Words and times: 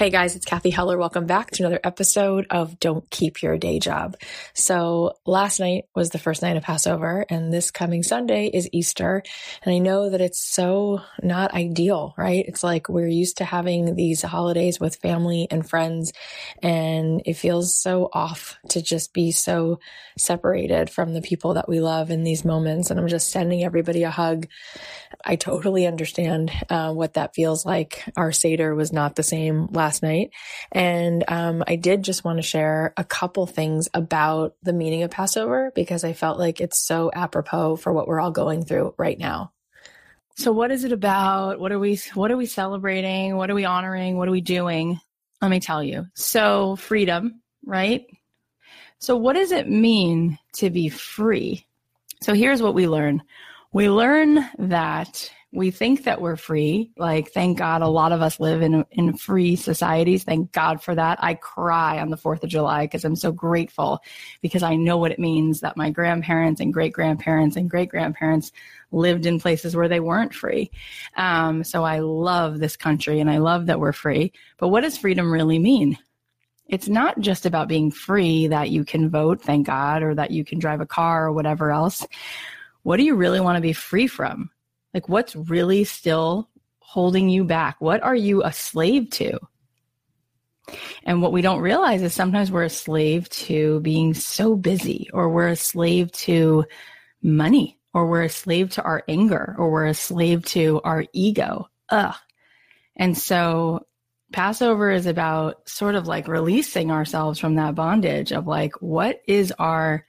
Hey 0.00 0.08
guys, 0.08 0.34
it's 0.34 0.46
Kathy 0.46 0.70
Heller. 0.70 0.96
Welcome 0.96 1.26
back 1.26 1.50
to 1.50 1.62
another 1.62 1.78
episode 1.84 2.46
of 2.48 2.80
Don't 2.80 3.10
Keep 3.10 3.42
Your 3.42 3.58
Day 3.58 3.78
Job. 3.78 4.16
So 4.54 5.12
last 5.26 5.60
night 5.60 5.88
was 5.94 6.08
the 6.08 6.18
first 6.18 6.40
night 6.40 6.56
of 6.56 6.62
Passover 6.62 7.26
and 7.28 7.52
this 7.52 7.70
coming 7.70 8.02
Sunday 8.02 8.46
is 8.46 8.66
Easter. 8.72 9.22
And 9.62 9.74
I 9.74 9.76
know 9.76 10.08
that 10.08 10.22
it's 10.22 10.42
so 10.42 11.02
not 11.22 11.52
ideal, 11.52 12.14
right? 12.16 12.42
It's 12.48 12.64
like 12.64 12.88
we're 12.88 13.08
used 13.08 13.36
to 13.36 13.44
having 13.44 13.94
these 13.94 14.22
holidays 14.22 14.80
with 14.80 14.96
family 14.96 15.46
and 15.50 15.68
friends 15.68 16.14
and 16.62 17.20
it 17.26 17.34
feels 17.34 17.76
so 17.76 18.08
off 18.10 18.56
to 18.70 18.80
just 18.80 19.12
be 19.12 19.32
so 19.32 19.80
separated 20.16 20.88
from 20.88 21.12
the 21.12 21.20
people 21.20 21.52
that 21.54 21.68
we 21.68 21.78
love 21.78 22.10
in 22.10 22.24
these 22.24 22.42
moments. 22.42 22.90
And 22.90 22.98
I'm 22.98 23.08
just 23.08 23.30
sending 23.30 23.64
everybody 23.64 24.04
a 24.04 24.10
hug. 24.10 24.46
I 25.26 25.36
totally 25.36 25.86
understand 25.86 26.50
uh, 26.70 26.94
what 26.94 27.14
that 27.14 27.34
feels 27.34 27.66
like. 27.66 28.10
Our 28.16 28.32
Seder 28.32 28.74
was 28.74 28.94
not 28.94 29.14
the 29.14 29.22
same 29.22 29.66
last 29.66 29.89
last 29.90 30.04
night. 30.04 30.30
And 30.70 31.24
um, 31.26 31.64
I 31.66 31.74
did 31.74 32.04
just 32.04 32.22
want 32.22 32.38
to 32.38 32.42
share 32.42 32.94
a 32.96 33.02
couple 33.02 33.44
things 33.46 33.88
about 33.92 34.54
the 34.62 34.72
meaning 34.72 35.02
of 35.02 35.10
Passover 35.10 35.72
because 35.74 36.04
I 36.04 36.12
felt 36.12 36.38
like 36.38 36.60
it's 36.60 36.78
so 36.78 37.10
apropos 37.12 37.74
for 37.74 37.92
what 37.92 38.06
we're 38.06 38.20
all 38.20 38.30
going 38.30 38.64
through 38.64 38.94
right 38.96 39.18
now. 39.18 39.52
So 40.36 40.52
what 40.52 40.70
is 40.70 40.84
it 40.84 40.92
about? 40.92 41.58
What 41.58 41.72
are 41.72 41.78
we 41.80 42.00
what 42.14 42.30
are 42.30 42.36
we 42.36 42.46
celebrating? 42.46 43.36
What 43.36 43.50
are 43.50 43.54
we 43.54 43.64
honoring? 43.64 44.16
What 44.16 44.28
are 44.28 44.32
we 44.32 44.40
doing? 44.40 45.00
Let 45.42 45.50
me 45.50 45.58
tell 45.58 45.82
you. 45.82 46.06
So 46.14 46.76
freedom, 46.76 47.42
right? 47.66 48.06
So 49.00 49.16
what 49.16 49.32
does 49.32 49.50
it 49.50 49.68
mean 49.68 50.38
to 50.54 50.70
be 50.70 50.88
free? 50.88 51.66
So 52.22 52.32
here's 52.32 52.62
what 52.62 52.74
we 52.74 52.86
learn. 52.86 53.22
We 53.72 53.90
learn 53.90 54.48
that 54.58 55.30
we 55.52 55.72
think 55.72 56.04
that 56.04 56.20
we're 56.20 56.36
free. 56.36 56.92
Like, 56.96 57.32
thank 57.32 57.58
God 57.58 57.82
a 57.82 57.88
lot 57.88 58.12
of 58.12 58.22
us 58.22 58.38
live 58.38 58.62
in, 58.62 58.84
in 58.92 59.16
free 59.16 59.56
societies. 59.56 60.22
Thank 60.22 60.52
God 60.52 60.80
for 60.80 60.94
that. 60.94 61.18
I 61.20 61.34
cry 61.34 61.98
on 61.98 62.10
the 62.10 62.16
4th 62.16 62.44
of 62.44 62.50
July 62.50 62.84
because 62.84 63.04
I'm 63.04 63.16
so 63.16 63.32
grateful 63.32 64.00
because 64.42 64.62
I 64.62 64.76
know 64.76 64.96
what 64.96 65.10
it 65.10 65.18
means 65.18 65.60
that 65.60 65.76
my 65.76 65.90
grandparents 65.90 66.60
and 66.60 66.72
great 66.72 66.92
grandparents 66.92 67.56
and 67.56 67.68
great 67.68 67.88
grandparents 67.88 68.52
lived 68.92 69.26
in 69.26 69.40
places 69.40 69.74
where 69.74 69.88
they 69.88 69.98
weren't 69.98 70.34
free. 70.34 70.70
Um, 71.16 71.64
so 71.64 71.82
I 71.82 71.98
love 71.98 72.60
this 72.60 72.76
country 72.76 73.18
and 73.18 73.28
I 73.28 73.38
love 73.38 73.66
that 73.66 73.80
we're 73.80 73.92
free. 73.92 74.32
But 74.56 74.68
what 74.68 74.82
does 74.82 74.96
freedom 74.96 75.32
really 75.32 75.58
mean? 75.58 75.98
It's 76.68 76.88
not 76.88 77.18
just 77.18 77.44
about 77.44 77.66
being 77.66 77.90
free 77.90 78.46
that 78.46 78.70
you 78.70 78.84
can 78.84 79.10
vote, 79.10 79.42
thank 79.42 79.66
God, 79.66 80.04
or 80.04 80.14
that 80.14 80.30
you 80.30 80.44
can 80.44 80.60
drive 80.60 80.80
a 80.80 80.86
car 80.86 81.26
or 81.26 81.32
whatever 81.32 81.72
else. 81.72 82.06
What 82.84 82.98
do 82.98 83.02
you 83.02 83.16
really 83.16 83.40
want 83.40 83.56
to 83.56 83.60
be 83.60 83.72
free 83.72 84.06
from? 84.06 84.50
Like, 84.92 85.08
what's 85.08 85.36
really 85.36 85.84
still 85.84 86.48
holding 86.80 87.28
you 87.28 87.44
back? 87.44 87.76
What 87.80 88.02
are 88.02 88.14
you 88.14 88.42
a 88.42 88.52
slave 88.52 89.10
to? 89.10 89.38
And 91.04 91.22
what 91.22 91.32
we 91.32 91.42
don't 91.42 91.60
realize 91.60 92.02
is 92.02 92.12
sometimes 92.12 92.50
we're 92.50 92.64
a 92.64 92.70
slave 92.70 93.28
to 93.30 93.80
being 93.80 94.14
so 94.14 94.56
busy, 94.56 95.08
or 95.12 95.28
we're 95.28 95.48
a 95.48 95.56
slave 95.56 96.12
to 96.12 96.64
money, 97.22 97.78
or 97.92 98.06
we're 98.06 98.22
a 98.22 98.28
slave 98.28 98.70
to 98.72 98.82
our 98.82 99.02
anger, 99.08 99.54
or 99.58 99.70
we're 99.70 99.86
a 99.86 99.94
slave 99.94 100.44
to 100.46 100.80
our 100.84 101.04
ego. 101.12 101.68
Ugh. 101.88 102.14
And 102.96 103.16
so 103.16 103.86
Passover 104.32 104.90
is 104.90 105.06
about 105.06 105.68
sort 105.68 105.96
of 105.96 106.06
like 106.06 106.28
releasing 106.28 106.90
ourselves 106.90 107.38
from 107.38 107.56
that 107.56 107.74
bondage 107.74 108.32
of 108.32 108.46
like, 108.46 108.80
what 108.80 109.20
is 109.26 109.52
our, 109.58 110.06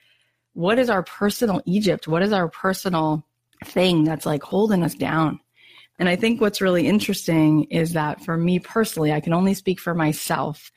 what 0.53 0.77
is 0.77 0.89
our 0.89 1.01
personal 1.01 1.61
Egypt? 1.65 2.07
What 2.07 2.21
is 2.21 2.33
our 2.33 2.49
personal 2.49 3.25
thing 3.63 4.03
that's 4.03 4.25
like 4.25 4.43
holding 4.43 4.83
us 4.83 4.95
down. 4.95 5.39
And 5.99 6.09
I 6.09 6.15
think 6.15 6.41
what's 6.41 6.61
really 6.61 6.87
interesting 6.87 7.65
is 7.65 7.93
that 7.93 8.23
for 8.23 8.35
me 8.35 8.59
personally, 8.59 9.13
I 9.13 9.19
can 9.19 9.33
only 9.33 9.53
speak 9.53 9.79
for 9.79 9.93
myself. 9.93 10.71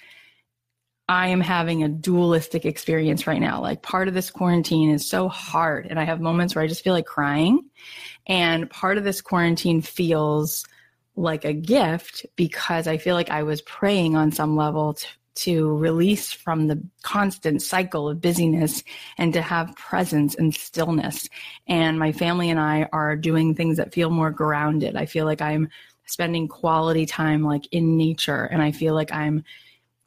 I 1.08 1.28
am 1.28 1.40
having 1.40 1.82
a 1.82 1.88
dualistic 1.88 2.64
experience 2.64 3.26
right 3.26 3.40
now. 3.40 3.60
Like 3.60 3.82
part 3.82 4.08
of 4.08 4.14
this 4.14 4.31
quarantine 4.31 4.90
is 4.90 5.08
so 5.08 5.28
hard 5.28 5.86
and 5.86 5.98
I 5.98 6.04
have 6.04 6.20
moments 6.20 6.54
where 6.54 6.64
I 6.64 6.69
just 6.69 6.84
feel 6.84 6.92
like 6.92 7.06
crying. 7.06 7.60
And 8.26 8.70
part 8.70 8.98
of 8.98 9.04
this 9.04 9.20
quarantine 9.20 9.81
feels 9.81 10.64
like 11.16 11.44
a 11.44 11.52
gift 11.52 12.26
because 12.36 12.86
I 12.86 12.96
feel 12.98 13.14
like 13.14 13.31
I 13.31 13.44
was 13.44 13.62
praying 13.62 14.16
on 14.16 14.32
some 14.32 14.56
level 14.56 14.94
to, 14.94 15.06
to 15.34 15.76
release 15.76 16.32
from 16.32 16.69
the 16.69 16.81
constant 17.02 17.60
cycle 17.62 18.08
of 18.08 18.20
busyness 18.20 18.82
and 19.19 19.32
to 19.32 19.42
have 19.42 19.75
presence 19.76 20.34
and 20.34 20.54
stillness. 20.54 21.28
And 21.66 21.98
my 21.98 22.12
family 22.12 22.50
and 22.50 22.60
I 22.60 22.88
are 22.92 23.16
doing 23.16 23.54
things 23.54 23.76
that 23.78 23.92
feel 23.92 24.10
more 24.10 24.31
grounded. 24.31 24.96
I 24.96 25.06
feel 25.06 25.25
like 25.25 25.42
I'm 25.42 25.69
spending 26.06 26.48
quality 26.48 27.06
time 27.06 27.42
like 27.42 27.66
in 27.72 27.96
nature 27.96 28.44
and 28.44 28.62
I 28.62 28.72
feel 28.72 28.94
like 28.94 29.12
I'm 29.12 29.42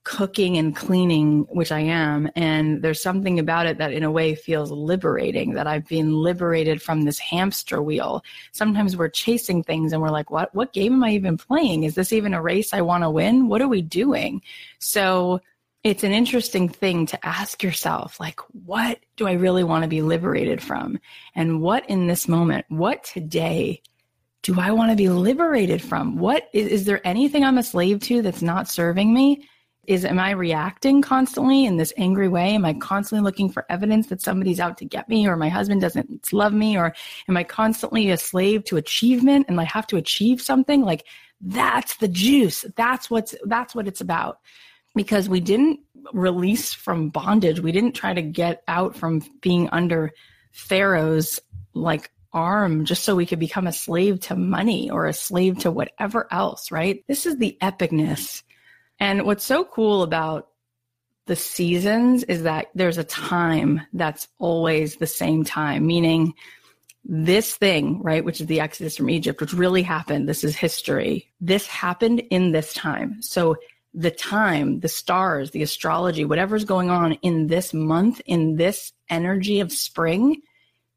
cooking 0.08 0.58
and 0.58 0.74
cleaning, 0.74 1.42
which 1.50 1.70
I 1.70 1.82
am. 1.82 2.32
And 2.34 2.82
there's 2.82 3.02
something 3.02 3.40
about 3.40 3.66
it 3.66 3.78
that, 3.78 3.92
in 3.92 4.04
a 4.04 4.10
way, 4.10 4.36
feels 4.36 4.72
liberating 4.72 5.54
that 5.56 5.68
I've 5.68 5.86
been 5.86 6.14
liberated 6.14 6.82
from 6.82 7.02
this 7.02 7.20
hamster 7.20 7.82
wheel. 7.82 8.24
Sometimes 8.54 8.96
we're 8.96 9.10
chasing 9.10 9.64
things 9.64 9.92
and 9.92 10.02
we're 10.02 10.10
like, 10.10 10.32
what, 10.32 10.56
what 10.56 10.72
game 10.72 10.94
am 10.94 11.04
I 11.04 11.12
even 11.12 11.38
playing? 11.38 11.84
Is 11.84 11.96
this 11.96 12.14
even 12.14 12.34
a 12.34 12.42
race 12.42 12.74
I 12.74 12.80
want 12.80 13.04
to 13.04 13.10
win? 13.10 13.50
What 13.50 13.62
are 13.62 13.68
we 13.68 13.82
doing? 13.82 14.42
So, 14.80 15.42
it's 15.84 16.06
an 16.06 16.14
interesting 16.14 16.70
thing 16.70 17.06
to 17.06 17.26
ask 17.26 17.62
yourself 17.62 18.20
like 18.20 18.42
what 18.66 19.00
do 19.16 19.28
i 19.28 19.34
really 19.34 19.64
want 19.64 19.84
to 19.84 19.88
be 19.88 20.02
liberated 20.02 20.62
from 20.62 21.00
and 21.36 21.62
what 21.62 21.88
in 21.88 22.08
this 22.08 22.28
moment 22.28 22.66
what 22.68 23.04
today 23.04 23.80
do 24.42 24.60
i 24.60 24.72
want 24.72 24.90
to 24.90 24.98
be 24.98 25.08
liberated 25.08 25.82
from 25.82 26.18
what 26.18 26.50
is, 26.52 26.68
is 26.68 26.86
there 26.86 27.00
anything 27.08 27.46
i'm 27.46 27.60
a 27.60 27.64
slave 27.64 28.02
to 28.02 28.24
that's 28.24 28.42
not 28.42 28.68
serving 28.68 29.14
me 29.14 29.48
is 29.88 30.04
am 30.04 30.20
I 30.20 30.32
reacting 30.32 31.02
constantly 31.02 31.66
in 31.66 31.78
this 31.78 31.94
angry 31.98 32.28
way? 32.28 32.54
Am 32.54 32.66
I 32.66 32.74
constantly 32.74 33.24
looking 33.24 33.50
for 33.50 33.66
evidence 33.70 34.08
that 34.08 34.22
somebody's 34.22 34.60
out 34.60 34.78
to 34.80 34.86
get 34.86 35.08
me 35.08 35.28
or 35.28 35.38
my 35.38 35.48
husband 35.48 35.80
doesn't 35.80 36.32
love 36.34 36.54
me? 36.54 36.78
Or 36.78 36.94
am 37.30 37.38
I 37.38 37.44
constantly 37.46 38.10
a 38.10 38.18
slave 38.18 38.66
to 38.66 38.78
achievement 38.78 39.46
and 39.48 39.60
I 39.60 39.64
have 39.64 39.88
to 39.88 39.98
achieve 39.98 40.42
something? 40.42 40.82
Like 40.82 41.06
that's 41.40 41.96
the 41.98 42.10
juice. 42.10 42.66
That's 42.76 43.10
what's, 43.10 43.34
that's 43.46 43.74
what 43.74 43.88
it's 43.88 44.02
about. 44.02 44.40
Because 44.94 45.30
we 45.30 45.40
didn't 45.40 45.80
release 46.12 46.74
from 46.74 47.10
bondage. 47.10 47.62
We 47.62 47.72
didn't 47.72 47.94
try 47.94 48.14
to 48.14 48.22
get 48.22 48.64
out 48.68 48.96
from 48.96 49.22
being 49.42 49.70
under 49.70 50.12
Pharaoh's 50.52 51.40
like 51.74 52.12
arm 52.34 52.84
just 52.84 53.04
so 53.04 53.16
we 53.16 53.26
could 53.26 53.40
become 53.40 53.68
a 53.68 53.74
slave 53.74 54.20
to 54.20 54.36
money 54.36 54.90
or 54.90 55.06
a 55.06 55.14
slave 55.14 55.60
to 55.60 55.72
whatever 55.72 56.28
else, 56.30 56.72
right? 56.72 57.06
This 57.08 57.26
is 57.26 57.38
the 57.38 57.58
epicness 57.62 58.44
and 59.00 59.26
what's 59.26 59.46
so 59.46 59.64
cool 59.64 60.04
about 60.04 60.48
the 61.28 61.36
seasons 61.36 62.24
is 62.24 62.44
that 62.44 62.68
there's 62.74 62.98
a 62.98 63.04
time 63.04 63.82
that's 63.94 64.28
always 64.40 64.96
the 64.96 65.08
same 65.08 65.44
time, 65.44 65.86
meaning 65.86 66.34
this 67.04 67.56
thing, 67.56 68.02
right, 68.02 68.26
which 68.26 68.42
is 68.42 68.48
the 68.48 68.60
Exodus 68.60 68.98
from 68.98 69.10
Egypt, 69.10 69.40
which 69.40 69.54
really 69.54 69.82
happened. 69.82 70.28
This 70.28 70.44
is 70.44 70.56
history. 70.56 71.32
This 71.40 71.68
happened 71.68 72.20
in 72.32 72.52
this 72.52 72.74
time. 72.74 73.22
So 73.22 73.58
the 73.94 74.12
time, 74.12 74.82
the 74.82 74.90
stars, 74.90 75.52
the 75.52 75.64
astrology, 75.64 76.26
whatever's 76.26 76.66
going 76.66 76.90
on 76.90 77.14
in 77.14 77.48
this 77.48 77.74
month, 77.74 78.22
in 78.26 78.58
this 78.58 78.94
energy 79.10 79.60
of 79.60 79.72
spring, 79.72 80.42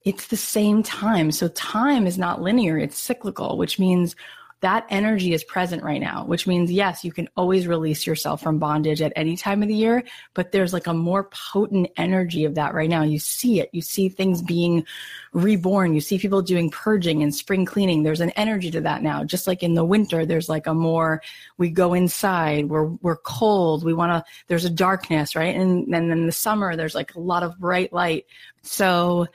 it's 0.05 0.29
the 0.29 0.37
same 0.37 0.83
time. 0.83 1.31
So 1.31 1.49
time 1.49 2.07
is 2.07 2.19
not 2.19 2.43
linear, 2.43 2.79
it's 2.79 2.99
cyclical, 2.99 3.57
which 3.57 3.79
means 3.79 4.17
that 4.61 4.87
energy 4.91 5.33
is 5.33 5.43
present 5.43 5.83
right 5.83 6.01
now, 6.01 6.25
which 6.27 6.47
means, 6.47 6.71
yes, 6.71 7.03
you 7.03 7.13
can 7.13 7.29
always 7.35 7.67
release 7.67 8.07
yourself 8.07 8.43
from 8.43 8.59
bondage 8.59 9.01
at 9.01 9.13
any 9.17 9.35
time 9.37 9.63
of 9.63 9.69
the 9.69 9.75
year, 9.75 10.05
but 10.35 10.53
there's 10.53 10.75
like 10.75 10.87
a 10.87 10.93
more 10.93 11.31
potent 11.53 11.89
energy 11.97 12.45
of 12.45 12.57
that 12.57 12.75
right 12.75 12.91
now. 12.91 13.03
You 13.03 13.19
see 13.19 13.61
it. 13.61 13.71
You 13.73 13.81
see 13.81 14.11
things 14.11 14.43
being 14.43 14.85
reborn. 15.33 15.95
You 15.95 16.03
see 16.03 16.19
people 16.19 16.43
doing 16.43 16.71
purging 16.71 17.23
and 17.23 17.35
spring 17.35 17.65
cleaning. 17.65 18.03
There's 18.03 18.21
an 18.21 18.31
energy 18.31 18.71
to 18.73 18.83
that 18.83 19.03
now. 19.03 19.25
Just 19.25 19.47
like 19.47 19.63
in 19.63 19.75
the 19.75 19.85
winter, 19.85 20.27
there's 20.27 20.51
like 20.51 20.67
a 20.67 20.75
more, 20.75 21.23
we 21.57 21.71
go 21.71 21.95
inside, 21.95 22.69
we're, 22.69 22.87
we're 23.01 23.17
cold. 23.17 23.83
We 23.83 23.95
want 23.95 24.13
to, 24.13 24.31
there's 24.49 24.67
a 24.67 24.71
darkness, 24.71 25.35
right? 25.35 25.57
And, 25.57 25.85
and 25.85 26.11
then 26.11 26.11
in 26.11 26.27
the 26.27 26.33
summer, 26.33 26.77
there's 26.77 26.95
like 26.95 27.15
a 27.15 27.21
lot 27.21 27.43
of 27.43 27.59
bright 27.59 27.95
light. 27.95 28.27
So 28.63 29.27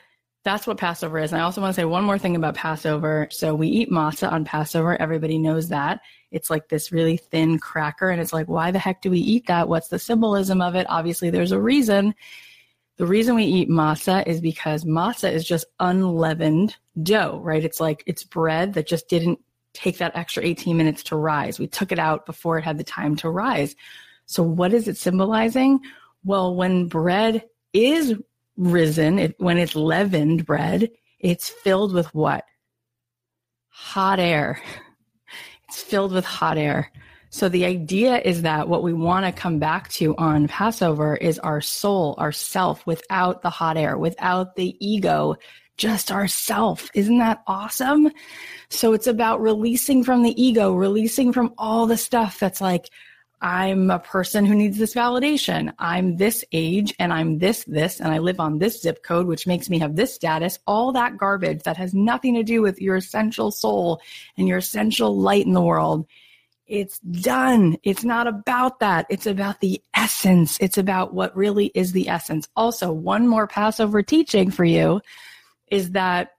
that's 0.45 0.67
what 0.67 0.77
Passover 0.77 1.17
is. 1.17 1.33
And 1.33 1.41
I 1.41 1.43
also 1.43 1.59
want 1.59 1.73
to 1.73 1.81
say 1.81 1.85
one 1.85 2.03
more 2.03 2.19
thing 2.19 2.35
about 2.35 2.53
Passover. 2.53 3.27
So 3.31 3.55
we 3.55 3.67
eat 3.67 3.89
matzah 3.89 4.31
on 4.31 4.45
Passover. 4.45 4.95
Everybody 5.01 5.39
knows 5.39 5.69
that. 5.69 6.01
It's 6.29 6.51
like 6.51 6.69
this 6.69 6.91
really 6.91 7.17
thin 7.17 7.57
cracker. 7.57 8.11
And 8.11 8.21
it's 8.21 8.31
like, 8.31 8.47
why 8.47 8.69
the 8.69 8.77
heck 8.77 9.01
do 9.01 9.09
we 9.09 9.17
eat 9.17 9.47
that? 9.47 9.67
What's 9.67 9.87
the 9.87 9.97
symbolism 9.97 10.61
of 10.61 10.75
it? 10.75 10.85
Obviously, 10.87 11.31
there's 11.31 11.51
a 11.51 11.59
reason. 11.59 12.13
The 12.97 13.07
reason 13.07 13.35
we 13.35 13.43
eat 13.43 13.69
matzah 13.69 14.25
is 14.27 14.39
because 14.39 14.85
matzah 14.85 15.33
is 15.33 15.45
just 15.45 15.65
unleavened 15.79 16.77
dough, 17.01 17.39
right? 17.43 17.65
It's 17.65 17.79
like 17.79 18.03
it's 18.05 18.23
bread 18.23 18.73
that 18.75 18.87
just 18.87 19.09
didn't 19.09 19.39
take 19.73 19.97
that 19.97 20.15
extra 20.15 20.45
18 20.45 20.77
minutes 20.77 21.01
to 21.03 21.15
rise. 21.15 21.57
We 21.57 21.67
took 21.67 21.91
it 21.91 21.99
out 21.99 22.27
before 22.27 22.59
it 22.59 22.63
had 22.63 22.77
the 22.77 22.83
time 22.83 23.15
to 23.17 23.31
rise. 23.31 23.75
So 24.27 24.43
what 24.43 24.73
is 24.73 24.87
it 24.87 24.97
symbolizing? 24.97 25.79
Well, 26.23 26.55
when 26.55 26.87
bread 26.87 27.45
is 27.73 28.13
risen, 28.57 29.19
it, 29.19 29.35
when 29.37 29.57
it's 29.57 29.75
leavened 29.75 30.45
bread, 30.45 30.89
it's 31.19 31.49
filled 31.49 31.93
with 31.93 32.13
what? 32.13 32.45
Hot 33.69 34.19
air. 34.19 34.61
It's 35.67 35.81
filled 35.81 36.13
with 36.13 36.25
hot 36.25 36.57
air. 36.57 36.91
So 37.29 37.49
the 37.49 37.65
idea 37.65 38.19
is 38.19 38.43
that 38.43 38.69
what 38.69 38.83
we 38.83 38.93
want 38.93 39.25
to 39.25 39.31
come 39.31 39.59
back 39.59 39.89
to 39.89 40.15
on 40.15 40.47
Passover 40.47 41.17
is 41.17 41.37
our 41.39 41.59
soul, 41.59 42.15
our 42.17 42.31
self 42.31 42.85
without 42.87 43.41
the 43.41 43.49
hot 43.49 43.75
air, 43.75 43.97
without 43.97 44.55
the 44.55 44.77
ego, 44.79 45.35
just 45.75 46.11
ourself. 46.11 46.89
Isn't 46.93 47.17
that 47.17 47.43
awesome? 47.47 48.09
So 48.69 48.93
it's 48.93 49.07
about 49.07 49.41
releasing 49.41 50.03
from 50.03 50.23
the 50.23 50.41
ego, 50.41 50.73
releasing 50.73 51.33
from 51.33 51.53
all 51.57 51.87
the 51.87 51.97
stuff 51.97 52.39
that's 52.39 52.61
like, 52.61 52.89
I'm 53.41 53.91
a 53.91 53.99
person 53.99 54.45
who 54.45 54.55
needs 54.55 54.77
this 54.77 54.93
validation. 54.93 55.73
I'm 55.77 56.17
this 56.17 56.43
age 56.51 56.93
and 56.99 57.13
I'm 57.13 57.39
this, 57.39 57.63
this, 57.65 57.99
and 57.99 58.11
I 58.11 58.19
live 58.19 58.39
on 58.39 58.59
this 58.59 58.81
zip 58.81 59.03
code, 59.03 59.27
which 59.27 59.45
makes 59.45 59.69
me 59.69 59.79
have 59.79 59.95
this 59.95 60.13
status. 60.13 60.57
All 60.65 60.91
that 60.93 61.17
garbage 61.17 61.63
that 61.63 61.77
has 61.77 61.93
nothing 61.93 62.35
to 62.35 62.43
do 62.43 62.61
with 62.61 62.81
your 62.81 62.95
essential 62.95 63.51
soul 63.51 64.01
and 64.37 64.47
your 64.47 64.57
essential 64.59 65.17
light 65.17 65.45
in 65.45 65.53
the 65.53 65.61
world. 65.61 66.07
It's 66.67 66.97
done. 66.99 67.77
It's 67.83 68.03
not 68.03 68.25
about 68.25 68.79
that. 68.79 69.05
It's 69.09 69.27
about 69.27 69.59
the 69.59 69.81
essence. 69.93 70.57
It's 70.59 70.79
about 70.79 71.13
what 71.13 71.35
really 71.35 71.67
is 71.75 71.91
the 71.91 72.09
essence. 72.09 72.47
Also, 72.55 72.91
one 72.91 73.27
more 73.27 73.47
Passover 73.47 74.01
teaching 74.01 74.49
for 74.49 74.65
you 74.65 75.01
is 75.67 75.91
that 75.91 76.31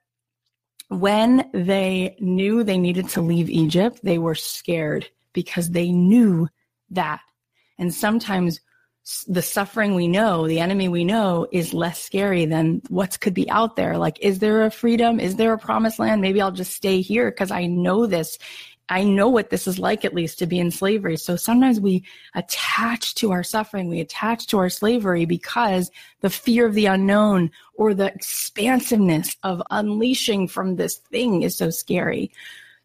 when 0.89 1.49
they 1.53 2.17
knew 2.21 2.65
they 2.65 2.79
needed 2.79 3.09
to 3.11 3.21
leave 3.21 3.51
Egypt, 3.51 4.01
they 4.03 4.19
were 4.19 4.35
scared 4.35 5.09
because 5.33 5.71
they 5.71 5.93
knew 5.93 6.49
that. 6.91 7.21
And 7.79 7.93
sometimes 7.93 8.61
the 9.29 9.43
suffering 9.43 9.95
we 9.95 10.09
know, 10.09 10.49
the 10.49 10.59
enemy 10.59 10.89
we 10.89 11.05
know 11.05 11.47
is 11.53 11.73
less 11.73 12.03
scary 12.03 12.45
than 12.45 12.83
what 12.89 13.21
could 13.21 13.35
be 13.35 13.49
out 13.51 13.77
there. 13.77 13.97
Like, 13.97 14.19
is 14.21 14.41
there 14.41 14.65
a 14.65 14.71
freedom? 14.71 15.21
Is 15.21 15.37
there 15.37 15.53
a 15.53 15.59
promised 15.59 15.99
land? 15.99 16.21
Maybe 16.21 16.41
I'll 16.41 16.51
just 16.51 16.73
stay 16.73 17.01
here 17.01 17.31
because 17.31 17.53
I 17.53 17.67
know 17.67 18.07
this. 18.07 18.37
I 18.89 19.05
know 19.05 19.29
what 19.29 19.51
this 19.51 19.67
is 19.67 19.79
like, 19.79 20.05
at 20.05 20.15
least 20.15 20.39
to 20.41 20.47
be 20.47 20.59
in 20.59 20.71
slavery. 20.71 21.17
So 21.17 21.37
sometimes 21.37 21.81
we 21.81 22.05
attach 22.35 23.15
to 23.17 23.33
our 23.33 23.43
suffering, 23.43 23.89
we 23.89 24.01
attach 24.01 24.47
to 24.49 24.59
our 24.59 24.69
slavery 24.69 25.25
because 25.25 25.91
the 26.21 26.31
fear 26.31 26.67
of 26.67 26.75
the 26.75 26.87
unknown 26.87 27.51
or 27.75 27.95
the 27.95 28.13
expansiveness 28.13 29.37
of 29.43 29.63
unleashing 29.71 30.49
from 30.49 30.77
this 30.77 30.97
thing 30.97 31.43
is 31.43 31.57
so 31.57 31.71
scary. 31.71 32.33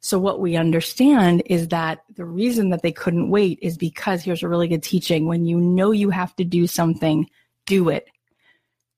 So 0.02 0.18
what 0.18 0.40
we 0.40 0.56
understand 0.56 1.44
is 1.46 1.68
that 1.68 2.04
the 2.16 2.26
reason 2.26 2.70
that 2.72 2.82
they 2.82 2.92
couldn't 2.92 3.30
wait 3.30 3.60
is 3.62 3.78
because 3.78 4.24
here's 4.24 4.42
a 4.42 4.50
really 4.50 4.68
good 4.68 4.82
teaching. 4.82 5.28
When 5.28 5.46
you 5.46 5.60
know 5.60 5.92
you 5.92 6.10
have 6.10 6.36
to 6.38 6.44
do 6.44 6.66
something, 6.66 7.30
do 7.68 7.90
it. 7.90 8.08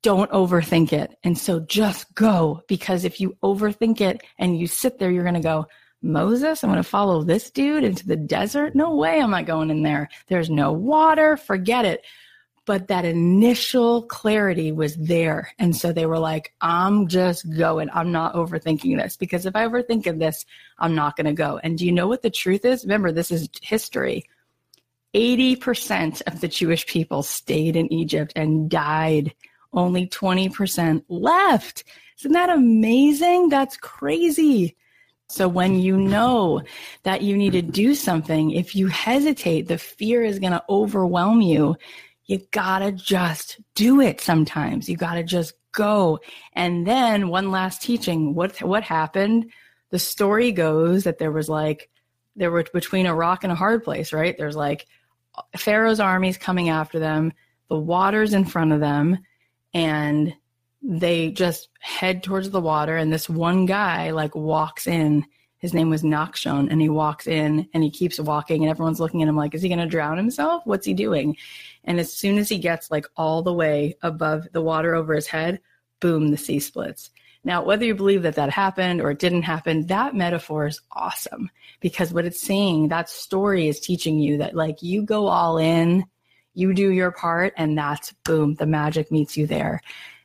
Don't 0.01 0.31
overthink 0.31 0.93
it. 0.93 1.17
And 1.23 1.37
so 1.37 1.59
just 1.59 2.13
go 2.15 2.61
because 2.67 3.03
if 3.03 3.19
you 3.19 3.37
overthink 3.43 3.99
it 3.99 4.21
and 4.39 4.57
you 4.57 4.65
sit 4.67 4.97
there, 4.97 5.11
you're 5.11 5.23
going 5.23 5.35
to 5.35 5.41
go, 5.41 5.67
Moses, 6.01 6.63
I'm 6.63 6.69
going 6.69 6.81
to 6.81 6.89
follow 6.89 7.23
this 7.23 7.51
dude 7.51 7.83
into 7.83 8.05
the 8.07 8.15
desert. 8.15 8.75
No 8.75 8.95
way 8.95 9.21
I'm 9.21 9.31
not 9.31 9.45
going 9.45 9.69
in 9.69 9.83
there. 9.83 10.09
There's 10.27 10.49
no 10.49 10.71
water. 10.71 11.35
Forget 11.35 11.85
it 11.85 12.03
but 12.65 12.87
that 12.87 13.05
initial 13.05 14.03
clarity 14.03 14.71
was 14.71 14.95
there. 14.95 15.51
And 15.59 15.75
so 15.75 15.91
they 15.91 16.05
were 16.05 16.19
like, 16.19 16.53
I'm 16.61 17.07
just 17.07 17.49
going. 17.57 17.89
I'm 17.93 18.11
not 18.11 18.35
overthinking 18.35 18.97
this 18.97 19.17
because 19.17 19.45
if 19.45 19.55
I 19.55 19.67
overthink 19.67 20.07
of 20.07 20.19
this, 20.19 20.45
I'm 20.79 20.95
not 20.95 21.17
going 21.17 21.25
to 21.25 21.33
go. 21.33 21.59
And 21.61 21.77
do 21.77 21.85
you 21.85 21.91
know 21.91 22.07
what 22.07 22.21
the 22.21 22.29
truth 22.29 22.63
is? 22.63 22.83
Remember, 22.83 23.11
this 23.11 23.31
is 23.31 23.49
history. 23.61 24.23
80% 25.13 26.21
of 26.25 26.41
the 26.41 26.47
Jewish 26.47 26.87
people 26.87 27.21
stayed 27.21 27.75
in 27.75 27.91
Egypt 27.91 28.33
and 28.35 28.69
died. 28.69 29.33
Only 29.73 30.07
20% 30.07 31.03
left. 31.09 31.83
Isn't 32.19 32.31
that 32.31 32.49
amazing? 32.49 33.49
That's 33.49 33.77
crazy. 33.77 34.77
So 35.27 35.47
when 35.47 35.79
you 35.79 35.97
know 35.97 36.61
that 37.03 37.23
you 37.23 37.35
need 37.35 37.53
to 37.53 37.61
do 37.61 37.95
something, 37.95 38.51
if 38.51 38.75
you 38.75 38.87
hesitate, 38.87 39.67
the 39.67 39.77
fear 39.77 40.23
is 40.23 40.39
going 40.39 40.51
to 40.53 40.63
overwhelm 40.69 41.41
you 41.41 41.75
you 42.25 42.39
gotta 42.51 42.91
just 42.91 43.59
do 43.75 43.99
it 44.01 44.21
sometimes. 44.21 44.87
You 44.87 44.97
gotta 44.97 45.23
just 45.23 45.53
go. 45.73 46.19
And 46.53 46.87
then 46.87 47.27
one 47.27 47.51
last 47.51 47.81
teaching. 47.81 48.33
What 48.33 48.61
what 48.61 48.83
happened? 48.83 49.51
The 49.89 49.99
story 49.99 50.51
goes 50.51 51.03
that 51.03 51.19
there 51.19 51.31
was 51.31 51.49
like 51.49 51.89
there 52.35 52.51
were 52.51 52.65
between 52.73 53.05
a 53.05 53.15
rock 53.15 53.43
and 53.43 53.51
a 53.51 53.55
hard 53.55 53.83
place, 53.83 54.13
right? 54.13 54.35
There's 54.37 54.55
like 54.55 54.87
Pharaoh's 55.57 55.99
armies 55.99 56.37
coming 56.37 56.69
after 56.69 56.99
them, 56.99 57.33
the 57.69 57.77
water's 57.77 58.33
in 58.33 58.45
front 58.45 58.71
of 58.71 58.79
them, 58.79 59.19
and 59.73 60.33
they 60.81 61.31
just 61.31 61.69
head 61.79 62.23
towards 62.23 62.49
the 62.49 62.61
water. 62.61 62.95
And 62.97 63.11
this 63.11 63.29
one 63.29 63.65
guy 63.65 64.11
like 64.11 64.35
walks 64.35 64.87
in. 64.87 65.25
His 65.63 65.73
name 65.73 65.89
was 65.89 66.03
Nachshon, 66.03 66.69
and 66.69 66.81
he 66.81 66.89
walks 66.89 67.25
in 67.25 67.69
and 67.73 67.81
he 67.81 67.89
keeps 67.89 68.19
walking, 68.19 68.63
and 68.63 68.69
everyone's 68.69 68.99
looking 68.99 69.21
at 69.21 69.29
him 69.29 69.37
like, 69.37 69.55
is 69.55 69.61
he 69.61 69.69
going 69.69 69.79
to 69.79 69.85
drown 69.85 70.17
himself? 70.17 70.61
What's 70.65 70.85
he 70.85 70.93
doing? 70.93 71.37
And 71.85 72.01
as 72.01 72.11
soon 72.11 72.37
as 72.37 72.49
he 72.49 72.57
gets 72.57 72.91
like 72.91 73.05
all 73.15 73.43
the 73.43 73.53
way 73.53 73.95
above 74.01 74.45
the 74.51 74.61
water 74.61 74.93
over 74.93 75.13
his 75.15 75.25
head, 75.25 75.61
boom, 76.01 76.31
the 76.31 76.37
sea 76.37 76.59
splits. 76.59 77.11
Now, 77.45 77.63
whether 77.63 77.85
you 77.85 77.95
believe 77.95 78.23
that 78.23 78.35
that 78.35 78.49
happened 78.49 78.99
or 78.99 79.11
it 79.11 79.19
didn't 79.19 79.43
happen, 79.43 79.87
that 79.87 80.13
metaphor 80.13 80.67
is 80.67 80.81
awesome 80.91 81.49
because 81.79 82.11
what 82.11 82.25
it's 82.25 82.41
saying, 82.41 82.89
that 82.89 83.07
story 83.07 83.69
is 83.69 83.79
teaching 83.79 84.19
you 84.19 84.39
that 84.39 84.55
like 84.55 84.83
you 84.83 85.01
go 85.01 85.27
all 85.27 85.57
in, 85.57 86.03
you 86.53 86.73
do 86.73 86.89
your 86.89 87.11
part, 87.11 87.53
and 87.55 87.77
that's 87.77 88.11
boom, 88.25 88.55
the 88.55 88.65
magic 88.65 89.13
meets 89.13 89.37
you 89.37 89.47
there. 89.47 89.79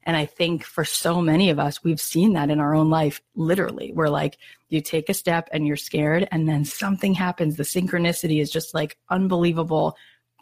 And 0.09 0.17
I 0.17 0.27
think 0.27 0.65
for 0.65 0.85
so 0.85 1.21
many 1.21 1.51
of 1.51 1.61
us, 1.61 1.85
we've 1.85 2.01
seen 2.01 2.33
that 2.33 2.51
in 2.51 2.59
our 2.59 2.75
own 2.75 2.91
life, 2.91 3.21
literally, 3.37 3.93
where 3.93 4.11
like 4.11 4.39
you 4.69 4.81
take 4.81 5.09
a 5.09 5.15
step 5.15 5.49
and 5.53 5.67
you're 5.67 5.77
scared, 5.77 6.27
and 6.33 6.49
then 6.49 6.65
something 6.65 7.15
happens. 7.15 7.57
The 7.57 7.63
synchronicity 7.63 8.41
is 8.41 8.51
just 8.51 8.75
like 8.75 8.99
unbelievable 9.11 9.97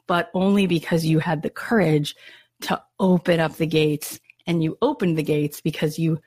but 0.07 0.31
only 0.35 0.67
because 0.67 1.05
you 1.05 1.19
had 1.19 1.43
the 1.43 1.51
courage 1.51 2.15
to 2.63 2.83
open 2.99 3.41
up 3.41 3.57
the 3.57 3.67
gates 3.67 4.21
and 4.47 4.63
you 4.63 4.79
opened 4.81 5.19
the 5.19 5.23
gates 5.23 5.61
because 5.61 5.99
you 5.99 6.21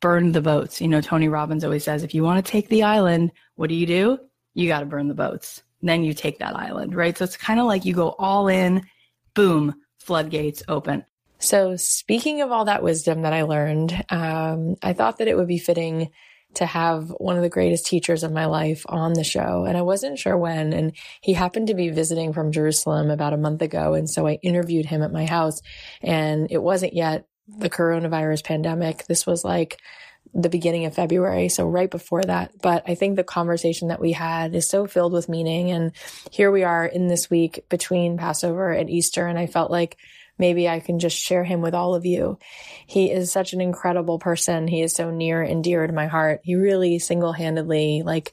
burned 0.00 0.34
the 0.34 0.40
boats. 0.40 0.80
You 0.80 0.88
know, 0.88 1.00
Tony 1.00 1.28
Robbins 1.28 1.64
always 1.64 1.84
says, 1.84 2.02
if 2.02 2.14
you 2.14 2.22
want 2.22 2.44
to 2.44 2.50
take 2.50 2.68
the 2.68 2.82
island, 2.82 3.32
what 3.56 3.68
do 3.68 3.74
you 3.74 3.86
do? 3.86 4.18
You 4.54 4.68
got 4.68 4.80
to 4.80 4.86
burn 4.86 5.08
the 5.08 5.14
boats. 5.14 5.62
Then 5.82 6.02
you 6.02 6.14
take 6.14 6.38
that 6.38 6.56
island, 6.56 6.94
right? 6.94 7.16
So 7.16 7.24
it's 7.24 7.36
kind 7.36 7.60
of 7.60 7.66
like 7.66 7.84
you 7.84 7.94
go 7.94 8.10
all 8.18 8.48
in, 8.48 8.86
boom, 9.34 9.74
floodgates 9.98 10.62
open. 10.66 11.04
So, 11.38 11.76
speaking 11.76 12.42
of 12.42 12.50
all 12.50 12.64
that 12.64 12.82
wisdom 12.82 13.22
that 13.22 13.32
I 13.32 13.42
learned, 13.42 14.04
um, 14.10 14.76
I 14.82 14.92
thought 14.92 15.18
that 15.18 15.28
it 15.28 15.36
would 15.36 15.46
be 15.46 15.58
fitting 15.58 16.10
to 16.54 16.66
have 16.66 17.10
one 17.18 17.36
of 17.36 17.42
the 17.42 17.48
greatest 17.48 17.86
teachers 17.86 18.22
of 18.22 18.32
my 18.32 18.46
life 18.46 18.84
on 18.88 19.12
the 19.12 19.24
show. 19.24 19.64
And 19.64 19.76
I 19.76 19.82
wasn't 19.82 20.18
sure 20.18 20.36
when. 20.36 20.72
And 20.72 20.92
he 21.20 21.34
happened 21.34 21.68
to 21.68 21.74
be 21.74 21.90
visiting 21.90 22.32
from 22.32 22.52
Jerusalem 22.52 23.10
about 23.10 23.34
a 23.34 23.38
month 23.38 23.62
ago. 23.62 23.94
And 23.94 24.08
so 24.08 24.26
I 24.26 24.38
interviewed 24.42 24.86
him 24.86 25.02
at 25.02 25.12
my 25.12 25.26
house. 25.26 25.60
And 26.02 26.50
it 26.50 26.62
wasn't 26.62 26.94
yet 26.94 27.26
the 27.46 27.70
coronavirus 27.70 28.44
pandemic. 28.44 29.06
This 29.06 29.26
was 29.26 29.44
like 29.44 29.78
the 30.34 30.48
beginning 30.48 30.84
of 30.84 30.94
February. 30.94 31.48
So 31.48 31.66
right 31.66 31.90
before 31.90 32.22
that. 32.24 32.52
But 32.60 32.82
I 32.86 32.94
think 32.94 33.16
the 33.16 33.24
conversation 33.24 33.88
that 33.88 34.00
we 34.00 34.12
had 34.12 34.54
is 34.54 34.68
so 34.68 34.86
filled 34.86 35.12
with 35.12 35.28
meaning. 35.28 35.70
And 35.70 35.92
here 36.30 36.50
we 36.50 36.64
are 36.64 36.84
in 36.84 37.08
this 37.08 37.30
week 37.30 37.64
between 37.68 38.18
Passover 38.18 38.70
and 38.70 38.90
Easter. 38.90 39.26
And 39.26 39.38
I 39.38 39.46
felt 39.46 39.70
like 39.70 39.98
maybe 40.38 40.68
I 40.68 40.80
can 40.80 40.98
just 40.98 41.16
share 41.16 41.44
him 41.44 41.60
with 41.60 41.74
all 41.74 41.94
of 41.94 42.06
you. 42.06 42.38
He 42.86 43.10
is 43.10 43.32
such 43.32 43.52
an 43.52 43.60
incredible 43.60 44.18
person. 44.18 44.68
He 44.68 44.82
is 44.82 44.94
so 44.94 45.10
near 45.10 45.42
and 45.42 45.62
dear 45.62 45.86
to 45.86 45.92
my 45.92 46.06
heart. 46.06 46.40
He 46.44 46.54
really 46.54 46.98
single-handedly 46.98 48.02
like 48.04 48.32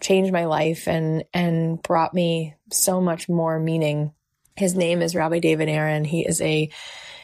changed 0.00 0.32
my 0.32 0.44
life 0.44 0.88
and 0.88 1.24
and 1.32 1.82
brought 1.82 2.14
me 2.14 2.54
so 2.70 3.00
much 3.00 3.28
more 3.28 3.58
meaning. 3.58 4.12
His 4.56 4.74
name 4.74 5.02
is 5.02 5.14
Rabbi 5.14 5.38
David 5.38 5.68
Aaron. 5.68 6.04
He 6.04 6.26
is 6.26 6.40
a 6.40 6.70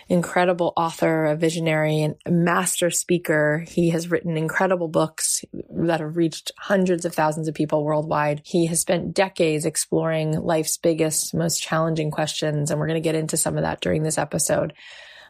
incredible 0.09 0.73
author, 0.76 1.26
a 1.26 1.37
visionary, 1.37 2.02
and 2.02 2.16
a 2.26 2.30
master 2.30 2.90
speaker. 2.90 3.64
He 3.68 3.90
has 3.90 4.11
written 4.11 4.37
incredible 4.37 4.88
books 4.88 5.44
that 5.71 6.00
have 6.00 6.16
reached 6.16 6.52
hundreds 6.59 7.04
of 7.04 7.14
thousands 7.14 7.49
of 7.49 7.54
people 7.54 7.85
worldwide. 7.85 8.42
He 8.44 8.66
has 8.66 8.80
spent 8.80 9.14
decades 9.14 9.64
exploring 9.64 10.32
life's 10.32 10.76
biggest, 10.76 11.35
most 11.35 11.62
challenging 11.62 12.11
questions, 12.11 12.71
and 12.71 12.78
we're 12.78 12.88
going 12.88 13.02
to 13.02 13.09
get 13.09 13.14
into 13.14 13.37
some 13.37 13.56
of 13.56 13.62
that 13.62 13.80
during 13.80 14.02
this 14.02 14.18
episode. 14.18 14.73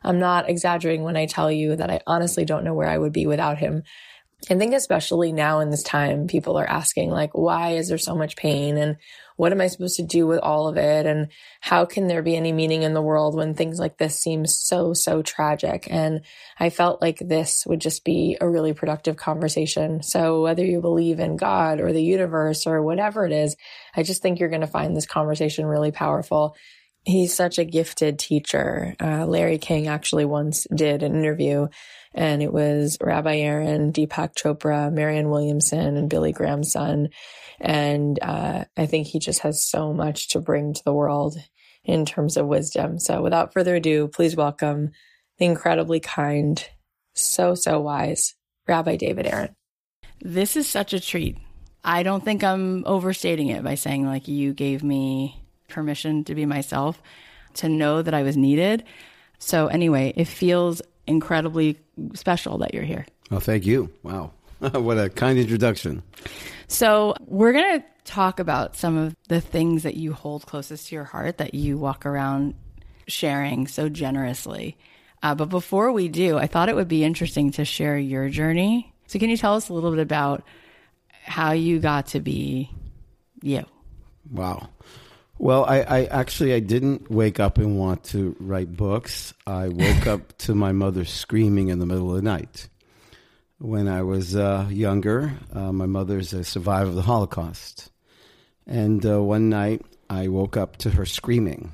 I'm 0.02 0.19
not 0.19 0.49
exaggerating 0.49 1.05
when 1.05 1.17
I 1.17 1.26
tell 1.26 1.50
you 1.50 1.76
that 1.76 1.91
I 1.91 2.00
honestly 2.07 2.45
don't 2.45 2.64
know 2.64 2.75
where 2.75 2.88
I 2.88 2.99
would 2.99 3.12
be 3.12 3.26
without 3.26 3.59
him. 3.59 3.85
I 4.50 4.57
think 4.57 4.75
especially 4.75 5.33
now 5.33 5.61
in 5.61 5.71
this 5.71 5.85
time, 5.85 6.26
people 6.26 6.59
are 6.59 6.69
asking 6.69 7.11
like, 7.11 7.33
why 7.33 7.75
is 7.75 7.88
there 7.88 7.99
so 7.99 8.17
much 8.17 8.35
pain? 8.35 8.76
And 8.76 8.97
what 9.43 9.51
am 9.51 9.61
I 9.61 9.67
supposed 9.67 9.97
to 9.97 10.05
do 10.05 10.25
with 10.25 10.39
all 10.39 10.69
of 10.69 10.77
it? 10.77 11.05
And 11.05 11.27
how 11.61 11.85
can 11.85 12.07
there 12.07 12.23
be 12.23 12.37
any 12.37 12.53
meaning 12.53 12.85
in 12.85 12.95
the 12.95 13.03
world 13.03 13.35
when 13.35 13.55
things 13.55 13.81
like 13.81 13.99
this 13.99 14.17
seem 14.17 14.47
so, 14.47 14.95
so 14.95 15.21
tragic? 15.21 15.89
And 15.91 16.21
I 16.61 16.71
felt 16.71 17.03
like 17.03 17.19
this 17.19 17.65
would 17.67 17.81
just 17.81 18.05
be 18.05 18.37
a 18.41 18.49
really 18.49 18.73
productive 18.73 19.17
conversation. 19.17 20.01
So 20.05 20.43
whether 20.43 20.65
you 20.65 20.81
believe 20.81 21.19
in 21.19 21.37
God 21.37 21.81
or 21.81 21.93
the 21.93 22.05
universe 22.05 22.69
or 22.69 22.83
whatever 22.83 23.27
it 23.27 23.33
is, 23.33 23.57
I 23.97 24.05
just 24.05 24.23
think 24.23 24.39
you're 24.39 24.49
going 24.49 24.61
to 24.61 24.69
find 24.69 24.97
this 24.97 25.07
conversation 25.07 25.67
really 25.67 25.91
powerful. 25.91 26.55
He's 27.05 27.35
such 27.35 27.59
a 27.59 27.65
gifted 27.65 28.21
teacher. 28.21 28.95
Uh, 29.01 29.27
Larry 29.27 29.59
King 29.59 29.89
actually 29.89 30.25
once 30.25 30.69
did 30.73 31.03
an 31.03 31.17
interview 31.17 31.67
and 32.14 32.42
it 32.42 32.52
was 32.52 32.99
Rabbi 33.00 33.37
Aaron, 33.37 33.92
Deepak 33.92 34.35
Chopra, 34.35 34.92
Marianne 34.92 35.31
Williamson, 35.31 35.97
and 35.97 36.11
Billy 36.11 36.33
Graham's 36.33 36.73
son. 36.73 37.09
And 37.61 38.19
uh, 38.23 38.64
I 38.76 38.87
think 38.87 39.07
he 39.07 39.19
just 39.19 39.40
has 39.40 39.64
so 39.64 39.92
much 39.92 40.28
to 40.31 40.40
bring 40.40 40.75
to 40.75 40.85
the 40.85 40.92
world 40.92 41.37
in 41.85 42.04
terms 42.04 42.37
of 42.37 42.47
wisdom. 42.47 42.99
So 42.99 43.23
without 43.23 43.52
further 43.52 43.76
ado, 43.76 44.09
please 44.09 44.37
welcome 44.37 44.90
the 45.38 45.47
incredibly 45.47 46.00
kind, 46.00 46.64
so, 47.14 47.54
so 47.54 47.81
wise 47.81 48.35
Rabbi 48.69 48.97
David 48.97 49.26
Aaron. 49.26 49.54
This 50.21 50.57
is 50.57 50.69
such 50.69 50.92
a 50.92 51.00
treat. 51.00 51.38
I 51.85 52.04
don't 52.04 52.25
think 52.25 52.45
I'm 52.45 52.85
overstating 52.87 53.49
it 53.49 53.64
by 53.64 53.75
saying, 53.75 54.07
like, 54.07 54.28
you 54.28 54.54
gave 54.54 54.85
me 54.85 55.42
permission 55.69 56.23
to 56.25 56.35
be 56.35 56.47
myself, 56.47 57.02
to 57.54 57.69
know 57.69 58.02
that 58.02 58.14
I 58.14 58.23
was 58.23 58.37
needed. 58.37 58.85
So, 59.38 59.66
anyway, 59.66 60.12
it 60.14 60.26
feels 60.26 60.81
incredibly 61.06 61.78
special 62.14 62.59
that 62.59 62.75
you're 62.75 62.85
here. 62.85 63.06
Oh, 63.30 63.40
thank 63.40 63.66
you. 63.66 63.90
Wow. 64.02 64.32
what 64.59 64.99
a 64.99 65.11
kind 65.11 65.38
introduction. 65.38 66.02
So, 66.68 67.14
we're 67.26 67.52
going 67.52 67.80
to 67.80 67.87
talk 68.04 68.38
about 68.38 68.76
some 68.76 68.97
of 68.97 69.16
the 69.28 69.40
things 69.40 69.82
that 69.82 69.97
you 69.97 70.12
hold 70.12 70.47
closest 70.47 70.88
to 70.88 70.94
your 70.94 71.04
heart 71.04 71.38
that 71.38 71.54
you 71.54 71.76
walk 71.76 72.06
around 72.06 72.54
sharing 73.06 73.66
so 73.66 73.88
generously. 73.88 74.76
Uh, 75.23 75.35
but 75.35 75.49
before 75.49 75.92
we 75.92 76.09
do, 76.09 76.38
I 76.38 76.47
thought 76.47 76.68
it 76.68 76.76
would 76.76 76.88
be 76.88 77.04
interesting 77.04 77.50
to 77.52 77.64
share 77.64 77.99
your 77.99 78.28
journey. 78.28 78.92
So, 79.06 79.18
can 79.18 79.30
you 79.30 79.37
tell 79.37 79.54
us 79.54 79.68
a 79.68 79.75
little 79.75 79.90
bit 79.90 80.00
about 80.00 80.44
how 81.25 81.52
you 81.52 81.78
got 81.78 82.09
to 82.09 82.21
be 82.21 82.71
you? 83.42 83.64
Wow. 84.30 84.68
Well, 85.43 85.65
I, 85.65 85.81
I, 85.81 86.05
actually 86.05 86.55
I 86.55 86.61
didn't 86.61 87.11
wake 87.11 87.41
up 87.41 87.59
and 87.59 87.77
want 87.77 88.05
to 88.05 88.37
write 88.39 88.77
books. 88.77 89.35
I 89.45 89.67
woke 89.67 90.07
up 90.07 90.39
to 90.39 90.55
my 90.55 90.71
mother 90.71 91.05
screaming 91.05 91.67
in 91.67 91.81
the 91.81 91.85
middle 91.85 92.11
of 92.11 92.15
the 92.15 92.23
night. 92.23 92.69
When 93.59 93.89
I 93.89 94.03
was 94.03 94.37
uh, 94.37 94.69
younger, 94.71 95.33
uh, 95.53 95.73
my 95.73 95.87
mother's 95.87 96.33
a 96.33 96.45
survivor 96.45 96.91
of 96.91 96.95
the 96.95 97.03
Holocaust, 97.03 97.91
and 98.69 99.05
uh, 99.05 99.21
one 99.21 99.49
night 99.49 99.85
I 100.09 100.29
woke 100.29 100.57
up 100.57 100.77
to 100.77 100.91
her 100.91 101.05
screaming. 101.05 101.73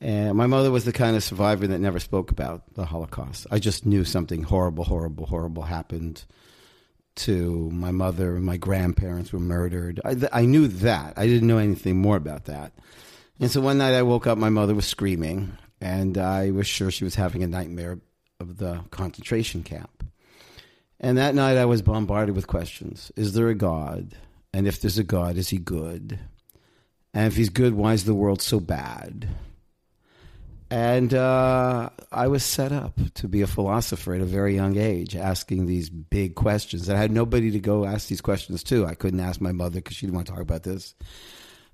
And 0.00 0.38
my 0.38 0.46
mother 0.46 0.70
was 0.70 0.86
the 0.86 0.92
kind 0.94 1.16
of 1.16 1.22
survivor 1.22 1.66
that 1.66 1.80
never 1.80 2.00
spoke 2.00 2.30
about 2.30 2.62
the 2.76 2.86
Holocaust. 2.86 3.46
I 3.50 3.58
just 3.58 3.84
knew 3.84 4.04
something 4.06 4.42
horrible, 4.42 4.84
horrible, 4.84 5.26
horrible 5.26 5.64
happened 5.64 6.24
to 7.16 7.70
my 7.70 7.90
mother 7.90 8.36
and 8.36 8.44
my 8.44 8.56
grandparents 8.56 9.32
were 9.32 9.40
murdered. 9.40 10.00
I, 10.04 10.16
I 10.32 10.44
knew 10.46 10.68
that. 10.68 11.14
I 11.16 11.26
didn't 11.26 11.48
know 11.48 11.58
anything 11.58 11.96
more 12.00 12.16
about 12.16 12.46
that. 12.46 12.72
And 13.38 13.50
so 13.50 13.60
one 13.60 13.78
night 13.78 13.94
I 13.94 14.02
woke 14.02 14.26
up, 14.26 14.38
my 14.38 14.50
mother 14.50 14.74
was 14.74 14.86
screaming, 14.86 15.56
and 15.80 16.18
I 16.18 16.50
was 16.50 16.66
sure 16.66 16.90
she 16.90 17.04
was 17.04 17.14
having 17.14 17.42
a 17.42 17.46
nightmare 17.46 17.98
of 18.38 18.58
the 18.58 18.80
concentration 18.90 19.62
camp. 19.62 20.04
And 20.98 21.16
that 21.16 21.34
night 21.34 21.56
I 21.56 21.64
was 21.64 21.82
bombarded 21.82 22.34
with 22.36 22.46
questions 22.46 23.10
Is 23.16 23.32
there 23.32 23.48
a 23.48 23.54
God? 23.54 24.14
And 24.52 24.66
if 24.66 24.80
there's 24.80 24.98
a 24.98 25.04
God, 25.04 25.36
is 25.36 25.48
he 25.48 25.58
good? 25.58 26.18
And 27.14 27.26
if 27.26 27.36
he's 27.36 27.48
good, 27.48 27.74
why 27.74 27.94
is 27.94 28.04
the 28.04 28.14
world 28.14 28.42
so 28.42 28.60
bad? 28.60 29.28
And 30.70 31.12
uh, 31.14 31.90
I 32.12 32.28
was 32.28 32.44
set 32.44 32.70
up 32.70 32.98
to 33.14 33.28
be 33.28 33.42
a 33.42 33.48
philosopher 33.48 34.14
at 34.14 34.20
a 34.20 34.24
very 34.26 34.54
young 34.54 34.76
age, 34.76 35.16
asking 35.16 35.66
these 35.66 35.90
big 35.90 36.36
questions. 36.36 36.88
I 36.88 36.96
had 36.96 37.10
nobody 37.10 37.50
to 37.50 37.58
go 37.58 37.84
ask 37.84 38.06
these 38.06 38.20
questions 38.20 38.62
to. 38.64 38.86
I 38.86 38.94
couldn't 38.94 39.18
ask 39.18 39.40
my 39.40 39.50
mother 39.50 39.80
because 39.80 39.96
she 39.96 40.06
didn't 40.06 40.14
want 40.14 40.28
to 40.28 40.32
talk 40.32 40.42
about 40.42 40.62
this. 40.62 40.94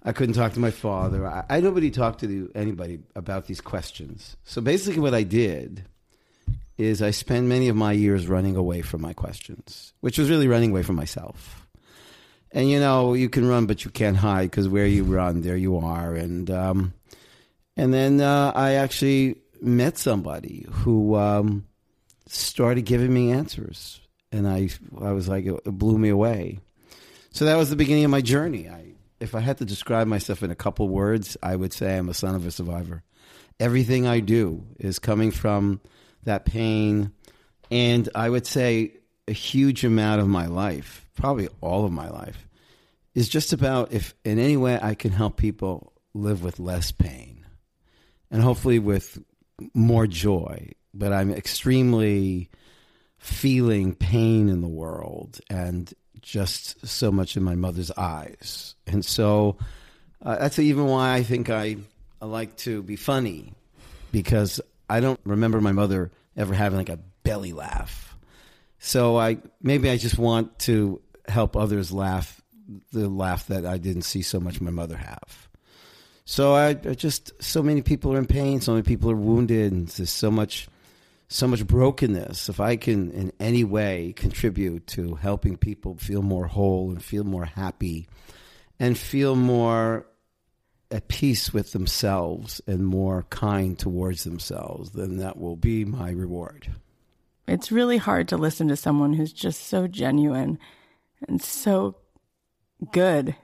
I 0.02 0.12
couldn't 0.12 0.34
talk 0.34 0.54
to 0.54 0.60
my 0.60 0.70
father. 0.70 1.26
I, 1.26 1.44
I 1.50 1.60
nobody 1.60 1.90
to 1.90 1.98
talk 1.98 2.18
to 2.18 2.50
anybody 2.54 3.00
about 3.14 3.46
these 3.46 3.60
questions. 3.60 4.36
So 4.44 4.62
basically, 4.62 5.00
what 5.00 5.14
I 5.14 5.24
did 5.24 5.84
is 6.78 7.02
I 7.02 7.10
spent 7.10 7.46
many 7.46 7.68
of 7.68 7.76
my 7.76 7.92
years 7.92 8.28
running 8.28 8.56
away 8.56 8.80
from 8.80 9.02
my 9.02 9.12
questions, 9.12 9.92
which 10.00 10.16
was 10.16 10.30
really 10.30 10.48
running 10.48 10.70
away 10.70 10.82
from 10.82 10.96
myself. 10.96 11.66
And 12.52 12.70
you 12.70 12.80
know, 12.80 13.12
you 13.12 13.28
can 13.28 13.46
run, 13.46 13.66
but 13.66 13.84
you 13.84 13.90
can't 13.90 14.16
hide 14.16 14.50
because 14.50 14.68
where 14.68 14.86
you 14.86 15.04
run, 15.04 15.42
there 15.42 15.56
you 15.56 15.76
are. 15.76 16.14
And 16.14 16.50
um, 16.50 16.94
And 17.76 17.92
then 17.92 18.20
uh, 18.20 18.52
I 18.54 18.74
actually 18.74 19.36
met 19.60 19.98
somebody 19.98 20.66
who 20.70 21.14
um, 21.14 21.66
started 22.26 22.82
giving 22.82 23.12
me 23.12 23.32
answers, 23.32 24.00
and 24.32 24.48
I 24.48 24.70
I 24.98 25.12
was 25.12 25.28
like 25.28 25.46
it 25.46 25.64
blew 25.64 25.98
me 25.98 26.08
away. 26.08 26.60
So 27.30 27.44
that 27.44 27.56
was 27.56 27.68
the 27.68 27.76
beginning 27.76 28.04
of 28.04 28.10
my 28.10 28.22
journey. 28.22 28.68
I 28.68 28.94
if 29.20 29.34
I 29.34 29.40
had 29.40 29.58
to 29.58 29.64
describe 29.64 30.06
myself 30.06 30.42
in 30.42 30.50
a 30.50 30.56
couple 30.56 30.88
words, 30.88 31.36
I 31.42 31.56
would 31.56 31.72
say 31.72 31.96
I'm 31.96 32.08
a 32.08 32.14
son 32.14 32.34
of 32.34 32.46
a 32.46 32.50
survivor. 32.50 33.02
Everything 33.60 34.06
I 34.06 34.20
do 34.20 34.66
is 34.78 34.98
coming 34.98 35.30
from 35.30 35.80
that 36.24 36.44
pain, 36.44 37.12
and 37.70 38.08
I 38.14 38.30
would 38.30 38.46
say 38.46 38.92
a 39.28 39.32
huge 39.32 39.84
amount 39.84 40.20
of 40.20 40.28
my 40.28 40.46
life, 40.46 41.06
probably 41.14 41.48
all 41.60 41.84
of 41.84 41.92
my 41.92 42.08
life, 42.08 42.48
is 43.14 43.28
just 43.28 43.52
about 43.52 43.92
if 43.92 44.14
in 44.24 44.38
any 44.38 44.56
way 44.56 44.78
I 44.80 44.94
can 44.94 45.12
help 45.12 45.36
people 45.36 45.92
live 46.14 46.42
with 46.42 46.58
less 46.58 46.92
pain 46.92 47.35
and 48.36 48.44
hopefully 48.44 48.78
with 48.78 49.18
more 49.72 50.06
joy. 50.06 50.70
But 50.92 51.10
I'm 51.10 51.32
extremely 51.32 52.50
feeling 53.16 53.94
pain 53.94 54.50
in 54.50 54.60
the 54.60 54.68
world 54.68 55.40
and 55.48 55.90
just 56.20 56.86
so 56.86 57.10
much 57.10 57.38
in 57.38 57.42
my 57.42 57.54
mother's 57.54 57.90
eyes. 57.92 58.74
And 58.86 59.02
so 59.02 59.56
uh, 60.20 60.36
that's 60.36 60.58
even 60.58 60.84
why 60.84 61.14
I 61.14 61.22
think 61.22 61.48
I, 61.48 61.78
I 62.20 62.26
like 62.26 62.54
to 62.58 62.82
be 62.82 62.96
funny 62.96 63.54
because 64.12 64.60
I 64.90 65.00
don't 65.00 65.20
remember 65.24 65.62
my 65.62 65.72
mother 65.72 66.12
ever 66.36 66.52
having 66.52 66.76
like 66.76 66.90
a 66.90 66.98
belly 67.22 67.54
laugh. 67.54 68.18
So 68.78 69.16
I 69.16 69.38
maybe 69.62 69.88
I 69.88 69.96
just 69.96 70.18
want 70.18 70.58
to 70.60 71.00
help 71.26 71.56
others 71.56 71.90
laugh 71.90 72.42
the 72.92 73.08
laugh 73.08 73.46
that 73.46 73.64
I 73.64 73.78
didn't 73.78 74.02
see 74.02 74.20
so 74.20 74.40
much 74.40 74.60
my 74.60 74.70
mother 74.70 74.98
have. 74.98 75.45
So 76.28 76.54
I, 76.54 76.70
I 76.70 76.94
just 76.94 77.40
so 77.40 77.62
many 77.62 77.82
people 77.82 78.12
are 78.12 78.18
in 78.18 78.26
pain, 78.26 78.60
so 78.60 78.72
many 78.72 78.82
people 78.82 79.10
are 79.12 79.16
wounded, 79.16 79.72
and 79.72 79.86
there's 79.88 80.10
so 80.10 80.30
much 80.30 80.68
so 81.28 81.46
much 81.46 81.64
brokenness. 81.66 82.48
If 82.48 82.58
I 82.60 82.76
can 82.76 83.12
in 83.12 83.32
any 83.38 83.62
way 83.62 84.12
contribute 84.14 84.88
to 84.88 85.14
helping 85.14 85.56
people 85.56 85.96
feel 85.96 86.22
more 86.22 86.48
whole 86.48 86.90
and 86.90 87.02
feel 87.02 87.22
more 87.22 87.44
happy 87.44 88.08
and 88.78 88.98
feel 88.98 89.36
more 89.36 90.06
at 90.90 91.06
peace 91.06 91.52
with 91.52 91.72
themselves 91.72 92.60
and 92.66 92.84
more 92.84 93.22
kind 93.30 93.78
towards 93.78 94.24
themselves, 94.24 94.90
then 94.90 95.18
that 95.18 95.38
will 95.38 95.56
be 95.56 95.84
my 95.84 96.10
reward. 96.10 96.72
It's 97.46 97.70
really 97.70 97.98
hard 97.98 98.28
to 98.28 98.36
listen 98.36 98.66
to 98.68 98.76
someone 98.76 99.12
who's 99.12 99.32
just 99.32 99.68
so 99.68 99.86
genuine 99.86 100.58
and 101.28 101.40
so 101.40 101.96
good. 102.90 103.36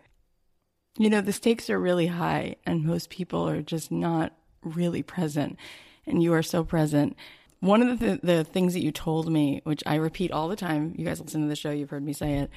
You 0.98 1.08
know, 1.08 1.20
the 1.20 1.32
stakes 1.32 1.70
are 1.70 1.78
really 1.78 2.08
high, 2.08 2.56
and 2.66 2.84
most 2.84 3.10
people 3.10 3.48
are 3.48 3.62
just 3.62 3.90
not 3.90 4.32
really 4.62 5.02
present. 5.02 5.58
And 6.06 6.22
you 6.22 6.32
are 6.34 6.42
so 6.42 6.64
present. 6.64 7.16
One 7.60 7.80
of 7.82 7.98
the, 7.98 8.06
th- 8.06 8.20
the 8.22 8.44
things 8.44 8.74
that 8.74 8.82
you 8.82 8.92
told 8.92 9.30
me, 9.30 9.60
which 9.64 9.82
I 9.86 9.94
repeat 9.94 10.32
all 10.32 10.48
the 10.48 10.56
time, 10.56 10.94
you 10.96 11.04
guys 11.04 11.20
listen 11.20 11.42
to 11.42 11.48
the 11.48 11.56
show, 11.56 11.70
you've 11.70 11.90
heard 11.90 12.04
me 12.04 12.12
say 12.12 12.34
it. 12.34 12.50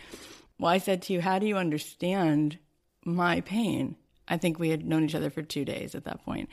Well, 0.59 0.71
I 0.71 0.79
said 0.79 1.01
to 1.03 1.13
you, 1.13 1.21
How 1.21 1.39
do 1.39 1.45
you 1.45 1.57
understand 1.57 2.57
my 3.05 3.41
pain? 3.41 3.95
I 4.27 4.37
think 4.37 4.57
we 4.57 4.69
had 4.69 4.85
known 4.85 5.05
each 5.05 5.15
other 5.15 5.29
for 5.29 5.43
two 5.43 5.63
days 5.63 5.95
at 5.95 6.05
that 6.05 6.25
point. 6.25 6.49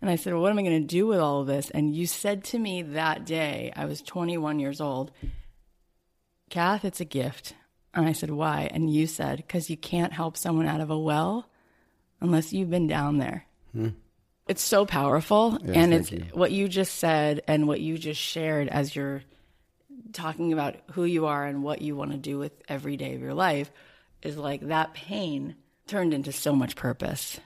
And 0.00 0.10
I 0.10 0.16
said, 0.16 0.32
Well, 0.32 0.42
what 0.42 0.50
am 0.50 0.58
I 0.58 0.62
going 0.62 0.82
to 0.82 0.86
do 0.86 1.06
with 1.06 1.18
all 1.18 1.40
of 1.40 1.46
this? 1.46 1.70
And 1.70 1.94
you 1.94 2.06
said 2.06 2.44
to 2.44 2.58
me 2.58 2.82
that 2.82 3.24
day, 3.24 3.72
I 3.74 3.86
was 3.86 4.02
21 4.02 4.58
years 4.58 4.80
old, 4.80 5.12
Kath, 6.50 6.84
it's 6.84 7.00
a 7.00 7.06
gift. 7.06 7.54
And 7.94 8.06
I 8.06 8.12
said, 8.12 8.30
Why? 8.30 8.68
And 8.72 8.92
you 8.92 9.06
said, 9.06 9.38
Because 9.38 9.70
you 9.70 9.76
can't 9.76 10.12
help 10.12 10.36
someone 10.36 10.66
out 10.66 10.80
of 10.80 10.90
a 10.90 10.98
well 10.98 11.48
unless 12.20 12.52
you've 12.52 12.70
been 12.70 12.86
down 12.86 13.18
there. 13.18 13.46
Hmm. 13.72 13.88
It's 14.48 14.62
so 14.62 14.84
powerful. 14.84 15.58
Yes, 15.64 15.76
and 15.76 15.94
it's 15.94 16.12
you. 16.12 16.24
what 16.32 16.52
you 16.52 16.68
just 16.68 16.96
said 16.96 17.42
and 17.46 17.68
what 17.68 17.80
you 17.80 17.96
just 17.96 18.20
shared 18.20 18.68
as 18.68 18.94
you're 18.94 19.22
talking 20.12 20.52
about 20.52 20.76
who 20.92 21.04
you 21.04 21.26
are 21.26 21.44
and 21.44 21.62
what 21.62 21.80
you 21.80 21.96
want 21.96 22.12
to 22.12 22.18
do 22.18 22.38
with 22.38 22.52
every 22.68 22.96
day 22.96 23.14
of 23.14 23.20
your 23.20 23.34
life 23.34 23.70
is 24.22 24.36
like 24.36 24.60
that 24.68 24.94
pain 24.94 25.56
turned 25.86 26.12
into 26.12 26.32
so 26.32 26.54
much 26.54 26.76
purpose. 26.76 27.40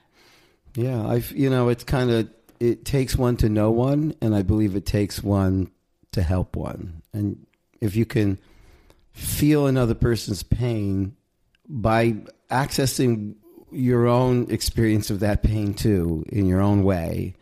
Yeah, 0.74 1.06
I've 1.06 1.32
you 1.32 1.50
know, 1.50 1.68
it's 1.68 1.84
kind 1.84 2.10
of 2.10 2.30
it 2.60 2.84
takes 2.84 3.16
one 3.16 3.36
to 3.38 3.48
know 3.48 3.70
one 3.70 4.14
and 4.20 4.34
I 4.34 4.42
believe 4.42 4.76
it 4.76 4.86
takes 4.86 5.22
one 5.22 5.70
to 6.12 6.22
help 6.22 6.56
one. 6.56 7.02
And 7.12 7.46
if 7.80 7.94
you 7.94 8.06
can 8.06 8.38
feel 9.16 9.66
another 9.66 9.94
person's 9.94 10.42
pain 10.42 11.16
by 11.66 12.14
accessing 12.50 13.34
your 13.72 14.06
own 14.06 14.50
experience 14.50 15.08
of 15.08 15.20
that 15.20 15.42
pain 15.42 15.72
too 15.72 16.22
in 16.28 16.44
your 16.44 16.60
own 16.60 16.82
way. 16.84 17.34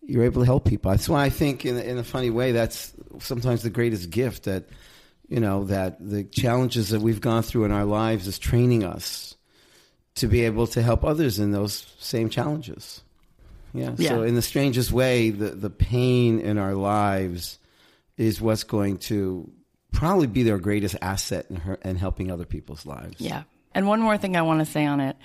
You're 0.00 0.24
able 0.24 0.40
to 0.40 0.46
help 0.46 0.64
people. 0.64 0.90
That's 0.90 1.10
why 1.10 1.24
i 1.24 1.30
think 1.30 1.66
in, 1.66 1.78
in 1.78 1.98
a 1.98 2.02
funny 2.02 2.30
way 2.30 2.52
that's 2.52 2.92
sometimes 3.20 3.62
the 3.62 3.70
greatest 3.70 4.08
gift 4.08 4.44
that 4.44 4.64
you 5.28 5.38
know 5.38 5.64
that 5.64 5.96
the 6.00 6.24
challenges 6.24 6.88
that 6.88 7.00
we've 7.00 7.20
gone 7.20 7.42
through 7.42 7.64
in 7.64 7.72
our 7.72 7.84
lives 7.84 8.26
is 8.26 8.38
training 8.38 8.82
us 8.82 9.36
to 10.14 10.26
be 10.26 10.46
able 10.46 10.66
to 10.68 10.80
help 10.80 11.04
others 11.04 11.38
in 11.38 11.52
those 11.52 11.86
same 11.98 12.30
challenges. 12.30 13.02
Yeah, 13.74 13.92
yeah. 13.98 14.08
so 14.10 14.22
in 14.22 14.34
the 14.34 14.42
strangest 14.42 14.92
way 14.92 15.28
the, 15.28 15.50
the 15.50 15.70
pain 15.70 16.40
in 16.40 16.56
our 16.56 16.74
lives 16.74 17.58
is 18.16 18.40
what's 18.40 18.64
going 18.64 18.98
to 18.98 19.50
probably 19.92 20.26
be 20.26 20.42
their 20.42 20.58
greatest 20.58 20.96
asset 21.00 21.46
in, 21.50 21.56
her, 21.56 21.74
in 21.84 21.96
helping 21.96 22.30
other 22.30 22.44
people's 22.44 22.84
lives 22.86 23.16
yeah 23.18 23.42
and 23.74 23.86
one 23.86 24.00
more 24.00 24.18
thing 24.18 24.36
i 24.36 24.42
want 24.42 24.60
to 24.60 24.66
say 24.66 24.84
on 24.86 25.00
it 25.00 25.16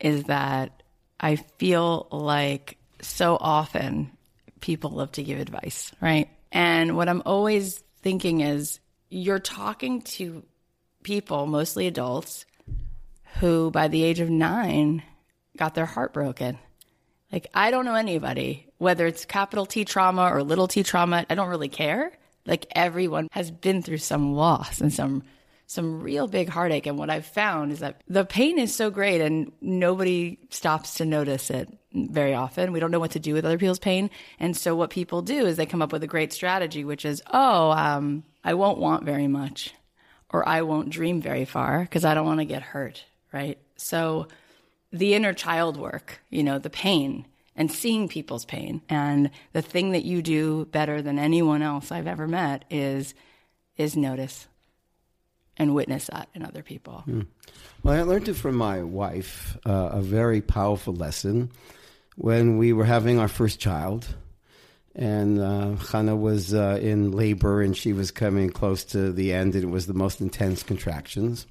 is 0.00 0.24
that 0.24 0.82
I 1.20 1.36
feel 1.36 2.08
like 2.10 2.78
so 3.02 3.36
often 3.38 4.10
people 4.60 4.90
love 4.90 5.12
to 5.12 5.22
give 5.22 5.38
advice, 5.38 5.92
right? 6.00 6.28
And 6.50 6.96
what 6.96 7.08
I'm 7.08 7.22
always 7.26 7.82
thinking 8.02 8.40
is 8.40 8.80
you're 9.10 9.38
talking 9.38 10.02
to 10.02 10.42
people, 11.02 11.46
mostly 11.46 11.86
adults, 11.86 12.46
who 13.38 13.70
by 13.70 13.88
the 13.88 14.02
age 14.02 14.20
of 14.20 14.30
nine 14.30 15.02
got 15.56 15.74
their 15.74 15.86
heart 15.86 16.12
broken. 16.12 16.58
Like, 17.30 17.46
I 17.54 17.70
don't 17.70 17.84
know 17.84 17.94
anybody, 17.94 18.66
whether 18.78 19.06
it's 19.06 19.24
capital 19.24 19.66
T 19.66 19.84
trauma 19.84 20.30
or 20.32 20.42
little 20.42 20.66
t 20.66 20.82
trauma, 20.82 21.24
I 21.30 21.34
don't 21.34 21.48
really 21.48 21.68
care. 21.68 22.12
Like, 22.50 22.66
everyone 22.72 23.28
has 23.32 23.50
been 23.50 23.80
through 23.80 23.98
some 23.98 24.34
loss 24.34 24.80
and 24.82 24.92
some 24.92 25.22
some 25.70 26.02
real 26.02 26.26
big 26.26 26.48
heartache. 26.48 26.86
And 26.86 26.98
what 26.98 27.10
I've 27.10 27.24
found 27.24 27.70
is 27.70 27.78
that 27.78 28.02
the 28.08 28.24
pain 28.24 28.58
is 28.58 28.74
so 28.74 28.90
great 28.90 29.20
and 29.20 29.52
nobody 29.60 30.36
stops 30.50 30.94
to 30.94 31.04
notice 31.04 31.48
it 31.48 31.68
very 31.92 32.34
often. 32.34 32.72
We 32.72 32.80
don't 32.80 32.90
know 32.90 32.98
what 32.98 33.12
to 33.12 33.20
do 33.20 33.34
with 33.34 33.44
other 33.44 33.56
people's 33.56 33.78
pain. 33.78 34.10
And 34.40 34.56
so 34.56 34.74
what 34.74 34.90
people 34.90 35.22
do 35.22 35.46
is 35.46 35.56
they 35.56 35.66
come 35.66 35.80
up 35.80 35.92
with 35.92 36.02
a 36.02 36.08
great 36.08 36.32
strategy, 36.32 36.84
which 36.84 37.04
is, 37.04 37.22
oh, 37.32 37.70
um, 37.70 38.24
I 38.42 38.54
won't 38.54 38.78
want 38.78 39.04
very 39.04 39.28
much 39.28 39.72
or 40.28 40.48
I 40.48 40.62
won't 40.62 40.90
dream 40.90 41.22
very 41.22 41.44
far 41.44 41.82
because 41.82 42.04
I 42.04 42.14
don't 42.14 42.26
want 42.26 42.40
to 42.40 42.44
get 42.46 42.62
hurt. 42.62 43.04
Right. 43.32 43.56
So 43.76 44.26
the 44.92 45.14
inner 45.14 45.32
child 45.32 45.76
work, 45.76 46.20
you 46.30 46.42
know, 46.42 46.58
the 46.58 46.68
pain 46.68 47.26
and 47.56 47.70
seeing 47.70 48.08
people's 48.08 48.44
pain. 48.44 48.82
And 48.88 49.30
the 49.52 49.62
thing 49.62 49.92
that 49.92 50.04
you 50.04 50.22
do 50.22 50.66
better 50.66 51.02
than 51.02 51.18
anyone 51.18 51.62
else 51.62 51.92
I've 51.92 52.06
ever 52.06 52.26
met 52.26 52.64
is, 52.70 53.14
is 53.76 53.96
notice 53.96 54.46
and 55.56 55.74
witness 55.74 56.08
that 56.12 56.28
in 56.34 56.42
other 56.44 56.62
people. 56.62 57.04
Mm. 57.06 57.26
Well, 57.82 57.94
I 57.94 58.02
learned 58.02 58.28
it 58.28 58.34
from 58.34 58.56
my 58.56 58.82
wife, 58.82 59.58
uh, 59.66 59.90
a 59.92 60.00
very 60.00 60.40
powerful 60.40 60.94
lesson 60.94 61.50
when 62.16 62.56
we 62.56 62.72
were 62.72 62.84
having 62.84 63.18
our 63.18 63.28
first 63.28 63.60
child. 63.60 64.06
And 64.94 65.40
uh, 65.40 65.76
Hannah 65.76 66.16
was 66.16 66.52
uh, 66.52 66.78
in 66.80 67.12
labor 67.12 67.62
and 67.62 67.76
she 67.76 67.92
was 67.92 68.10
coming 68.10 68.50
close 68.50 68.84
to 68.86 69.12
the 69.12 69.32
end, 69.32 69.54
and 69.54 69.64
it 69.64 69.70
was 69.70 69.86
the 69.86 69.94
most 69.94 70.20
intense 70.20 70.62
contractions. 70.62 71.46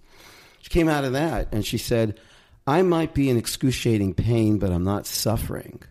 She 0.61 0.69
came 0.69 0.89
out 0.89 1.05
of 1.05 1.13
that 1.13 1.47
and 1.53 1.65
she 1.65 1.77
said, 1.77 2.19
I 2.69 2.83
might 2.83 3.15
be 3.15 3.31
in 3.31 3.37
excruciating 3.37 4.13
pain, 4.13 4.59
but 4.59 4.71
I'm 4.71 4.83
not 4.83 5.07
suffering. 5.07 5.81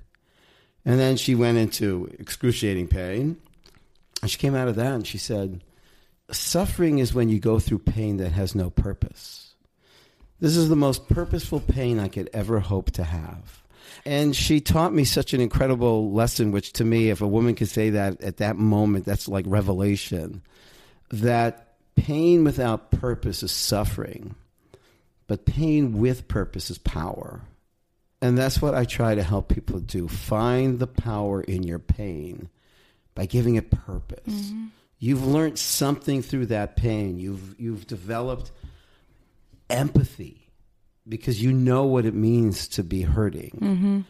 And 0.84 1.00
then 1.00 1.16
she 1.16 1.34
went 1.34 1.58
into 1.58 2.08
excruciating 2.20 2.86
pain. 2.86 3.36
And 4.22 4.30
she 4.30 4.38
came 4.38 4.54
out 4.54 4.68
of 4.68 4.76
that 4.76 4.94
and 4.94 5.04
she 5.04 5.18
said, 5.18 5.64
suffering 6.30 7.00
is 7.00 7.12
when 7.12 7.28
you 7.28 7.40
go 7.40 7.58
through 7.58 7.80
pain 7.80 8.18
that 8.18 8.30
has 8.30 8.54
no 8.54 8.70
purpose. 8.70 9.56
This 10.38 10.56
is 10.56 10.68
the 10.68 10.76
most 10.76 11.08
purposeful 11.08 11.58
pain 11.58 11.98
I 11.98 12.06
could 12.06 12.30
ever 12.32 12.60
hope 12.60 12.92
to 12.92 13.02
have. 13.02 13.64
And 14.06 14.36
she 14.36 14.60
taught 14.60 14.94
me 14.94 15.02
such 15.02 15.34
an 15.34 15.40
incredible 15.40 16.12
lesson, 16.12 16.52
which 16.52 16.74
to 16.74 16.84
me, 16.84 17.10
if 17.10 17.20
a 17.20 17.26
woman 17.26 17.56
could 17.56 17.68
say 17.68 17.90
that 17.90 18.22
at 18.22 18.36
that 18.36 18.56
moment, 18.56 19.04
that's 19.04 19.26
like 19.26 19.46
revelation. 19.48 20.42
That 21.10 21.74
pain 21.96 22.44
without 22.44 22.92
purpose 22.92 23.42
is 23.42 23.50
suffering, 23.50 24.36
but 25.28 25.46
pain 25.46 25.98
with 25.98 26.26
purpose 26.26 26.70
is 26.70 26.78
power. 26.78 27.42
And 28.20 28.36
that's 28.36 28.60
what 28.60 28.74
I 28.74 28.84
try 28.84 29.14
to 29.14 29.22
help 29.22 29.48
people 29.48 29.78
do. 29.78 30.08
Find 30.08 30.80
the 30.80 30.88
power 30.88 31.40
in 31.40 31.62
your 31.62 31.78
pain 31.78 32.48
by 33.14 33.26
giving 33.26 33.54
it 33.54 33.70
purpose. 33.70 34.34
Mm-hmm. 34.34 34.64
You've 34.98 35.24
learned 35.24 35.56
something 35.60 36.22
through 36.22 36.46
that 36.46 36.74
pain. 36.74 37.18
You've 37.20 37.54
you've 37.60 37.86
developed 37.86 38.50
empathy 39.70 40.50
because 41.08 41.42
you 41.42 41.52
know 41.52 41.84
what 41.84 42.04
it 42.06 42.14
means 42.14 42.68
to 42.68 42.82
be 42.82 43.02
hurting. 43.02 43.58
Mm-hmm. 43.62 44.00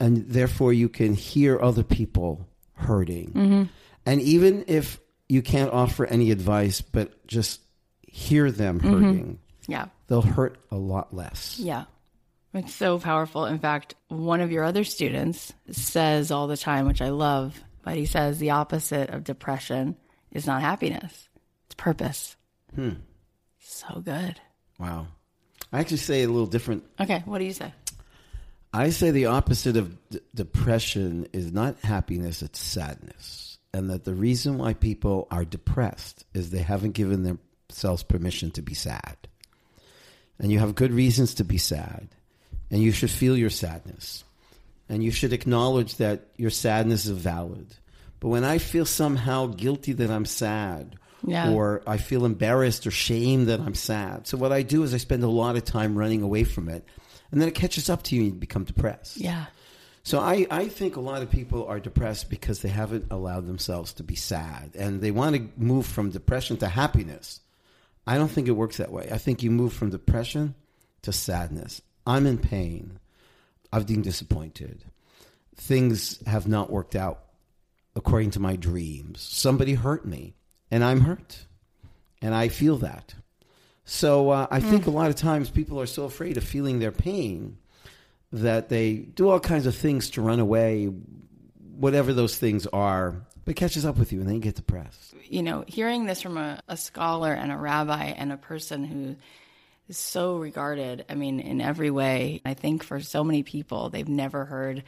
and 0.00 0.28
therefore 0.28 0.72
you 0.72 0.88
can 0.88 1.14
hear 1.14 1.60
other 1.60 1.82
people 1.82 2.46
hurting. 2.74 3.32
Mm-hmm. 3.32 3.62
And 4.06 4.20
even 4.22 4.64
if 4.68 5.00
you 5.28 5.42
can't 5.42 5.72
offer 5.72 6.06
any 6.06 6.30
advice, 6.30 6.80
but 6.80 7.26
just 7.26 7.60
hear 8.02 8.50
them 8.50 8.78
Mm-hmm. 8.80 8.92
hurting, 8.92 9.38
Yeah. 9.68 9.86
they'll 10.08 10.22
hurt 10.22 10.58
a 10.70 10.76
lot 10.76 11.14
less. 11.14 11.58
Yeah. 11.60 11.84
It's 12.54 12.74
so 12.74 12.98
powerful. 12.98 13.44
In 13.44 13.58
fact, 13.58 13.94
one 14.08 14.40
of 14.40 14.50
your 14.50 14.64
other 14.64 14.82
students 14.82 15.52
says 15.70 16.30
all 16.30 16.46
the 16.48 16.56
time, 16.56 16.86
which 16.86 17.02
I 17.02 17.10
love, 17.10 17.62
but 17.84 17.96
he 17.96 18.06
says 18.06 18.38
the 18.38 18.50
opposite 18.50 19.10
of 19.10 19.22
depression 19.22 19.96
is 20.32 20.46
not 20.46 20.62
happiness, 20.62 21.28
it's 21.66 21.74
purpose. 21.74 22.36
Hmm. 22.74 22.94
So 23.60 24.00
good. 24.00 24.40
Wow. 24.78 25.08
I 25.72 25.80
actually 25.80 25.98
say 25.98 26.22
a 26.22 26.28
little 26.28 26.46
different. 26.46 26.84
Okay. 26.98 27.22
What 27.26 27.38
do 27.38 27.44
you 27.44 27.52
say? 27.52 27.72
I 28.72 28.90
say 28.90 29.10
the 29.10 29.26
opposite 29.26 29.76
of 29.76 29.96
d- 30.10 30.20
depression 30.34 31.26
is 31.32 31.52
not 31.52 31.78
happiness, 31.80 32.42
it's 32.42 32.60
sadness. 32.60 33.58
And 33.74 33.90
that 33.90 34.04
the 34.04 34.14
reason 34.14 34.58
why 34.58 34.74
people 34.74 35.28
are 35.30 35.44
depressed 35.44 36.24
is 36.34 36.50
they 36.50 36.58
haven't 36.62 36.92
given 36.92 37.22
themselves 37.68 38.02
permission 38.02 38.50
to 38.52 38.62
be 38.62 38.74
sad. 38.74 39.16
And 40.38 40.52
you 40.52 40.58
have 40.60 40.74
good 40.74 40.92
reasons 40.92 41.34
to 41.34 41.44
be 41.44 41.58
sad. 41.58 42.08
And 42.70 42.82
you 42.82 42.92
should 42.92 43.10
feel 43.10 43.36
your 43.36 43.50
sadness. 43.50 44.24
And 44.88 45.02
you 45.02 45.10
should 45.10 45.32
acknowledge 45.32 45.96
that 45.96 46.28
your 46.36 46.50
sadness 46.50 47.06
is 47.06 47.10
valid. 47.16 47.74
But 48.20 48.28
when 48.28 48.44
I 48.44 48.58
feel 48.58 48.84
somehow 48.84 49.46
guilty 49.46 49.92
that 49.94 50.10
I'm 50.10 50.24
sad, 50.24 50.96
Yeah. 51.26 51.50
or 51.50 51.82
I 51.86 51.96
feel 51.96 52.24
embarrassed 52.24 52.86
or 52.86 52.90
shame 52.90 53.46
that 53.46 53.60
I'm 53.60 53.74
sad. 53.74 54.26
So 54.26 54.36
what 54.36 54.52
I 54.52 54.62
do 54.62 54.82
is 54.84 54.94
I 54.94 54.98
spend 54.98 55.22
a 55.24 55.28
lot 55.28 55.56
of 55.56 55.64
time 55.64 55.96
running 55.96 56.22
away 56.22 56.44
from 56.44 56.68
it. 56.68 56.84
And 57.32 57.40
then 57.40 57.48
it 57.48 57.54
catches 57.54 57.90
up 57.90 58.02
to 58.04 58.14
you 58.16 58.22
and 58.22 58.32
you 58.34 58.38
become 58.38 58.64
depressed. 58.64 59.16
Yeah. 59.18 59.46
So 60.04 60.20
I, 60.20 60.46
I 60.50 60.68
think 60.68 60.96
a 60.96 61.00
lot 61.00 61.20
of 61.22 61.30
people 61.30 61.66
are 61.66 61.80
depressed 61.80 62.30
because 62.30 62.62
they 62.62 62.70
haven't 62.70 63.06
allowed 63.10 63.46
themselves 63.46 63.92
to 63.94 64.02
be 64.02 64.14
sad. 64.14 64.70
And 64.74 65.00
they 65.02 65.10
want 65.10 65.36
to 65.36 65.48
move 65.62 65.84
from 65.84 66.10
depression 66.10 66.56
to 66.58 66.68
happiness. 66.68 67.40
I 68.08 68.16
don't 68.16 68.30
think 68.30 68.48
it 68.48 68.52
works 68.52 68.78
that 68.78 68.90
way. 68.90 69.06
I 69.12 69.18
think 69.18 69.42
you 69.42 69.50
move 69.50 69.74
from 69.74 69.90
depression 69.90 70.54
to 71.02 71.12
sadness. 71.12 71.82
I'm 72.06 72.26
in 72.26 72.38
pain. 72.38 73.00
I've 73.70 73.86
been 73.86 74.00
disappointed. 74.00 74.82
Things 75.56 76.18
have 76.26 76.48
not 76.48 76.70
worked 76.70 76.96
out 76.96 77.20
according 77.94 78.30
to 78.30 78.40
my 78.40 78.56
dreams. 78.56 79.20
Somebody 79.20 79.74
hurt 79.74 80.06
me, 80.06 80.32
and 80.70 80.82
I'm 80.82 81.02
hurt. 81.02 81.44
And 82.22 82.34
I 82.34 82.48
feel 82.48 82.78
that. 82.78 83.14
So 83.84 84.30
uh, 84.30 84.46
I 84.50 84.60
think 84.60 84.86
a 84.86 84.90
lot 84.90 85.10
of 85.10 85.16
times 85.16 85.50
people 85.50 85.78
are 85.78 85.86
so 85.86 86.04
afraid 86.04 86.38
of 86.38 86.44
feeling 86.44 86.78
their 86.78 86.92
pain 86.92 87.58
that 88.32 88.70
they 88.70 88.94
do 88.94 89.28
all 89.28 89.38
kinds 89.38 89.66
of 89.66 89.74
things 89.74 90.08
to 90.10 90.22
run 90.22 90.40
away, 90.40 90.86
whatever 91.76 92.14
those 92.14 92.38
things 92.38 92.66
are. 92.68 93.26
But 93.48 93.52
it 93.52 93.60
catches 93.60 93.86
up 93.86 93.96
with 93.96 94.12
you, 94.12 94.20
and 94.20 94.28
then 94.28 94.34
you 94.34 94.42
get 94.42 94.56
depressed. 94.56 95.14
You 95.26 95.42
know, 95.42 95.64
hearing 95.66 96.04
this 96.04 96.20
from 96.20 96.36
a, 96.36 96.60
a 96.68 96.76
scholar 96.76 97.32
and 97.32 97.50
a 97.50 97.56
rabbi 97.56 98.04
and 98.04 98.30
a 98.30 98.36
person 98.36 98.84
who 98.84 99.16
is 99.88 99.96
so 99.96 100.36
regarded, 100.36 101.06
I 101.08 101.14
mean, 101.14 101.40
in 101.40 101.62
every 101.62 101.90
way, 101.90 102.42
I 102.44 102.52
think 102.52 102.82
for 102.82 103.00
so 103.00 103.24
many 103.24 103.42
people, 103.42 103.88
they've 103.88 104.06
never 104.06 104.44
heard 104.44 104.82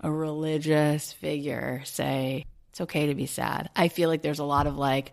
a 0.00 0.10
religious 0.10 1.12
figure 1.12 1.82
say, 1.84 2.46
it's 2.70 2.80
okay 2.80 3.06
to 3.06 3.14
be 3.14 3.26
sad. 3.26 3.70
I 3.76 3.86
feel 3.86 4.08
like 4.08 4.22
there's 4.22 4.40
a 4.40 4.44
lot 4.44 4.66
of 4.66 4.76
like, 4.76 5.12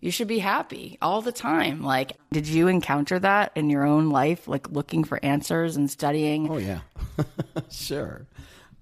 you 0.00 0.10
should 0.10 0.26
be 0.26 0.38
happy 0.38 0.96
all 1.02 1.20
the 1.20 1.32
time. 1.32 1.82
Like, 1.82 2.16
did 2.32 2.48
you 2.48 2.66
encounter 2.68 3.18
that 3.18 3.52
in 3.56 3.68
your 3.68 3.84
own 3.84 4.08
life, 4.08 4.48
like 4.48 4.70
looking 4.70 5.04
for 5.04 5.22
answers 5.22 5.76
and 5.76 5.90
studying? 5.90 6.50
Oh 6.50 6.56
yeah, 6.56 6.80
sure. 7.70 8.26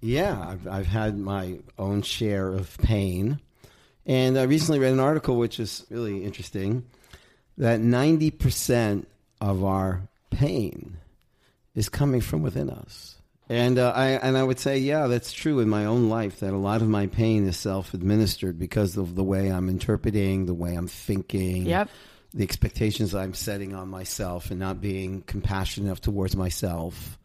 Yeah, 0.01 0.39
I've, 0.49 0.67
I've 0.67 0.87
had 0.87 1.19
my 1.19 1.59
own 1.79 2.03
share 2.03 2.49
of 2.49 2.77
pain, 2.79 3.41
and 4.07 4.39
I 4.39 4.45
recently 4.45 4.79
read 4.79 4.93
an 4.93 5.01
article 5.01 5.37
which 5.37 5.61
is 5.61 5.85
really 5.91 6.25
interesting 6.25 6.85
that 7.59 7.81
ninety 7.81 8.31
percent 8.31 9.09
of 9.41 9.63
our 9.65 10.03
pain 10.31 10.97
is 11.75 11.89
coming 11.89 12.21
from 12.21 12.43
within 12.43 12.71
us. 12.71 13.17
And 13.51 13.79
uh, 13.79 13.93
I 13.95 14.11
and 14.11 14.39
I 14.39 14.43
would 14.43 14.59
say, 14.59 14.79
yeah, 14.79 15.07
that's 15.09 15.33
true 15.33 15.59
in 15.61 15.69
my 15.69 15.85
own 15.85 16.09
life. 16.09 16.41
That 16.41 16.53
a 16.55 16.57
lot 16.57 16.83
of 16.83 16.89
my 16.89 17.09
pain 17.09 17.47
is 17.47 17.57
self-administered 17.59 18.59
because 18.59 18.97
of 18.97 19.17
the 19.17 19.25
way 19.25 19.49
I'm 19.53 19.69
interpreting, 19.69 20.47
the 20.47 20.55
way 20.55 20.75
I'm 20.75 20.87
thinking, 20.89 21.67
Yep. 21.67 21.91
the 22.33 22.45
expectations 22.45 23.15
I'm 23.15 23.35
setting 23.35 23.75
on 23.75 23.89
myself, 23.89 24.51
and 24.51 24.61
not 24.61 24.81
being 24.81 25.23
compassionate 25.23 25.87
enough 25.89 26.01
towards 26.01 26.37
myself. 26.37 27.19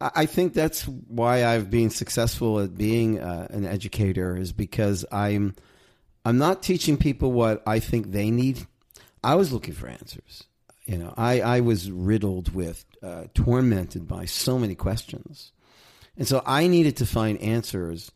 I 0.00 0.26
think 0.26 0.54
that's 0.54 0.86
why 0.86 1.44
I've 1.44 1.70
been 1.70 1.90
successful 1.90 2.60
at 2.60 2.76
being 2.76 3.18
uh, 3.18 3.48
an 3.50 3.64
educator 3.64 4.36
is 4.36 4.52
because 4.52 5.04
I'm 5.10 5.56
I'm 6.24 6.38
not 6.38 6.62
teaching 6.62 6.96
people 6.96 7.32
what 7.32 7.62
I 7.66 7.80
think 7.80 8.12
they 8.12 8.30
need. 8.30 8.64
I 9.24 9.34
was 9.34 9.52
looking 9.52 9.74
for 9.74 9.88
answers. 9.88 10.44
You 10.84 10.98
know, 10.98 11.12
I, 11.16 11.40
I 11.40 11.60
was 11.60 11.90
riddled 11.90 12.54
with, 12.54 12.84
uh, 13.02 13.24
tormented 13.34 14.06
by 14.08 14.24
so 14.24 14.58
many 14.58 14.74
questions. 14.74 15.52
And 16.16 16.26
so 16.26 16.42
I 16.46 16.66
needed 16.66 16.96
to 16.98 17.06
find 17.06 17.38
answers 17.40 18.10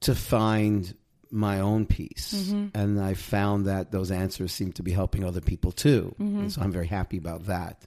to 0.00 0.14
find 0.14 0.94
my 1.30 1.60
own 1.60 1.86
peace. 1.86 2.50
And 2.74 3.00
I 3.00 3.14
found 3.14 3.66
that 3.66 3.92
those 3.92 4.10
answers 4.10 4.52
seem 4.52 4.72
to 4.72 4.82
be 4.82 4.92
helping 4.92 5.24
other 5.24 5.40
people 5.40 5.72
too. 5.72 6.14
And 6.18 6.52
so 6.52 6.60
I'm 6.62 6.72
very 6.72 6.86
happy 6.88 7.16
about 7.16 7.46
that. 7.46 7.82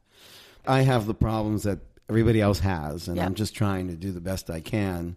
I 0.66 0.82
have 0.82 1.06
the 1.06 1.14
problems 1.14 1.64
that 1.64 1.80
everybody 2.10 2.42
else 2.42 2.60
has, 2.60 3.08
and 3.08 3.18
Yeah. 3.18 3.26
I'm 3.26 3.36
just 3.36 3.56
trying 3.56 3.88
to 3.88 3.96
do 3.96 4.12
the 4.12 4.22
best 4.22 4.50
I 4.50 4.62
can 4.62 5.16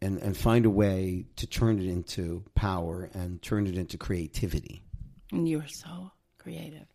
and, 0.00 0.18
and 0.18 0.36
find 0.36 0.66
a 0.66 0.70
way 0.70 1.26
to 1.36 1.46
turn 1.46 1.78
it 1.78 1.86
into 1.86 2.44
power 2.54 3.10
and 3.14 3.40
turn 3.42 3.66
it 3.66 3.76
into 3.76 3.96
creativity. 3.96 4.82
And 5.32 5.48
you 5.48 5.60
are 5.60 5.68
so 5.68 6.12
creative 6.38 6.86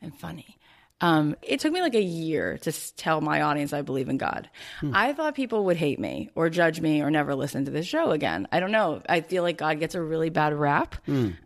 and 0.00 0.18
funny. 0.18 0.58
Um, 1.00 1.36
it 1.42 1.60
took 1.60 1.72
me 1.72 1.82
like 1.82 1.94
a 1.96 2.00
year 2.02 2.56
to 2.58 2.94
tell 2.94 3.20
my 3.20 3.42
audience 3.42 3.72
I 3.72 3.82
believe 3.82 4.08
in 4.08 4.16
God. 4.16 4.48
I 4.94 5.12
thought 5.12 5.34
people 5.34 5.64
would 5.66 5.76
hate 5.76 5.98
me 5.98 6.30
or 6.34 6.48
judge 6.48 6.80
me 6.80 7.02
or 7.02 7.10
never 7.10 7.34
listen 7.34 7.64
to 7.66 7.70
this 7.70 7.84
show 7.84 8.12
again. 8.12 8.48
I 8.52 8.60
don't 8.60 8.70
know. 8.72 9.02
I 9.06 9.20
feel 9.20 9.42
like 9.42 9.58
God 9.58 9.80
gets 9.80 9.94
a 9.94 10.00
really 10.00 10.30
bad 10.30 10.54
rap. 10.54 10.94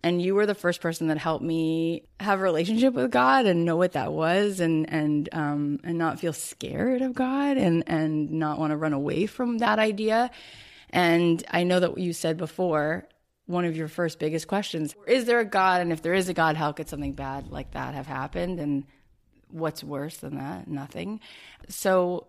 And 0.04 0.22
you 0.22 0.34
were 0.34 0.46
the 0.46 0.54
first 0.54 0.80
person 0.80 1.08
that 1.08 1.18
helped 1.18 1.42
me 1.42 2.04
have 2.20 2.38
a 2.38 2.42
relationship 2.42 2.94
with 2.94 3.10
God 3.10 3.46
and 3.46 3.64
know 3.64 3.76
what 3.76 3.92
that 3.92 4.12
was 4.12 4.60
and, 4.60 4.88
and, 4.92 5.28
um, 5.32 5.80
and 5.82 5.98
not 5.98 6.20
feel 6.20 6.34
scared 6.34 7.02
of 7.02 7.14
God 7.14 7.56
and, 7.56 7.82
and 7.88 8.30
not 8.30 8.58
want 8.58 8.70
to 8.70 8.76
run 8.76 8.92
away 8.92 9.26
from 9.26 9.58
that 9.58 9.78
idea. 9.78 10.30
And 10.90 11.42
I 11.50 11.64
know 11.64 11.80
that 11.80 11.98
you 11.98 12.12
said 12.12 12.36
before, 12.36 13.08
one 13.46 13.64
of 13.64 13.76
your 13.76 13.88
first 13.88 14.18
biggest 14.18 14.46
questions 14.46 14.94
is 15.06 15.24
there 15.24 15.40
a 15.40 15.44
God? 15.44 15.80
And 15.80 15.90
if 15.90 16.02
there 16.02 16.12
is 16.12 16.28
a 16.28 16.34
God, 16.34 16.54
how 16.56 16.72
could 16.72 16.88
something 16.88 17.14
bad 17.14 17.50
like 17.50 17.72
that 17.72 17.94
have 17.94 18.06
happened? 18.06 18.60
And 18.60 18.84
what's 19.50 19.82
worse 19.82 20.16
than 20.18 20.36
that? 20.36 20.68
Nothing. 20.68 21.20
So, 21.68 22.26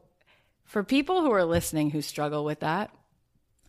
for 0.66 0.84
people 0.84 1.22
who 1.22 1.32
are 1.32 1.46
listening 1.46 1.90
who 1.90 2.02
struggle 2.02 2.46
with 2.46 2.60
that, 2.60 2.92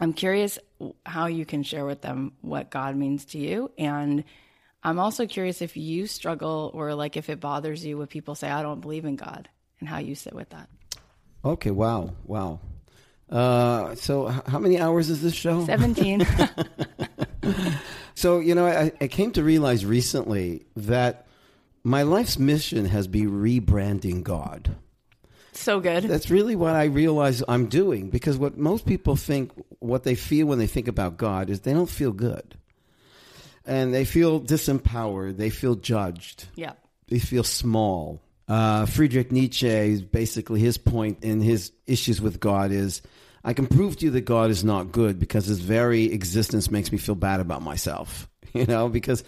I'm 0.00 0.12
curious 0.12 0.58
how 1.06 1.26
you 1.26 1.46
can 1.46 1.62
share 1.62 1.86
with 1.86 2.02
them 2.02 2.32
what 2.40 2.70
God 2.70 2.96
means 2.96 3.24
to 3.26 3.38
you. 3.38 3.70
And 3.78 4.24
I'm 4.82 4.98
also 4.98 5.26
curious 5.26 5.62
if 5.62 5.76
you 5.76 6.06
struggle 6.06 6.70
or 6.74 6.94
like 6.94 7.16
if 7.16 7.28
it 7.30 7.40
bothers 7.40 7.84
you 7.84 7.98
when 7.98 8.06
people 8.06 8.34
say, 8.34 8.50
I 8.50 8.62
don't 8.62 8.80
believe 8.80 9.04
in 9.04 9.16
God, 9.16 9.48
and 9.78 9.88
how 9.88 9.98
you 9.98 10.14
sit 10.14 10.34
with 10.34 10.50
that. 10.50 10.68
Okay, 11.44 11.70
wow, 11.70 12.12
wow. 12.24 12.60
Uh, 13.30 13.94
so, 13.94 14.26
how 14.26 14.58
many 14.58 14.78
hours 14.78 15.08
is 15.08 15.22
this 15.22 15.34
show? 15.34 15.64
17. 15.64 16.26
So, 18.20 18.38
you 18.38 18.54
know, 18.54 18.66
I, 18.66 18.92
I 19.00 19.08
came 19.08 19.32
to 19.32 19.42
realize 19.42 19.86
recently 19.86 20.66
that 20.76 21.26
my 21.82 22.02
life's 22.02 22.38
mission 22.38 22.84
has 22.86 23.06
been 23.06 23.30
rebranding 23.30 24.22
God. 24.22 24.76
so 25.52 25.80
good. 25.80 26.04
That's 26.04 26.30
really 26.30 26.56
what 26.56 26.74
I 26.76 26.84
realize 26.84 27.42
I'm 27.48 27.66
doing 27.66 28.10
because 28.10 28.36
what 28.38 28.56
most 28.58 28.86
people 28.86 29.16
think, 29.16 29.50
what 29.80 30.04
they 30.04 30.14
feel 30.14 30.46
when 30.46 30.58
they 30.58 30.66
think 30.66 30.88
about 30.88 31.16
God 31.16 31.50
is 31.50 31.60
they 31.60 31.72
don't 31.74 31.90
feel 31.90 32.12
good. 32.12 32.56
And 33.66 33.92
they 33.94 34.04
feel 34.04 34.40
disempowered, 34.40 35.36
they 35.36 35.50
feel 35.50 35.74
judged, 35.74 36.46
Yeah. 36.54 36.72
they 37.08 37.18
feel 37.18 37.44
small. 37.44 38.20
Uh, 38.48 38.86
Friedrich 38.86 39.30
Nietzsche, 39.30 40.00
basically 40.02 40.60
his 40.60 40.76
point 40.78 41.22
in 41.22 41.40
his 41.40 41.72
issues 41.86 42.20
with 42.20 42.40
God 42.40 42.72
is 42.72 43.00
I 43.44 43.52
can 43.54 43.66
prove 43.66 43.96
to 43.98 44.06
you 44.06 44.10
that 44.12 44.22
God 44.22 44.50
is 44.50 44.64
not 44.64 44.92
good 44.92 45.18
because 45.18 45.46
his 45.46 45.60
very 45.60 46.12
existence 46.12 46.70
makes 46.70 46.90
me 46.92 46.98
feel 46.98 47.14
bad 47.14 47.40
about 47.40 47.62
myself. 47.62 48.26
You 48.52 48.66
know, 48.66 48.88
because 48.88 49.22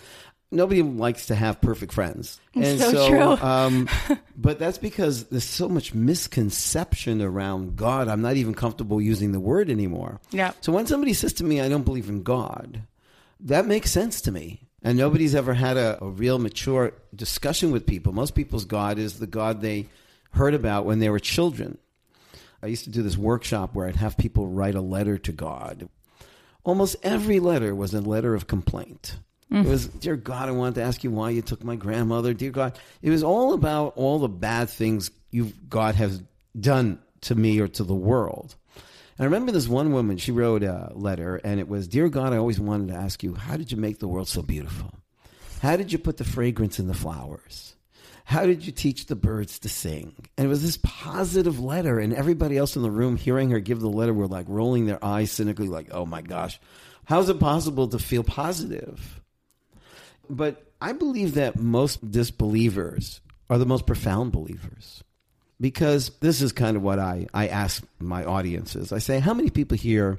nobody 0.53 0.83
likes 0.83 1.27
to 1.27 1.35
have 1.35 1.61
perfect 1.61 1.93
friends. 1.93 2.41
And 2.55 2.79
so 2.79 3.09
true. 3.09 3.21
Um, 3.23 3.89
but 4.37 4.59
that's 4.59 4.77
because 4.77 5.25
there's 5.25 5.43
so 5.43 5.71
much 5.71 5.95
misconception 5.95 7.23
around 7.23 7.77
God. 7.77 8.09
I'm 8.09 8.21
not 8.21 8.37
even 8.37 8.55
comfortable 8.55 9.01
using 9.01 9.33
the 9.33 9.41
word 9.41 9.71
anymore. 9.71 10.21
Yeah. 10.31 10.53
So 10.61 10.71
when 10.71 10.87
somebody 10.87 11.15
says 11.15 11.33
to 11.35 11.45
me, 11.45 11.63
I 11.63 11.71
don't 11.71 11.85
believe 11.85 12.11
in 12.11 12.23
God, 12.23 12.83
that 13.41 13.67
makes 13.67 13.91
sense 13.91 14.21
to 14.23 14.33
me. 14.33 14.69
And 14.83 14.99
nobody's 14.99 15.35
ever 15.35 15.55
had 15.55 15.79
a, 15.79 16.03
a 16.05 16.09
real 16.09 16.39
mature 16.39 16.93
discussion 17.15 17.71
with 17.71 17.87
people. 17.87 18.13
Most 18.13 18.35
people's 18.35 18.67
God 18.67 18.99
is 18.99 19.19
the 19.19 19.27
God 19.27 19.63
they 19.63 19.87
heard 20.33 20.55
about 20.55 20.85
when 20.85 20.99
they 20.99 21.09
were 21.09 21.21
children. 21.21 21.79
I 22.63 22.67
used 22.67 22.85
to 22.85 22.91
do 22.91 23.03
this 23.03 23.17
workshop 23.17 23.75
where 23.75 23.87
I'd 23.87 23.97
have 23.97 24.17
people 24.19 24.47
write 24.47 24.75
a 24.75 24.81
letter 24.81 25.19
to 25.19 25.33
God. 25.33 25.89
Almost 26.65 26.97
every 27.03 27.41
letter 27.41 27.75
was 27.75 27.95
a 27.95 28.01
letter 28.01 28.35
of 28.35 28.47
complaint. 28.47 29.17
It 29.51 29.67
was, 29.67 29.89
mm. 29.89 30.01
Dear 30.01 30.17
God, 30.17 30.49
I 30.49 30.53
wanted 30.53 30.77
to 30.77 30.83
ask 30.83 31.05
you 31.05 31.11
why 31.11 31.31
you 31.31 31.43
took 31.43 31.63
my 31.63 31.77
grandmother. 31.77 32.33
Dear 32.33 32.51
God, 32.51 32.79
it 33.03 33.11
was 33.11 33.23
all 33.23 33.53
about 33.53 33.95
all 33.97 34.19
the 34.19 34.29
bad 34.29 34.71
things 34.71 35.11
you 35.31 35.53
God 35.69 35.95
has 35.97 36.23
done 36.59 37.01
to 37.23 37.35
me 37.35 37.61
or 37.61 37.69
to 37.69 37.85
the 37.85 37.95
world. 37.95 38.55
And 39.19 39.25
I 39.25 39.25
remember 39.25 39.53
this 39.53 39.69
one 39.69 39.93
woman, 39.93 40.17
she 40.17 40.33
wrote 40.33 40.63
a 40.63 40.91
letter, 40.95 41.37
and 41.37 41.61
it 41.61 41.69
was, 41.69 41.87
Dear 41.87 42.09
God, 42.09 42.33
I 42.33 42.39
always 42.39 42.59
wanted 42.59 42.89
to 42.89 42.95
ask 42.95 43.23
you, 43.23 43.35
how 43.35 43.57
did 43.57 43.71
you 43.71 43.77
make 43.77 43.99
the 43.99 44.09
world 44.09 44.29
so 44.29 44.43
beautiful? 44.43 44.93
How 45.61 45.77
did 45.77 45.93
you 45.93 45.99
put 45.99 46.17
the 46.17 46.25
fragrance 46.25 46.79
in 46.79 46.89
the 46.89 46.95
flowers? 46.95 47.75
How 48.25 48.47
did 48.47 48.65
you 48.65 48.73
teach 48.73 49.07
the 49.07 49.17
birds 49.17 49.59
to 49.61 49.69
sing? 49.69 50.15
And 50.39 50.47
it 50.47 50.49
was 50.49 50.63
this 50.63 50.79
positive 50.83 51.61
letter, 51.61 51.99
and 51.99 52.15
everybody 52.15 52.57
else 52.57 52.77
in 52.77 52.83
the 52.83 52.91
room 52.91 53.17
hearing 53.17 53.51
her 53.51 53.61
give 53.61 53.81
the 53.81 53.89
letter 53.89 54.15
were 54.15 54.27
like 54.27 54.47
rolling 54.49 54.87
their 54.87 55.05
eyes 55.05 55.31
cynically, 55.31 55.69
like, 55.69 55.89
oh 55.93 56.07
my 56.07 56.23
gosh, 56.23 56.59
how's 57.05 57.29
it 57.29 57.41
possible 57.41 57.89
to 57.89 57.99
feel 57.99 58.25
positive? 58.25 59.21
But 60.33 60.65
I 60.81 60.93
believe 60.93 61.35
that 61.35 61.59
most 61.59 62.11
disbelievers 62.11 63.21
are 63.51 63.59
the 63.59 63.67
most 63.67 63.87
profound 63.87 64.33
believers. 64.33 65.05
Because 65.61 66.11
this 66.21 66.41
is 66.41 66.53
kind 66.53 66.75
of 66.75 66.83
what 66.83 66.99
I, 66.99 67.27
I 67.35 67.49
ask 67.49 67.85
my 68.01 68.25
audiences. 68.25 68.93
I 68.93 68.99
say, 68.99 69.21
how 69.21 69.35
many 69.35 69.51
people 69.51 69.77
here 69.77 70.19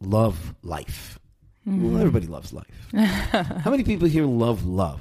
love 0.00 0.54
life? 0.62 1.18
Well, 1.64 1.76
hmm. 1.76 1.96
everybody 1.96 2.26
loves 2.26 2.52
life. 2.52 2.88
how 2.92 3.70
many 3.70 3.84
people 3.84 4.06
here 4.06 4.26
love 4.26 4.66
love? 4.66 5.00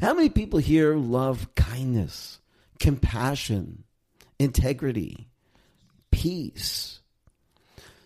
How 0.00 0.14
many 0.14 0.28
people 0.28 0.60
here 0.60 0.94
love 0.94 1.52
kindness, 1.56 2.38
compassion, 2.78 3.82
integrity, 4.38 5.28
peace? 6.12 7.00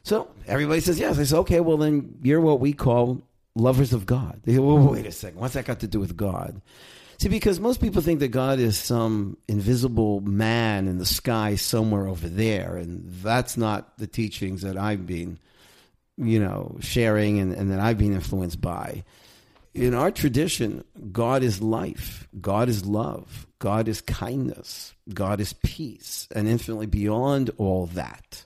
So 0.04 0.28
everybody 0.46 0.80
says 0.80 0.98
yes. 0.98 1.18
I 1.18 1.24
say, 1.24 1.36
okay, 1.36 1.60
well, 1.60 1.76
then 1.76 2.18
you're 2.22 2.40
what 2.40 2.60
we 2.60 2.72
call 2.72 3.22
lovers 3.54 3.92
of 3.92 4.06
God. 4.06 4.40
They 4.44 4.54
say, 4.54 4.58
well, 4.58 4.78
wait 4.78 5.06
a 5.06 5.12
second. 5.12 5.40
What's 5.40 5.54
that 5.54 5.64
got 5.64 5.80
to 5.80 5.86
do 5.86 6.00
with 6.00 6.16
God? 6.16 6.60
See, 7.18 7.28
because 7.28 7.60
most 7.60 7.80
people 7.80 8.02
think 8.02 8.20
that 8.20 8.28
God 8.28 8.58
is 8.58 8.76
some 8.76 9.36
invisible 9.46 10.20
man 10.20 10.88
in 10.88 10.98
the 10.98 11.06
sky 11.06 11.54
somewhere 11.54 12.08
over 12.08 12.28
there, 12.28 12.76
and 12.76 13.04
that's 13.22 13.56
not 13.56 13.98
the 13.98 14.06
teachings 14.06 14.62
that 14.62 14.76
I've 14.76 15.06
been, 15.06 15.38
you 16.16 16.40
know, 16.40 16.76
sharing 16.80 17.38
and, 17.38 17.52
and 17.52 17.70
that 17.70 17.78
I've 17.78 17.98
been 17.98 18.14
influenced 18.14 18.60
by. 18.60 19.04
In 19.74 19.94
our 19.94 20.10
tradition, 20.10 20.84
God 21.12 21.42
is 21.42 21.60
life, 21.60 22.28
God 22.40 22.68
is 22.68 22.84
love, 22.84 23.46
God 23.58 23.88
is 23.88 24.00
kindness, 24.00 24.94
God 25.12 25.40
is 25.40 25.52
peace, 25.52 26.28
and 26.34 26.48
infinitely 26.48 26.86
beyond 26.86 27.50
all 27.58 27.86
that. 27.86 28.44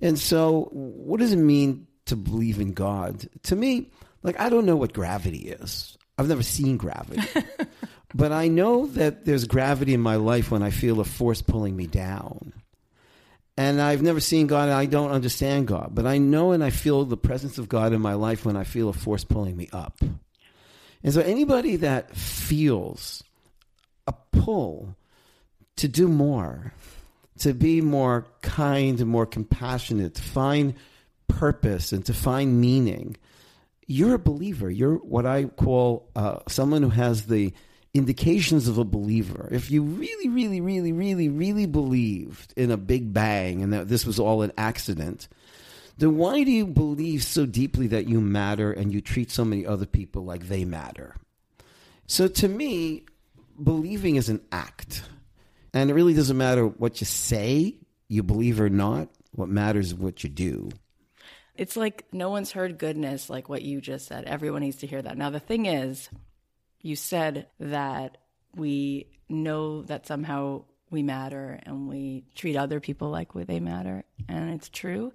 And 0.00 0.18
so, 0.18 0.68
what 0.72 1.20
does 1.20 1.32
it 1.32 1.36
mean 1.36 1.86
to 2.06 2.16
believe 2.16 2.60
in 2.60 2.72
God? 2.72 3.28
To 3.44 3.56
me, 3.56 3.90
like, 4.22 4.38
I 4.40 4.48
don't 4.48 4.66
know 4.66 4.76
what 4.76 4.92
gravity 4.92 5.50
is. 5.50 5.96
I've 6.16 6.28
never 6.28 6.42
seen 6.42 6.76
gravity. 6.76 7.22
but 8.14 8.32
I 8.32 8.48
know 8.48 8.86
that 8.86 9.24
there's 9.24 9.44
gravity 9.46 9.94
in 9.94 10.00
my 10.00 10.16
life 10.16 10.50
when 10.50 10.62
I 10.62 10.70
feel 10.70 11.00
a 11.00 11.04
force 11.04 11.42
pulling 11.42 11.76
me 11.76 11.86
down. 11.86 12.52
And 13.56 13.80
I've 13.80 14.02
never 14.02 14.20
seen 14.20 14.46
God 14.46 14.68
and 14.68 14.72
I 14.72 14.86
don't 14.86 15.10
understand 15.10 15.66
God. 15.66 15.90
But 15.92 16.06
I 16.06 16.18
know 16.18 16.52
and 16.52 16.62
I 16.62 16.70
feel 16.70 17.04
the 17.04 17.16
presence 17.16 17.58
of 17.58 17.68
God 17.68 17.92
in 17.92 18.00
my 18.00 18.14
life 18.14 18.44
when 18.44 18.56
I 18.56 18.64
feel 18.64 18.88
a 18.88 18.92
force 18.92 19.24
pulling 19.24 19.56
me 19.56 19.68
up. 19.72 20.00
And 21.02 21.12
so, 21.12 21.20
anybody 21.20 21.76
that 21.76 22.16
feels 22.16 23.22
a 24.06 24.14
pull 24.32 24.96
to 25.76 25.88
do 25.88 26.08
more, 26.08 26.72
to 27.40 27.52
be 27.52 27.80
more 27.80 28.26
kind 28.42 29.00
and 29.00 29.08
more 29.08 29.26
compassionate, 29.26 30.14
to 30.14 30.22
find 30.22 30.74
purpose 31.28 31.92
and 31.92 32.04
to 32.06 32.14
find 32.14 32.60
meaning, 32.60 33.16
you're 33.88 34.14
a 34.14 34.18
believer. 34.18 34.70
You're 34.70 34.96
what 34.96 35.26
I 35.26 35.46
call 35.46 36.10
uh, 36.14 36.40
someone 36.46 36.82
who 36.82 36.90
has 36.90 37.26
the 37.26 37.52
indications 37.94 38.68
of 38.68 38.78
a 38.78 38.84
believer. 38.84 39.48
If 39.50 39.70
you 39.70 39.82
really, 39.82 40.28
really, 40.28 40.60
really, 40.60 40.92
really, 40.92 41.28
really 41.28 41.66
believed 41.66 42.52
in 42.56 42.70
a 42.70 42.76
big 42.76 43.12
bang 43.12 43.62
and 43.62 43.72
that 43.72 43.88
this 43.88 44.04
was 44.04 44.20
all 44.20 44.42
an 44.42 44.52
accident, 44.58 45.26
then 45.96 46.16
why 46.16 46.44
do 46.44 46.52
you 46.52 46.66
believe 46.66 47.24
so 47.24 47.46
deeply 47.46 47.88
that 47.88 48.06
you 48.06 48.20
matter 48.20 48.70
and 48.70 48.92
you 48.92 49.00
treat 49.00 49.30
so 49.30 49.44
many 49.44 49.66
other 49.66 49.86
people 49.86 50.22
like 50.22 50.48
they 50.48 50.66
matter? 50.66 51.16
So 52.06 52.28
to 52.28 52.46
me, 52.46 53.06
believing 53.60 54.16
is 54.16 54.28
an 54.28 54.42
act. 54.52 55.02
And 55.72 55.90
it 55.90 55.94
really 55.94 56.14
doesn't 56.14 56.36
matter 56.36 56.66
what 56.66 57.00
you 57.00 57.06
say, 57.06 57.78
you 58.06 58.22
believe 58.22 58.60
or 58.60 58.70
not. 58.70 59.08
What 59.32 59.48
matters 59.48 59.88
is 59.88 59.94
what 59.94 60.22
you 60.22 60.30
do. 60.30 60.70
It's 61.58 61.76
like 61.76 62.04
no 62.12 62.30
one's 62.30 62.52
heard 62.52 62.78
goodness 62.78 63.28
like 63.28 63.48
what 63.48 63.62
you 63.62 63.80
just 63.80 64.06
said. 64.06 64.24
Everyone 64.24 64.60
needs 64.60 64.76
to 64.78 64.86
hear 64.86 65.02
that. 65.02 65.18
Now, 65.18 65.30
the 65.30 65.40
thing 65.40 65.66
is, 65.66 66.08
you 66.80 66.94
said 66.94 67.48
that 67.58 68.18
we 68.54 69.08
know 69.28 69.82
that 69.82 70.06
somehow 70.06 70.62
we 70.88 71.02
matter 71.02 71.58
and 71.64 71.88
we 71.88 72.24
treat 72.36 72.56
other 72.56 72.78
people 72.78 73.10
like 73.10 73.34
they 73.34 73.58
matter. 73.58 74.04
And 74.28 74.50
it's 74.50 74.68
true. 74.68 75.12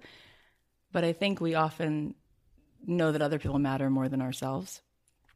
But 0.92 1.02
I 1.02 1.14
think 1.14 1.40
we 1.40 1.54
often 1.54 2.14
know 2.86 3.10
that 3.10 3.22
other 3.22 3.38
people 3.38 3.58
matter 3.58 3.88
more 3.88 4.10
than 4.10 4.20
ourselves. 4.20 4.82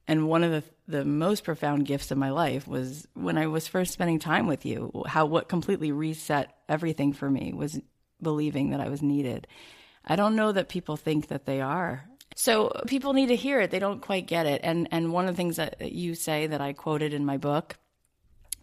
And 0.06 0.28
one 0.28 0.44
of 0.44 0.50
the 0.50 0.62
the 0.86 1.04
most 1.06 1.42
profound 1.42 1.86
gifts 1.86 2.10
of 2.10 2.18
my 2.18 2.30
life 2.30 2.68
was 2.68 3.08
when 3.14 3.38
I 3.38 3.46
was 3.46 3.66
first 3.66 3.94
spending 3.94 4.18
time 4.18 4.46
with 4.46 4.66
you. 4.66 5.04
How 5.06 5.24
what 5.24 5.48
completely 5.48 5.90
reset 5.90 6.54
everything 6.68 7.14
for 7.14 7.30
me 7.30 7.54
was 7.54 7.80
believing 8.22 8.70
that 8.70 8.80
I 8.80 8.90
was 8.90 9.02
needed. 9.02 9.46
I 10.08 10.16
don't 10.16 10.36
know 10.36 10.52
that 10.52 10.68
people 10.68 10.96
think 10.96 11.28
that 11.28 11.44
they 11.44 11.60
are. 11.60 12.04
So 12.34 12.72
people 12.86 13.12
need 13.12 13.26
to 13.28 13.36
hear 13.36 13.60
it. 13.60 13.70
They 13.70 13.78
don't 13.78 14.00
quite 14.00 14.26
get 14.26 14.46
it. 14.46 14.60
And 14.64 14.88
and 14.90 15.12
one 15.12 15.26
of 15.26 15.34
the 15.34 15.36
things 15.36 15.56
that 15.56 15.92
you 15.92 16.14
say 16.14 16.46
that 16.46 16.60
I 16.60 16.72
quoted 16.72 17.12
in 17.12 17.24
my 17.24 17.36
book 17.36 17.76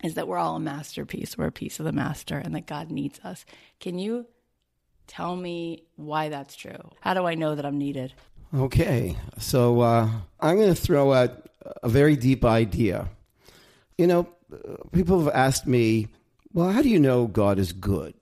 is 0.03 0.15
that 0.15 0.27
we're 0.27 0.37
all 0.37 0.55
a 0.55 0.59
masterpiece. 0.59 1.37
We're 1.37 1.47
a 1.47 1.51
piece 1.51 1.79
of 1.79 1.85
the 1.85 1.91
master 1.91 2.37
and 2.37 2.55
that 2.55 2.67
God 2.67 2.91
needs 2.91 3.19
us. 3.23 3.45
Can 3.79 3.99
you 3.99 4.27
tell 5.07 5.35
me 5.35 5.83
why 5.95 6.29
that's 6.29 6.55
true? 6.55 6.91
How 7.01 7.13
do 7.13 7.25
I 7.25 7.35
know 7.35 7.55
that 7.55 7.65
I'm 7.65 7.77
needed? 7.77 8.13
Okay, 8.53 9.17
so 9.37 9.81
uh, 9.81 10.09
I'm 10.39 10.55
going 10.55 10.73
to 10.73 10.81
throw 10.81 11.11
out 11.11 11.49
a 11.83 11.89
very 11.89 12.15
deep 12.15 12.45
idea. 12.45 13.09
You 13.97 14.07
know, 14.07 14.29
people 14.91 15.23
have 15.23 15.33
asked 15.33 15.67
me, 15.67 16.07
well, 16.53 16.71
how 16.71 16.81
do 16.81 16.89
you 16.89 16.99
know 16.99 17.27
God 17.27 17.59
is 17.59 17.73
good 17.73 18.15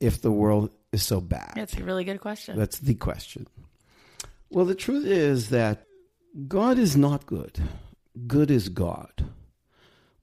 if 0.00 0.20
the 0.20 0.30
world 0.30 0.70
is 0.92 1.02
so 1.02 1.20
bad? 1.20 1.52
That's 1.56 1.76
a 1.76 1.82
really 1.84 2.04
good 2.04 2.20
question. 2.20 2.56
That's 2.56 2.78
the 2.78 2.94
question. 2.94 3.46
Well, 4.50 4.66
the 4.66 4.74
truth 4.74 5.06
is 5.06 5.48
that 5.48 5.86
God 6.46 6.78
is 6.78 6.96
not 6.96 7.26
good. 7.26 7.58
Good 8.26 8.50
is 8.50 8.68
God. 8.68 9.24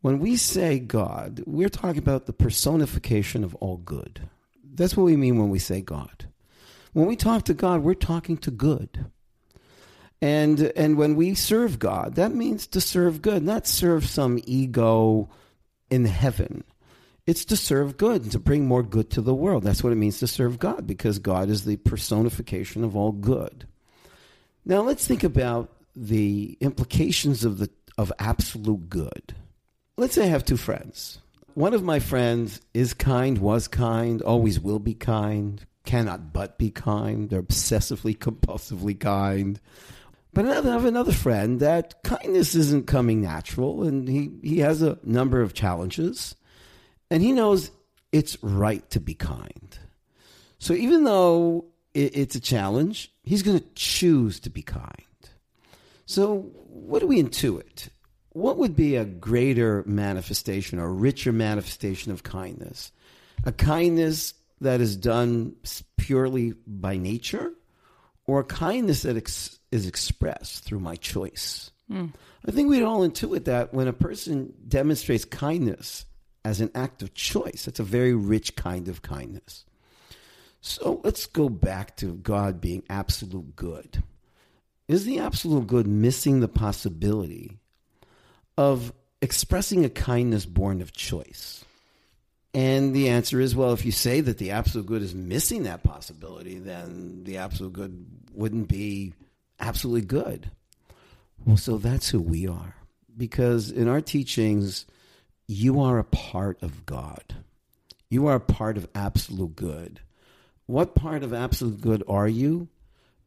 When 0.02 0.20
we 0.20 0.38
say 0.38 0.80
God, 0.80 1.44
we're 1.46 1.70
talking 1.70 1.98
about 1.98 2.26
the 2.26 2.34
personification 2.34 3.44
of 3.44 3.56
all 3.56 3.78
good. 3.78 4.22
That's 4.64 4.96
what 4.96 5.04
we 5.04 5.18
mean 5.18 5.38
when 5.38 5.50
we 5.50 5.60
say 5.60 5.82
God. 5.82 6.26
When 6.94 7.06
we 7.06 7.16
talk 7.16 7.44
to 7.46 7.54
God, 7.54 7.82
we're 7.82 7.96
talking 7.96 8.38
to 8.38 8.52
good. 8.52 9.06
And 10.22 10.60
and 10.76 10.98
when 10.98 11.16
we 11.16 11.34
serve 11.34 11.80
God, 11.80 12.16
that 12.16 12.34
means 12.34 12.68
to 12.68 12.82
serve 12.82 13.22
good, 13.22 13.44
not 13.44 13.68
serve 13.68 14.06
some 14.06 14.40
ego 14.44 15.30
in 15.90 16.06
heaven. 16.06 16.64
It's 17.30 17.46
to 17.46 17.56
serve 17.56 17.96
good 17.96 18.24
and 18.24 18.32
to 18.32 18.40
bring 18.40 18.66
more 18.66 18.82
good 18.82 19.12
to 19.12 19.22
the 19.22 19.36
world. 19.36 19.62
That's 19.62 19.84
what 19.84 19.94
it 19.94 19.98
means 19.98 20.18
to 20.18 20.26
serve 20.26 20.58
God 20.58 20.88
because 20.88 21.20
God 21.20 21.48
is 21.48 21.64
the 21.64 21.78
personification 21.78 22.84
of 22.84 22.96
all 22.96 23.12
good. 23.12 23.68
Now 24.66 24.82
let's 24.82 25.06
think 25.06 25.24
about 25.24 25.72
the 25.96 26.58
implications 26.60 27.46
of 27.46 27.60
the 27.60 27.70
of 28.00 28.12
absolute 28.18 28.90
good. 28.90 29.36
Let's 29.96 30.16
say 30.16 30.24
I 30.24 30.30
have 30.30 30.44
two 30.44 30.58
friends. 30.58 31.20
One 31.54 31.76
of 31.76 31.84
my 31.84 32.00
friends 32.00 32.62
is 32.74 32.96
kind, 32.96 33.38
was 33.38 33.68
kind, 33.68 34.24
always 34.24 34.60
will 34.60 34.80
be 34.80 34.96
kind, 34.96 35.64
cannot 35.86 36.34
but 36.34 36.58
be 36.58 36.72
kind. 36.72 37.30
They're 37.30 37.44
obsessively, 37.44 38.18
compulsively 38.18 39.00
kind. 39.00 39.62
But 40.34 40.48
I 40.48 40.56
have 40.56 40.86
another 40.86 41.12
friend 41.12 41.60
that 41.60 42.02
kindness 42.04 42.56
isn't 42.56 42.88
coming 42.88 43.22
natural, 43.22 43.84
and 43.84 44.08
he, 44.08 44.32
he 44.42 44.60
has 44.60 44.82
a 44.82 44.98
number 45.04 45.42
of 45.42 45.54
challenges, 45.54 46.34
and 47.10 47.22
he 47.22 47.32
knows 47.32 47.72
it's 48.12 48.42
right 48.44 48.88
to 48.92 49.00
be 49.00 49.14
kind. 49.14 49.78
So 50.58 50.74
even 50.74 51.04
though 51.04 51.66
it's 51.94 52.36
a 52.36 52.40
challenge, 52.40 53.12
he's 53.24 53.44
going 53.44 53.60
to 53.60 53.66
choose 53.76 54.40
to 54.42 54.50
be 54.50 54.62
kind. 54.62 54.94
So, 56.06 56.52
what 56.68 57.00
do 57.00 57.08
we 57.08 57.22
intuit? 57.22 57.90
What 58.30 58.58
would 58.58 58.76
be 58.76 58.96
a 58.96 59.06
greater 59.06 59.84
manifestation 59.86 60.80
or 60.80 60.88
a 60.88 60.92
richer 60.92 61.32
manifestation 61.32 62.12
of 62.12 62.24
kindness? 62.24 62.92
A 63.44 63.52
kindness 63.52 64.34
that 64.62 64.82
is 64.82 64.96
done 64.96 65.56
purely 65.98 66.54
by 66.66 66.98
nature, 66.98 67.54
or 68.26 68.40
a 68.40 68.44
kindness 68.44 69.04
that 69.04 69.18
ex- 69.18 69.60
is 69.72 69.88
expressed 69.88 70.64
through 70.64 70.80
my 70.80 70.96
choice? 70.96 71.72
Mm. 71.92 72.14
I 72.46 72.52
think 72.52 72.70
we'd 72.70 72.84
all 72.84 73.08
intuit 73.08 73.46
that 73.46 73.74
when 73.74 73.88
a 73.88 73.94
person 73.94 74.54
demonstrates 74.68 75.26
kindness 75.26 76.06
as 76.50 76.60
an 76.62 76.72
act 76.74 77.04
of 77.04 77.14
choice, 77.14 77.66
That's 77.66 77.80
a 77.80 77.84
very 77.84 78.16
rich 78.16 78.56
kind 78.56 78.88
of 78.88 79.04
kindness. 79.04 79.66
So 80.62 81.00
let's 81.04 81.28
go 81.28 81.48
back 81.48 81.96
to 81.98 82.16
God 82.16 82.60
being 82.60 82.82
absolute 82.90 83.56
good. 83.56 84.02
Is 84.88 85.06
the 85.06 85.20
absolute 85.20 85.68
good 85.68 85.86
missing 85.86 86.40
the 86.40 86.48
possibility 86.48 87.60
of 88.58 88.92
expressing 89.22 89.86
a 89.86 89.90
kindness 89.90 90.48
born 90.48 90.82
of 90.82 90.92
choice? 90.92 91.64
And 92.56 92.96
the 92.96 93.10
answer 93.10 93.40
is 93.40 93.56
well, 93.56 93.74
if 93.74 93.86
you 93.86 93.92
say 93.92 94.20
that 94.22 94.40
the 94.40 94.52
absolute 94.52 94.88
good 94.88 95.04
is 95.04 95.14
missing 95.14 95.64
that 95.64 95.84
possibility, 95.84 96.58
then 96.58 97.26
the 97.26 97.38
absolute 97.38 97.74
good 97.74 98.06
wouldn't 98.34 98.68
be 98.68 99.14
absolutely 99.60 100.02
good. 100.02 100.50
Well, 101.46 101.58
so 101.58 101.78
that's 101.78 102.10
who 102.10 102.20
we 102.20 102.48
are. 102.48 102.74
Because 103.16 103.70
in 103.70 103.88
our 103.88 104.02
teachings, 104.02 104.88
you 105.52 105.82
are 105.82 105.98
a 105.98 106.04
part 106.04 106.62
of 106.62 106.86
God. 106.86 107.38
You 108.08 108.28
are 108.28 108.36
a 108.36 108.40
part 108.40 108.78
of 108.78 108.88
absolute 108.94 109.56
good. 109.56 110.00
What 110.68 110.94
part 110.94 111.24
of 111.24 111.34
absolute 111.34 111.82
good 111.82 112.04
are 112.08 112.28
you? 112.28 112.68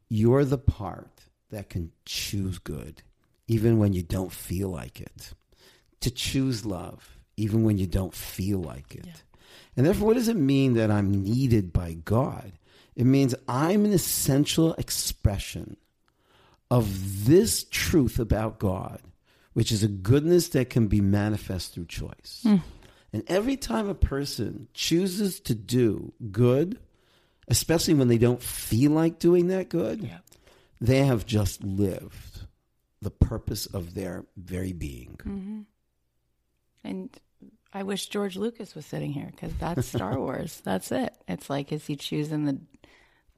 You're 0.09 0.45
the 0.45 0.57
part 0.57 1.11
that 1.51 1.69
can 1.69 1.91
choose 2.05 2.61
good, 2.61 3.03
even 3.49 3.79
when 3.79 3.93
you 3.93 4.05
don't 4.05 4.31
feel 4.31 4.69
like 4.69 5.01
it. 5.01 5.33
To 6.03 6.13
choose 6.13 6.65
love, 6.65 7.19
even 7.37 7.65
when 7.65 7.77
you 7.77 7.89
don't 7.89 8.15
feel 8.15 8.61
like 8.61 8.95
it. 8.95 9.05
Yeah. 9.05 9.13
And 9.77 9.85
therefore, 9.85 10.07
what 10.07 10.17
does 10.17 10.29
it 10.29 10.37
mean 10.37 10.75
that 10.75 10.93
I'm 10.93 11.25
needed 11.25 11.73
by 11.73 11.95
God? 11.95 12.53
It 12.95 13.05
means 13.05 13.35
I'm 13.49 13.85
an 13.85 13.93
essential 13.93 14.75
expression 14.75 15.77
of 16.71 17.27
this 17.27 17.65
truth 17.65 18.21
about 18.21 18.61
God, 18.61 19.01
which 19.53 19.73
is 19.73 19.83
a 19.83 19.89
goodness 19.89 20.49
that 20.51 20.71
can 20.71 20.87
be 20.87 21.01
manifest 21.01 21.75
through 21.75 21.87
choice. 21.87 22.43
Mm. 22.45 22.63
And 23.13 23.25
every 23.29 23.57
time 23.57 23.89
a 23.89 23.95
person 23.95 24.69
chooses 24.73 25.41
to 25.41 25.55
do 25.55 26.13
good, 26.31 26.79
especially 27.49 27.95
when 27.95 28.09
they 28.09 28.19
don't 28.19 28.43
feel 28.43 28.93
like 28.93 29.19
doing 29.19 29.49
that 29.49 29.69
good, 29.69 30.03
yeah. 30.03 30.19
they 30.81 31.05
have 31.05 31.27
just 31.27 31.63
lived 31.63 32.47
the 33.03 33.11
purpose 33.11 33.67
of 33.67 33.95
their 33.95 34.25
very 34.37 34.73
being. 34.73 35.17
Mm-hmm. 35.19 35.61
And 36.85 37.21
I 37.73 37.83
wish 37.83 38.09
George 38.09 38.37
Lucas 38.37 38.75
was 38.75 38.87
sitting 38.87 39.13
here 39.13 39.29
because 39.31 39.53
that's 39.55 39.87
Star 39.89 40.19
Wars. 40.19 40.63
that's 40.65 40.91
it. 40.93 41.15
It's 41.29 41.51
like, 41.51 41.73
is 41.73 41.87
he 41.87 41.97
choosing 41.97 42.45
the, 42.47 42.59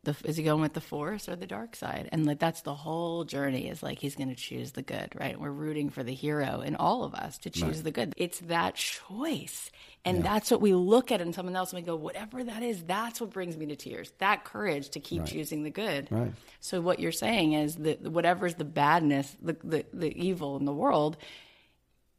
the, 0.05 0.17
is 0.25 0.37
he 0.37 0.43
going 0.43 0.61
with 0.61 0.73
the 0.73 0.81
force 0.81 1.29
or 1.29 1.37
the 1.37 1.47
dark 1.47 1.77
side? 1.77 2.09
And 2.13 2.27
like, 2.27 2.39
that's 2.39 2.63
the 2.63 2.75
whole 2.75 3.25
journey 3.25 3.69
is 3.69 3.83
like, 3.83 3.99
he's 3.99 4.17
going 4.17 4.29
to 4.29 4.35
choose 4.35 4.73
the 4.73 4.83
good, 4.83 5.13
right? 5.19 5.39
We're 5.39 5.51
rooting 5.51 5.91
for 5.91 6.03
the 6.03 6.15
hero 6.15 6.61
in 6.61 6.77
all 6.77 7.05
of 7.05 7.15
us 7.15 7.39
to 7.39 7.51
choose 7.51 7.77
right. 7.77 7.85
the 7.85 7.91
good. 7.91 8.15
It's 8.17 8.39
that 8.41 8.75
choice. 8.75 9.71
And 10.05 10.19
yeah. 10.19 10.23
that's 10.23 10.51
what 10.51 10.61
we 10.61 10.75
look 10.75 11.11
at 11.11 11.21
in 11.21 11.33
someone 11.33 11.57
else 11.57 11.73
and 11.73 11.83
we 11.83 11.87
go, 11.87 11.97
whatever 11.97 12.45
that 12.45 12.63
is, 12.63 12.83
that's 12.85 13.21
what 13.21 13.31
brings 13.31 13.57
me 13.57 13.67
to 13.67 13.77
tears. 13.77 14.13
That 14.19 14.45
courage 14.45 14.91
to 14.91 15.01
keep 15.01 15.21
right. 15.21 15.29
choosing 15.29 15.63
the 15.63 15.71
good. 15.71 16.09
Right. 16.11 16.33
So 16.61 16.81
what 16.81 17.01
you're 17.01 17.13
saying 17.13 17.55
is 17.55 17.77
that 17.77 18.03
whatever's 18.03 18.55
the 18.55 18.65
badness, 18.65 19.35
the, 19.43 19.57
the, 19.65 19.85
the 19.93 20.27
evil 20.27 20.57
in 20.57 20.67
the 20.67 20.73
world, 20.73 21.17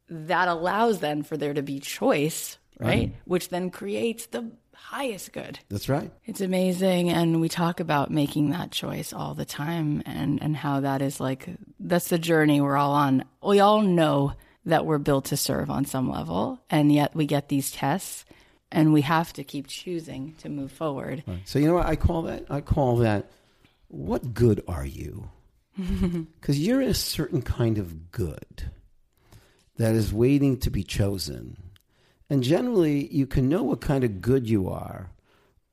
that 0.09 0.47
allows 0.47 0.99
then 0.99 1.23
for 1.23 1.37
there 1.37 1.53
to 1.53 1.61
be 1.61 1.79
choice, 1.79 2.57
right? 2.79 3.13
Which 3.25 3.49
then 3.49 3.69
creates 3.69 4.27
the 4.27 4.51
highest 4.75 5.33
good. 5.33 5.59
That's 5.69 5.89
right. 5.89 6.11
It's 6.25 6.41
amazing 6.41 7.09
and 7.09 7.41
we 7.41 7.49
talk 7.49 7.79
about 7.79 8.11
making 8.11 8.51
that 8.51 8.71
choice 8.71 9.13
all 9.13 9.33
the 9.33 9.45
time 9.45 10.03
and 10.05 10.41
and 10.41 10.55
how 10.55 10.81
that 10.81 11.01
is 11.01 11.19
like 11.19 11.47
that's 11.79 12.09
the 12.09 12.19
journey 12.19 12.61
we're 12.61 12.77
all 12.77 12.93
on. 12.93 13.25
We 13.43 13.59
all 13.59 13.81
know 13.81 14.33
that 14.65 14.85
we're 14.85 14.99
built 14.99 15.25
to 15.25 15.37
serve 15.37 15.69
on 15.69 15.85
some 15.85 16.09
level 16.09 16.59
and 16.69 16.91
yet 16.91 17.15
we 17.15 17.25
get 17.25 17.49
these 17.49 17.71
tests 17.71 18.25
and 18.71 18.93
we 18.93 19.01
have 19.01 19.31
to 19.33 19.43
keep 19.43 19.67
choosing 19.67 20.35
to 20.39 20.49
move 20.49 20.71
forward. 20.71 21.23
Right. 21.25 21.41
So 21.45 21.59
you 21.59 21.67
know 21.67 21.75
what 21.75 21.87
I 21.87 21.95
call 21.95 22.23
that? 22.23 22.45
I 22.49 22.61
call 22.61 22.97
that 22.97 23.31
what 23.87 24.33
good 24.33 24.63
are 24.67 24.85
you? 24.85 25.29
Cuz 26.41 26.59
you're 26.59 26.81
a 26.81 26.93
certain 26.93 27.41
kind 27.41 27.77
of 27.77 28.11
good 28.11 28.69
that 29.77 29.95
is 29.95 30.13
waiting 30.13 30.57
to 30.59 30.69
be 30.69 30.83
chosen. 30.83 31.57
And 32.29 32.43
generally, 32.43 33.07
you 33.13 33.27
can 33.27 33.49
know 33.49 33.63
what 33.63 33.81
kind 33.81 34.03
of 34.03 34.21
good 34.21 34.49
you 34.49 34.69
are 34.69 35.11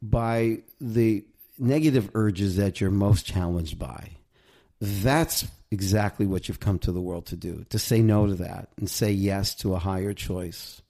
by 0.03 0.59
the 0.81 1.25
negative 1.59 2.11
urges 2.15 2.57
that 2.57 2.81
you're 2.81 2.91
most 2.91 3.25
challenged 3.25 3.79
by. 3.79 4.11
That's 4.81 5.47
exactly 5.71 6.27
what 6.27 6.49
you've 6.49 6.61
come 6.61 6.79
to 6.81 6.93
the 6.93 7.01
world 7.01 7.25
to 7.27 7.37
do 7.37 7.65
to 7.71 7.79
say 7.79 8.03
no 8.03 8.27
to 8.27 8.35
that 8.35 8.69
and 8.77 8.91
say 8.91 9.11
yes 9.11 9.55
to 9.55 9.75
a 9.75 9.79
higher 9.79 10.13
choice. 10.13 10.83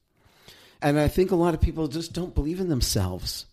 And 0.81 0.99
I 0.99 1.07
think 1.07 1.31
a 1.31 1.37
lot 1.37 1.55
of 1.55 1.61
people 1.61 1.87
just 1.87 2.13
don't 2.13 2.35
believe 2.35 2.59
in 2.59 2.69
themselves. 2.69 3.47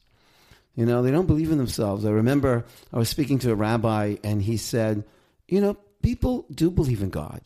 You 0.75 0.85
know, 0.85 1.03
they 1.03 1.11
don't 1.11 1.27
believe 1.27 1.51
in 1.51 1.57
themselves. 1.57 2.05
I 2.05 2.09
remember 2.09 2.65
I 2.91 2.97
was 2.97 3.09
speaking 3.09 3.37
to 3.39 3.51
a 3.51 3.55
rabbi 3.55 4.15
and 4.23 4.41
he 4.41 4.57
said, 4.57 5.03
You 5.47 5.61
know, 5.61 5.77
people 6.01 6.45
do 6.49 6.71
believe 6.71 7.03
in 7.03 7.09
God. 7.09 7.41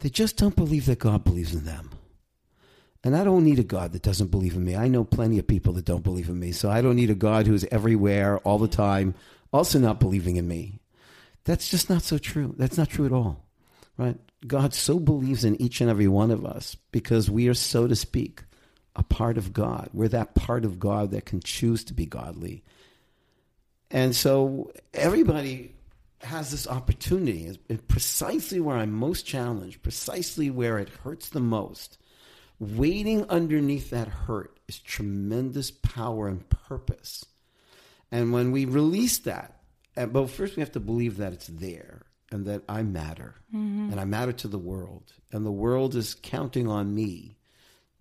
They 0.00 0.10
just 0.10 0.36
don't 0.36 0.56
believe 0.56 0.86
that 0.86 0.98
God 0.98 1.24
believes 1.24 1.54
in 1.54 1.64
them. 1.64 1.90
And 3.02 3.16
I 3.16 3.24
don't 3.24 3.44
need 3.44 3.58
a 3.58 3.64
God 3.64 3.92
that 3.92 4.02
doesn't 4.02 4.30
believe 4.30 4.54
in 4.54 4.64
me. 4.64 4.76
I 4.76 4.88
know 4.88 5.04
plenty 5.04 5.38
of 5.38 5.46
people 5.46 5.72
that 5.74 5.86
don't 5.86 6.04
believe 6.04 6.28
in 6.28 6.38
me. 6.38 6.52
So 6.52 6.70
I 6.70 6.82
don't 6.82 6.96
need 6.96 7.10
a 7.10 7.14
God 7.14 7.46
who's 7.46 7.64
everywhere 7.70 8.38
all 8.38 8.58
the 8.58 8.68
time, 8.68 9.14
also 9.52 9.78
not 9.78 10.00
believing 10.00 10.36
in 10.36 10.46
me. 10.46 10.80
That's 11.44 11.70
just 11.70 11.88
not 11.88 12.02
so 12.02 12.18
true. 12.18 12.54
That's 12.58 12.76
not 12.76 12.90
true 12.90 13.06
at 13.06 13.12
all. 13.12 13.46
Right? 13.96 14.18
God 14.46 14.74
so 14.74 14.98
believes 14.98 15.44
in 15.44 15.60
each 15.60 15.80
and 15.80 15.88
every 15.88 16.08
one 16.08 16.30
of 16.30 16.44
us 16.44 16.76
because 16.92 17.30
we 17.30 17.48
are, 17.48 17.54
so 17.54 17.86
to 17.86 17.96
speak, 17.96 18.42
a 18.96 19.02
part 19.02 19.38
of 19.38 19.52
God. 19.52 19.88
We're 19.92 20.08
that 20.08 20.34
part 20.34 20.64
of 20.64 20.78
God 20.78 21.10
that 21.12 21.24
can 21.24 21.40
choose 21.40 21.84
to 21.84 21.94
be 21.94 22.06
godly. 22.06 22.62
And 23.90 24.14
so 24.14 24.72
everybody 24.92 25.74
has 26.22 26.50
this 26.50 26.66
opportunity, 26.66 27.58
precisely 27.88 28.60
where 28.60 28.76
I'm 28.76 28.92
most 28.92 29.24
challenged, 29.26 29.82
precisely 29.82 30.50
where 30.50 30.78
it 30.78 30.90
hurts 31.02 31.30
the 31.30 31.40
most. 31.40 31.96
Waiting 32.60 33.24
underneath 33.30 33.90
that 33.90 34.06
hurt 34.06 34.60
is 34.68 34.78
tremendous 34.78 35.70
power 35.70 36.28
and 36.28 36.48
purpose. 36.48 37.24
And 38.12 38.32
when 38.32 38.52
we 38.52 38.66
release 38.66 39.18
that, 39.20 39.62
but 39.96 40.28
first 40.28 40.56
we 40.56 40.60
have 40.60 40.72
to 40.72 40.80
believe 40.80 41.16
that 41.16 41.32
it's 41.32 41.46
there 41.46 42.02
and 42.30 42.46
that 42.46 42.62
I 42.68 42.82
matter 42.82 43.34
mm-hmm. 43.52 43.90
and 43.90 43.98
I 43.98 44.04
matter 44.04 44.32
to 44.32 44.48
the 44.48 44.58
world. 44.58 45.12
And 45.32 45.44
the 45.44 45.50
world 45.50 45.94
is 45.94 46.14
counting 46.14 46.68
on 46.68 46.94
me 46.94 47.38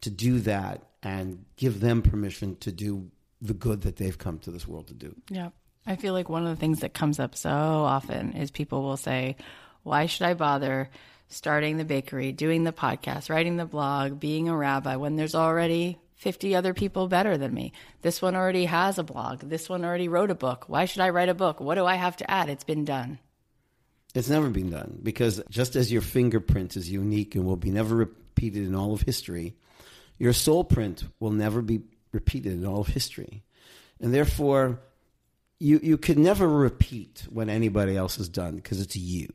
to 0.02 0.10
do 0.10 0.40
that 0.42 0.84
and 1.02 1.46
give 1.56 1.80
them 1.80 2.02
permission 2.02 2.56
to 2.58 2.72
do 2.72 3.10
the 3.42 3.54
good 3.54 3.82
that 3.82 3.96
they've 3.96 4.18
come 4.18 4.40
to 4.40 4.52
this 4.52 4.68
world 4.68 4.88
to 4.88 4.94
do. 4.94 5.16
Yeah. 5.30 5.50
I 5.86 5.96
feel 5.96 6.14
like 6.14 6.30
one 6.30 6.44
of 6.44 6.50
the 6.50 6.60
things 6.60 6.82
that 6.82 6.94
comes 6.94 7.20
up 7.20 7.36
so 7.36 7.50
often 7.50 8.34
is 8.34 8.52
people 8.52 8.84
will 8.84 8.98
say, 8.98 9.38
Why 9.84 10.06
should 10.06 10.28
I 10.28 10.34
bother 10.34 10.90
starting 11.30 11.78
the 11.78 11.86
bakery, 11.86 12.32
doing 12.32 12.64
the 12.64 12.74
podcast, 12.74 13.30
writing 13.30 13.58
the 13.58 13.66
blog, 13.66 14.20
being 14.20 14.50
a 14.50 14.58
rabbi 14.58 14.96
when 14.98 15.16
there's 15.16 15.36
already 15.36 15.98
50 16.16 16.56
other 16.56 16.74
people 16.74 17.08
better 17.08 17.38
than 17.38 17.54
me? 17.54 17.72
This 18.02 18.22
one 18.22 18.36
already 18.36 18.66
has 18.66 18.98
a 18.98 19.04
blog. 19.04 19.40
This 19.42 19.70
one 19.70 19.86
already 19.86 20.08
wrote 20.08 20.32
a 20.32 20.36
book. 20.36 20.66
Why 20.68 20.86
should 20.86 21.02
I 21.02 21.10
write 21.10 21.30
a 21.30 21.34
book? 21.34 21.60
What 21.60 21.76
do 21.76 21.86
I 21.86 21.96
have 21.96 22.18
to 22.18 22.30
add? 22.30 22.50
It's 22.50 22.64
been 22.64 22.84
done. 22.84 23.20
It's 24.16 24.30
never 24.30 24.50
been 24.50 24.72
done 24.72 25.00
because 25.04 25.42
just 25.50 25.76
as 25.76 25.92
your 25.92 26.02
fingerprint 26.02 26.76
is 26.76 26.90
unique 26.90 27.36
and 27.36 27.46
will 27.46 27.56
be 27.56 27.70
never 27.70 27.96
repeated 27.96 28.66
in 28.66 28.74
all 28.74 28.94
of 28.94 29.02
history, 29.02 29.56
your 30.18 30.34
soul 30.34 30.64
print 30.64 31.04
will 31.20 31.32
never 31.32 31.62
be 31.62 31.82
repeated 32.12 32.54
in 32.54 32.66
all 32.66 32.82
of 32.82 32.88
history. 32.88 33.44
And 34.02 34.14
therefore, 34.14 34.80
you 35.60 35.80
you 35.84 35.98
can 35.98 36.24
never 36.24 36.48
repeat 36.48 37.28
what 37.30 37.50
anybody 37.50 37.96
else 37.96 38.16
has 38.16 38.30
done 38.30 38.56
because 38.56 38.82
it's 38.82 38.96
you. 38.96 39.28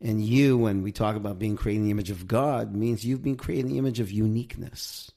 And 0.00 0.22
you, 0.24 0.56
when 0.56 0.82
we 0.82 0.92
talk 0.92 1.16
about 1.16 1.38
being 1.38 1.56
created 1.56 1.80
in 1.80 1.84
the 1.84 1.90
image 1.90 2.10
of 2.10 2.26
God, 2.26 2.74
means 2.74 3.04
you've 3.04 3.22
been 3.22 3.36
created 3.36 3.66
in 3.66 3.72
the 3.72 3.78
image 3.78 4.00
of 4.00 4.10
uniqueness. 4.10 5.10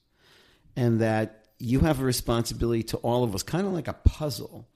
And 0.75 1.01
that 1.01 1.45
you 1.59 1.79
have 1.81 2.01
a 2.01 2.03
responsibility 2.03 2.83
to 2.83 2.97
all 2.97 3.23
of 3.23 3.33
us, 3.33 3.43
kind 3.43 3.65
of 3.65 3.73
like 3.73 3.87
a 3.87 3.93
puzzle, 3.93 4.67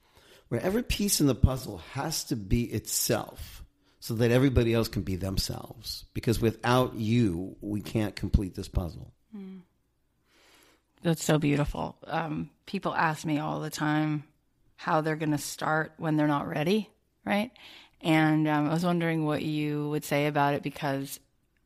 where 0.48 0.62
every 0.62 0.84
piece 0.84 1.20
in 1.20 1.28
the 1.28 1.36
puzzle 1.36 1.80
has 1.92 2.24
to 2.26 2.36
be 2.36 2.64
itself 2.64 3.64
so 4.00 4.14
that 4.14 4.32
everybody 4.32 4.74
else 4.74 4.88
can 4.88 5.02
be 5.02 5.18
themselves. 5.18 6.06
Because 6.14 6.40
without 6.40 6.96
you, 6.96 7.58
we 7.60 7.82
can't 7.82 8.16
complete 8.16 8.56
this 8.56 8.70
puzzle. 8.70 9.12
Mm. 9.36 9.62
That's 11.02 11.24
so 11.24 11.38
beautiful. 11.38 11.98
Um, 12.06 12.50
people 12.66 12.96
ask 12.96 13.26
me 13.26 13.40
all 13.40 13.60
the 13.60 13.70
time, 13.70 14.24
how 14.78 15.02
they're 15.02 15.16
going 15.16 15.32
to 15.32 15.38
start 15.38 15.94
when 15.98 16.16
they're 16.16 16.28
not 16.28 16.48
ready, 16.48 16.90
right? 17.26 17.52
And 18.02 18.48
um, 18.48 18.70
I 18.70 18.74
was 18.74 18.86
wondering 18.86 19.26
what 19.26 19.42
you 19.42 19.90
would 19.90 20.06
say 20.06 20.28
about 20.28 20.54
it 20.54 20.64
because 20.64 21.20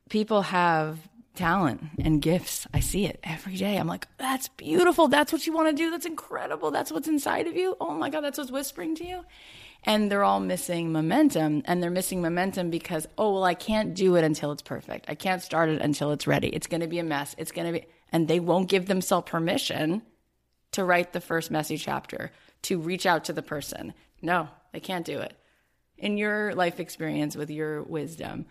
people 0.09 0.43
have 0.43 0.97
talent 1.35 1.81
and 1.99 2.21
gifts. 2.21 2.67
I 2.73 2.79
see 2.79 3.05
it 3.05 3.19
every 3.23 3.55
day. 3.55 3.77
I'm 3.77 3.87
like, 3.87 4.07
that's 4.17 4.47
beautiful. 4.49 5.07
That's 5.07 5.31
what 5.31 5.45
you 5.47 5.53
want 5.53 5.69
to 5.69 5.75
do. 5.75 5.89
That's 5.89 6.05
incredible. 6.05 6.71
That's 6.71 6.91
what's 6.91 7.07
inside 7.07 7.47
of 7.47 7.55
you. 7.55 7.75
Oh 7.79 7.93
my 7.93 8.09
God, 8.09 8.21
that's 8.21 8.37
what's 8.37 8.51
whispering 8.51 8.95
to 8.95 9.05
you. 9.05 9.25
And 9.83 10.11
they're 10.11 10.23
all 10.23 10.39
missing 10.39 10.91
momentum. 10.91 11.63
And 11.65 11.81
they're 11.81 11.89
missing 11.89 12.21
momentum 12.21 12.69
because, 12.69 13.07
oh, 13.17 13.33
well, 13.33 13.43
I 13.43 13.55
can't 13.55 13.93
do 13.93 14.15
it 14.15 14.23
until 14.23 14.51
it's 14.51 14.61
perfect. 14.61 15.05
I 15.09 15.15
can't 15.15 15.41
start 15.41 15.69
it 15.69 15.81
until 15.81 16.11
it's 16.11 16.27
ready. 16.27 16.49
It's 16.49 16.67
going 16.67 16.81
to 16.81 16.87
be 16.87 16.99
a 16.99 17.03
mess. 17.03 17.35
It's 17.37 17.51
going 17.51 17.73
to 17.73 17.79
be, 17.79 17.87
and 18.11 18.27
they 18.27 18.39
won't 18.39 18.69
give 18.69 18.85
themselves 18.85 19.29
permission 19.29 20.03
to 20.73 20.83
write 20.83 21.13
the 21.13 21.21
first 21.21 21.49
messy 21.49 21.77
chapter, 21.77 22.31
to 22.63 22.79
reach 22.79 23.05
out 23.05 23.25
to 23.25 23.33
the 23.33 23.41
person. 23.41 23.93
No, 24.21 24.49
they 24.71 24.79
can't 24.79 25.05
do 25.05 25.19
it. 25.19 25.33
In 26.01 26.17
your 26.17 26.53
life 26.55 26.79
experience 26.79 27.35
with 27.35 27.51
your 27.51 27.83
wisdom, 27.83 28.47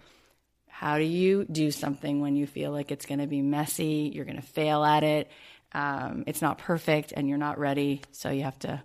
how 0.68 0.96
do 0.98 1.04
you 1.04 1.44
do 1.44 1.70
something 1.70 2.20
when 2.20 2.36
you 2.36 2.46
feel 2.46 2.70
like 2.70 2.90
it's 2.90 3.04
going 3.04 3.18
to 3.18 3.26
be 3.26 3.42
messy, 3.42 4.10
you're 4.14 4.24
going 4.24 4.40
to 4.40 4.42
fail 4.42 4.84
at 4.84 5.02
it, 5.02 5.30
um, 5.72 6.24
it's 6.26 6.40
not 6.40 6.58
perfect, 6.58 7.12
and 7.14 7.28
you're 7.28 7.38
not 7.38 7.58
ready, 7.58 8.02
so 8.12 8.30
you 8.30 8.44
have 8.44 8.58
to 8.60 8.82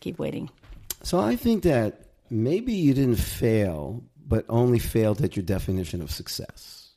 keep 0.00 0.18
waiting? 0.18 0.50
So 1.02 1.20
I 1.20 1.36
think 1.36 1.62
that 1.62 2.06
maybe 2.28 2.72
you 2.72 2.92
didn't 2.92 3.16
fail, 3.16 4.02
but 4.26 4.44
only 4.48 4.80
failed 4.80 5.22
at 5.22 5.36
your 5.36 5.44
definition 5.44 6.02
of 6.02 6.10
success. 6.10 6.90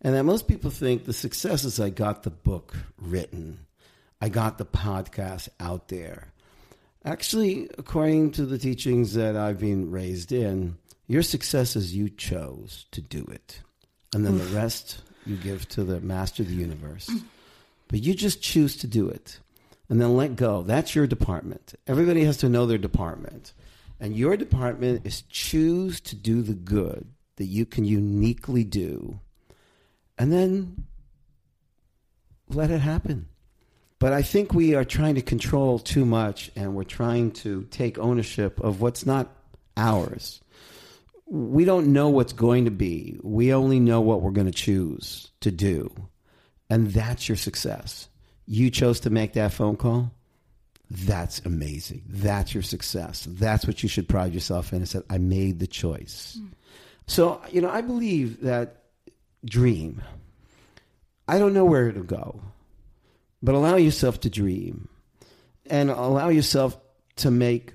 And 0.00 0.14
that 0.14 0.22
most 0.22 0.46
people 0.46 0.70
think 0.70 1.04
the 1.04 1.12
success 1.12 1.64
is 1.64 1.80
I 1.80 1.90
got 1.90 2.22
the 2.22 2.30
book 2.30 2.76
written, 2.96 3.66
I 4.20 4.28
got 4.28 4.56
the 4.56 4.64
podcast 4.64 5.48
out 5.58 5.88
there. 5.88 6.32
Actually, 7.06 7.70
according 7.78 8.32
to 8.32 8.44
the 8.44 8.58
teachings 8.58 9.14
that 9.14 9.36
I've 9.36 9.60
been 9.60 9.92
raised 9.92 10.32
in, 10.32 10.76
your 11.06 11.22
success 11.22 11.76
is 11.76 11.94
you 11.94 12.08
chose 12.10 12.86
to 12.90 13.00
do 13.00 13.24
it. 13.30 13.60
And 14.12 14.26
then 14.26 14.38
the 14.38 14.44
rest 14.46 15.02
you 15.24 15.36
give 15.36 15.68
to 15.68 15.84
the 15.84 16.00
master 16.00 16.42
of 16.42 16.48
the 16.48 16.56
universe. 16.56 17.08
But 17.86 18.02
you 18.02 18.12
just 18.12 18.42
choose 18.42 18.76
to 18.78 18.88
do 18.88 19.08
it. 19.08 19.38
And 19.88 20.00
then 20.00 20.16
let 20.16 20.34
go. 20.34 20.62
That's 20.62 20.96
your 20.96 21.06
department. 21.06 21.76
Everybody 21.86 22.24
has 22.24 22.38
to 22.38 22.48
know 22.48 22.66
their 22.66 22.76
department. 22.76 23.52
And 24.00 24.16
your 24.16 24.36
department 24.36 25.06
is 25.06 25.22
choose 25.22 26.00
to 26.00 26.16
do 26.16 26.42
the 26.42 26.54
good 26.54 27.06
that 27.36 27.44
you 27.44 27.66
can 27.66 27.84
uniquely 27.84 28.64
do. 28.64 29.20
And 30.18 30.32
then 30.32 30.86
let 32.48 32.72
it 32.72 32.80
happen. 32.80 33.28
But 33.98 34.12
I 34.12 34.22
think 34.22 34.52
we 34.52 34.74
are 34.74 34.84
trying 34.84 35.14
to 35.14 35.22
control 35.22 35.78
too 35.78 36.04
much 36.04 36.50
and 36.54 36.74
we're 36.74 36.84
trying 36.84 37.32
to 37.32 37.66
take 37.70 37.98
ownership 37.98 38.60
of 38.60 38.80
what's 38.80 39.06
not 39.06 39.34
ours. 39.76 40.40
We 41.26 41.64
don't 41.64 41.92
know 41.92 42.08
what's 42.10 42.32
going 42.32 42.66
to 42.66 42.70
be. 42.70 43.18
We 43.22 43.52
only 43.54 43.80
know 43.80 44.00
what 44.00 44.20
we're 44.20 44.30
going 44.32 44.46
to 44.46 44.52
choose 44.52 45.30
to 45.40 45.50
do. 45.50 45.90
And 46.68 46.88
that's 46.88 47.28
your 47.28 47.36
success. 47.36 48.08
You 48.46 48.70
chose 48.70 49.00
to 49.00 49.10
make 49.10 49.32
that 49.32 49.52
phone 49.52 49.76
call. 49.76 50.12
That's 50.90 51.40
amazing. 51.40 52.02
That's 52.08 52.54
your 52.54 52.62
success. 52.62 53.26
That's 53.28 53.66
what 53.66 53.82
you 53.82 53.88
should 53.88 54.08
pride 54.08 54.34
yourself 54.34 54.72
in 54.72 54.78
and 54.78 54.88
said, 54.88 55.02
I 55.10 55.18
made 55.18 55.58
the 55.58 55.66
choice. 55.66 56.38
Mm. 56.40 56.50
So, 57.08 57.40
you 57.50 57.60
know, 57.60 57.70
I 57.70 57.80
believe 57.80 58.42
that 58.42 58.84
dream. 59.44 60.02
I 61.26 61.38
don't 61.38 61.54
know 61.54 61.64
where 61.64 61.88
it'll 61.88 62.04
go, 62.04 62.40
but 63.46 63.54
allow 63.54 63.76
yourself 63.76 64.18
to 64.18 64.28
dream 64.28 64.88
and 65.66 65.88
allow 65.88 66.28
yourself 66.30 66.76
to 67.14 67.30
make 67.30 67.74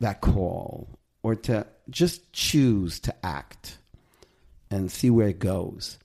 that 0.00 0.20
call 0.20 0.90
or 1.22 1.34
to 1.34 1.66
just 1.88 2.30
choose 2.34 3.00
to 3.00 3.14
act 3.24 3.78
and 4.70 4.92
see 4.92 5.08
where 5.08 5.28
it 5.28 5.38
goes. 5.38 5.98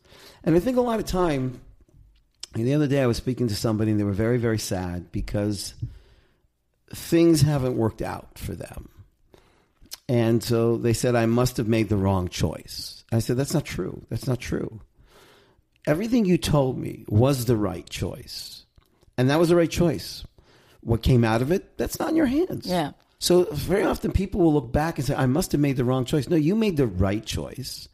And 0.45 0.55
I 0.55 0.59
think 0.59 0.77
a 0.77 0.81
lot 0.81 0.99
of 0.99 1.05
time, 1.05 1.59
the 2.53 2.73
other 2.73 2.87
day 2.87 3.01
I 3.01 3.05
was 3.05 3.17
speaking 3.17 3.49
to 3.49 3.55
somebody 3.55 3.91
and 3.91 3.99
they 3.99 4.05
were 4.05 4.13
very, 4.13 4.37
very 4.37 4.59
sad 4.59 5.11
because 5.11 5.73
things 6.93 7.41
haven't 7.41 7.75
worked 7.75 8.01
out 8.01 8.39
for 8.39 8.55
them. 8.55 8.87
And 10.07 10.41
so 10.41 10.77
they 10.77 10.93
said, 10.93 11.15
I 11.15 11.25
must 11.25 11.57
have 11.57 11.67
made 11.67 11.89
the 11.89 11.97
wrong 11.97 12.29
choice. 12.29 13.03
I 13.11 13.19
said, 13.19 13.35
That's 13.35 13.53
not 13.53 13.65
true. 13.65 14.05
That's 14.09 14.27
not 14.27 14.39
true. 14.39 14.79
Everything 15.85 16.23
you 16.23 16.37
told 16.37 16.77
me 16.77 17.03
was 17.09 17.43
the 17.43 17.57
right 17.57 17.87
choice. 17.89 18.64
And 19.17 19.29
that 19.29 19.39
was 19.39 19.49
the 19.49 19.55
right 19.55 19.69
choice. 19.69 20.25
What 20.81 21.01
came 21.01 21.23
out 21.23 21.41
of 21.41 21.51
it, 21.51 21.77
that's 21.77 21.99
not 21.99 22.09
in 22.09 22.15
your 22.15 22.25
hands. 22.25 22.67
Yeah. 22.67 22.91
So 23.19 23.45
very 23.45 23.83
often 23.83 24.11
people 24.11 24.41
will 24.41 24.53
look 24.53 24.71
back 24.71 24.97
and 24.97 25.07
say, 25.07 25.15
I 25.15 25.25
must 25.25 25.51
have 25.53 25.61
made 25.61 25.77
the 25.77 25.85
wrong 25.85 26.05
choice. 26.05 26.29
No, 26.29 26.35
you 26.35 26.55
made 26.55 26.77
the 26.77 26.87
right 26.87 27.25
choice. 27.25 27.87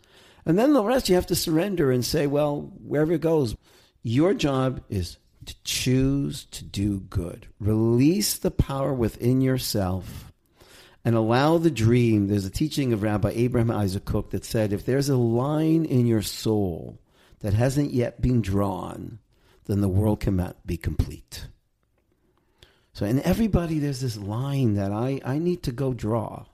And 0.46 0.58
then 0.58 0.74
the 0.74 0.84
rest 0.84 1.08
you 1.08 1.16
have 1.16 1.28
to 1.28 1.36
surrender 1.36 1.92
and 1.92 2.04
say, 2.04 2.28
well, 2.28 2.72
wherever 2.84 3.14
it 3.14 3.22
goes, 3.22 3.56
your 4.02 4.34
job 4.34 4.82
is 4.90 5.18
to 5.46 5.56
choose 5.64 6.46
to 6.46 6.64
do 6.64 7.00
good. 7.02 7.48
Release 7.60 8.38
the 8.38 8.52
power 8.52 8.94
within 8.94 9.42
yourself 9.42 10.32
and 11.06 11.16
allow 11.16 11.58
the 11.58 11.72
dream. 11.72 12.28
There's 12.28 12.46
a 12.46 12.52
teaching 12.52 12.94
of 12.94 13.04
Rabbi 13.04 13.30
Abraham 13.30 13.72
Isaac 13.72 14.06
Kook 14.06 14.32
that 14.32 14.46
said 14.46 14.74
if 14.74 14.86
there's 14.86 15.10
a 15.10 15.18
line 15.18 15.86
in 15.86 16.08
your 16.08 16.22
soul 16.22 17.00
that 17.40 17.54
hasn't 17.54 17.94
yet 17.94 18.22
been 18.22 18.42
drawn, 18.42 19.20
then 19.66 19.82
the 19.82 19.90
world 19.90 20.20
cannot 20.20 20.66
be 20.66 20.78
complete. 20.78 21.48
So, 22.94 23.06
in 23.06 23.22
everybody, 23.22 23.80
there's 23.80 24.02
this 24.02 24.18
line 24.18 24.76
that 24.76 24.92
I, 24.92 25.22
I 25.24 25.38
need 25.38 25.64
to 25.64 25.72
go 25.72 25.94
draw. 25.94 26.46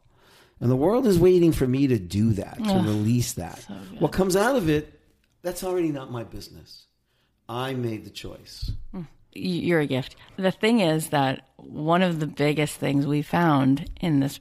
And 0.60 0.72
the 0.72 0.76
world 0.76 1.06
is 1.06 1.20
waiting 1.20 1.52
for 1.52 1.68
me 1.68 1.88
to 1.88 2.00
do 2.00 2.34
that, 2.34 2.58
to 2.58 2.74
release 2.74 3.34
that. 3.34 3.60
So 3.60 3.74
what 4.00 4.12
comes 4.12 4.36
out 4.36 4.56
of 4.56 4.70
it, 4.70 5.00
that's 5.44 5.64
already 5.64 5.92
not 5.92 6.12
my 6.12 6.24
business. 6.24 6.86
I 7.48 7.74
made 7.74 8.06
the 8.06 8.10
choice. 8.10 8.72
Mm. 8.94 9.08
You're 9.34 9.82
a 9.82 9.88
gift. 9.88 10.16
The 10.36 10.52
thing 10.52 10.80
is 10.80 11.10
that 11.10 11.48
one 11.58 12.02
of 12.02 12.20
the 12.20 12.26
biggest 12.28 12.78
things 12.78 13.06
we 13.06 13.22
found 13.22 13.90
in 14.02 14.20
this 14.20 14.40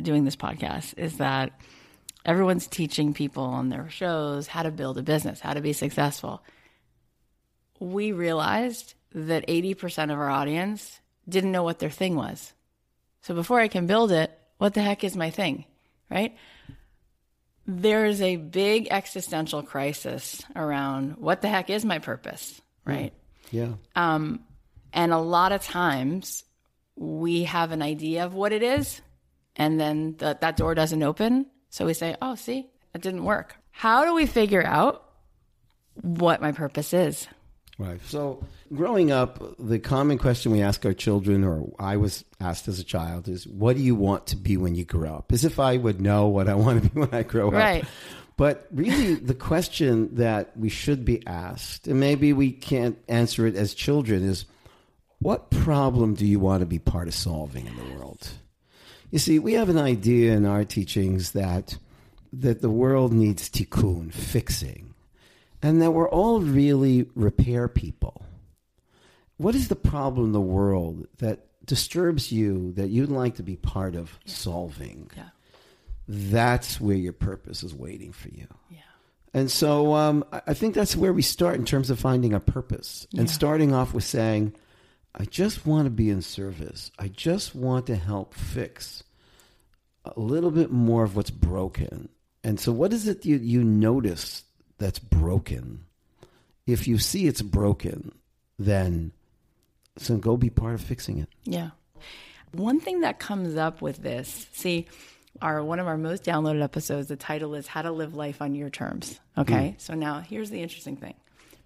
doing 0.00 0.24
this 0.24 0.36
podcast 0.36 0.94
is 0.96 1.18
that 1.18 1.58
everyone's 2.24 2.66
teaching 2.66 3.12
people 3.12 3.44
on 3.44 3.68
their 3.68 3.88
shows 3.90 4.46
how 4.46 4.62
to 4.62 4.70
build 4.70 4.96
a 4.96 5.02
business, 5.02 5.40
how 5.40 5.54
to 5.54 5.60
be 5.60 5.72
successful. 5.72 6.42
We 7.78 8.12
realized 8.12 8.94
that 9.12 9.46
80% 9.46 10.04
of 10.12 10.18
our 10.18 10.30
audience 10.30 11.00
didn't 11.28 11.52
know 11.52 11.62
what 11.62 11.78
their 11.78 11.90
thing 11.90 12.16
was. 12.16 12.52
So 13.22 13.34
before 13.34 13.60
I 13.60 13.68
can 13.68 13.86
build 13.86 14.12
it, 14.12 14.30
what 14.58 14.74
the 14.74 14.82
heck 14.82 15.04
is 15.04 15.16
my 15.16 15.30
thing? 15.30 15.64
Right? 16.10 16.36
there 17.68 18.06
is 18.06 18.22
a 18.22 18.36
big 18.36 18.88
existential 18.90 19.62
crisis 19.62 20.42
around 20.56 21.18
what 21.18 21.42
the 21.42 21.48
heck 21.48 21.68
is 21.68 21.84
my 21.84 21.98
purpose, 21.98 22.60
right? 22.86 23.12
Yeah. 23.50 23.74
Um, 23.94 24.40
and 24.94 25.12
a 25.12 25.18
lot 25.18 25.52
of 25.52 25.62
times 25.62 26.44
we 26.96 27.44
have 27.44 27.70
an 27.70 27.82
idea 27.82 28.24
of 28.24 28.32
what 28.32 28.52
it 28.52 28.62
is, 28.62 29.02
and 29.54 29.78
then 29.78 30.16
the, 30.16 30.38
that 30.40 30.56
door 30.56 30.74
doesn't 30.74 31.02
open. 31.02 31.44
So 31.68 31.84
we 31.84 31.92
say, 31.92 32.16
oh, 32.22 32.36
see, 32.36 32.70
it 32.94 33.02
didn't 33.02 33.24
work. 33.24 33.54
How 33.70 34.06
do 34.06 34.14
we 34.14 34.24
figure 34.24 34.64
out 34.64 35.04
what 36.00 36.40
my 36.40 36.52
purpose 36.52 36.94
is? 36.94 37.28
Right. 37.78 38.00
So, 38.06 38.44
growing 38.74 39.12
up, 39.12 39.40
the 39.56 39.78
common 39.78 40.18
question 40.18 40.50
we 40.50 40.62
ask 40.62 40.84
our 40.84 40.92
children, 40.92 41.44
or 41.44 41.72
I 41.78 41.96
was 41.96 42.24
asked 42.40 42.66
as 42.66 42.80
a 42.80 42.84
child, 42.84 43.28
is 43.28 43.46
what 43.46 43.76
do 43.76 43.82
you 43.82 43.94
want 43.94 44.26
to 44.28 44.36
be 44.36 44.56
when 44.56 44.74
you 44.74 44.84
grow 44.84 45.14
up? 45.14 45.30
As 45.30 45.44
if 45.44 45.60
I 45.60 45.76
would 45.76 46.00
know 46.00 46.26
what 46.26 46.48
I 46.48 46.54
want 46.54 46.82
to 46.82 46.90
be 46.90 47.00
when 47.00 47.14
I 47.14 47.22
grow 47.22 47.48
up. 47.48 47.54
right. 47.54 47.84
up. 47.84 47.90
But 48.36 48.66
really, 48.72 49.14
the 49.14 49.34
question 49.34 50.16
that 50.16 50.56
we 50.56 50.68
should 50.68 51.04
be 51.04 51.24
asked, 51.26 51.86
and 51.86 52.00
maybe 52.00 52.32
we 52.32 52.50
can't 52.50 52.98
answer 53.08 53.46
it 53.46 53.54
as 53.54 53.74
children, 53.74 54.24
is 54.24 54.44
what 55.20 55.50
problem 55.50 56.14
do 56.14 56.26
you 56.26 56.40
want 56.40 56.60
to 56.60 56.66
be 56.66 56.78
part 56.80 57.08
of 57.08 57.14
solving 57.14 57.66
in 57.66 57.76
the 57.76 57.94
world? 57.94 58.28
You 59.10 59.18
see, 59.20 59.38
we 59.38 59.54
have 59.54 59.68
an 59.68 59.78
idea 59.78 60.32
in 60.32 60.46
our 60.46 60.64
teachings 60.64 61.32
that 61.32 61.78
that 62.32 62.60
the 62.60 62.70
world 62.70 63.12
needs 63.12 63.48
tikkun, 63.48 64.12
fixing 64.12 64.87
and 65.62 65.82
that 65.82 65.92
we're 65.92 66.08
all 66.08 66.40
really 66.40 67.06
repair 67.14 67.68
people. 67.68 68.24
What 69.36 69.54
is 69.54 69.68
the 69.68 69.76
problem 69.76 70.26
in 70.26 70.32
the 70.32 70.40
world 70.40 71.06
that 71.18 71.46
disturbs 71.64 72.32
you 72.32 72.72
that 72.72 72.88
you'd 72.88 73.10
like 73.10 73.36
to 73.36 73.42
be 73.42 73.56
part 73.56 73.94
of 73.94 74.18
yeah. 74.24 74.32
solving? 74.32 75.10
Yeah. 75.16 75.28
That's 76.08 76.80
where 76.80 76.96
your 76.96 77.12
purpose 77.12 77.62
is 77.62 77.74
waiting 77.74 78.12
for 78.12 78.28
you. 78.28 78.46
Yeah. 78.70 78.78
And 79.34 79.50
so 79.50 79.94
um, 79.94 80.24
I 80.32 80.54
think 80.54 80.74
that's 80.74 80.96
where 80.96 81.12
we 81.12 81.22
start 81.22 81.56
in 81.56 81.64
terms 81.64 81.90
of 81.90 82.00
finding 82.00 82.32
a 82.32 82.40
purpose 82.40 83.06
and 83.16 83.28
starting 83.28 83.74
off 83.74 83.92
with 83.92 84.04
saying, 84.04 84.54
I 85.14 85.24
just 85.24 85.66
want 85.66 85.86
to 85.86 85.90
be 85.90 86.10
in 86.10 86.22
service. 86.22 86.90
I 86.98 87.08
just 87.08 87.54
want 87.54 87.86
to 87.86 87.96
help 87.96 88.34
fix 88.34 89.02
a 90.04 90.18
little 90.18 90.50
bit 90.50 90.70
more 90.70 91.04
of 91.04 91.16
what's 91.16 91.30
broken. 91.30 92.08
And 92.42 92.58
so, 92.58 92.72
what 92.72 92.92
is 92.92 93.08
it 93.08 93.26
you, 93.26 93.36
you 93.36 93.64
notice 93.64 94.44
that's 94.78 94.98
broken, 94.98 95.84
if 96.66 96.86
you 96.88 96.98
see 96.98 97.26
it's 97.26 97.42
broken, 97.42 98.12
then 98.58 99.12
so 99.96 100.16
go 100.16 100.36
be 100.36 100.50
part 100.50 100.74
of 100.74 100.80
fixing 100.80 101.18
it. 101.18 101.28
Yeah. 101.44 101.70
One 102.52 102.80
thing 102.80 103.00
that 103.00 103.18
comes 103.18 103.56
up 103.56 103.82
with 103.82 103.98
this, 103.98 104.46
see, 104.52 104.86
our 105.42 105.62
one 105.62 105.78
of 105.78 105.86
our 105.86 105.98
most 105.98 106.24
downloaded 106.24 106.62
episodes, 106.62 107.08
the 107.08 107.16
title 107.16 107.54
is 107.54 107.66
How 107.66 107.82
to 107.82 107.92
Live 107.92 108.14
Life 108.14 108.40
on 108.40 108.54
Your 108.54 108.70
Terms. 108.70 109.20
Okay. 109.36 109.74
Mm. 109.76 109.80
So 109.80 109.94
now 109.94 110.20
here's 110.20 110.50
the 110.50 110.62
interesting 110.62 110.96
thing. 110.96 111.14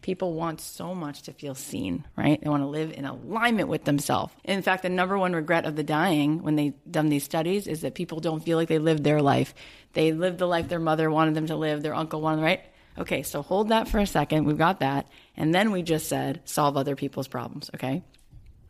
People 0.02 0.32
want 0.32 0.60
so 0.60 0.96
much 0.96 1.22
to 1.22 1.32
feel 1.32 1.54
seen, 1.54 2.04
right? 2.16 2.42
They 2.42 2.50
want 2.50 2.64
to 2.64 2.66
live 2.66 2.92
in 2.92 3.04
alignment 3.04 3.68
with 3.68 3.84
themselves. 3.84 4.34
In 4.42 4.60
fact, 4.60 4.82
the 4.82 4.88
number 4.88 5.16
one 5.16 5.32
regret 5.32 5.64
of 5.64 5.76
the 5.76 5.84
dying 5.84 6.42
when 6.42 6.56
they've 6.56 6.74
done 6.90 7.08
these 7.08 7.22
studies 7.22 7.68
is 7.68 7.82
that 7.82 7.94
people 7.94 8.18
don't 8.18 8.42
feel 8.42 8.58
like 8.58 8.66
they 8.66 8.80
lived 8.80 9.04
their 9.04 9.22
life. 9.22 9.54
They 9.92 10.10
lived 10.10 10.38
the 10.38 10.48
life 10.48 10.68
their 10.68 10.80
mother 10.80 11.08
wanted 11.08 11.34
them 11.34 11.46
to 11.46 11.56
live, 11.56 11.82
their 11.82 11.94
uncle 11.94 12.20
wanted, 12.20 12.42
right? 12.42 12.60
Okay, 12.99 13.22
so 13.22 13.43
hold 13.43 13.68
that 13.68 13.88
for 13.88 13.99
a 13.99 14.07
second. 14.07 14.45
We've 14.45 14.59
got 14.59 14.80
that. 14.80 15.09
And 15.36 15.55
then 15.55 15.72
we 15.72 15.82
just 15.82 16.09
said 16.09 16.43
solve 16.45 16.76
other 16.76 16.95
people's 16.97 17.28
problems, 17.28 17.70
okay? 17.74 18.03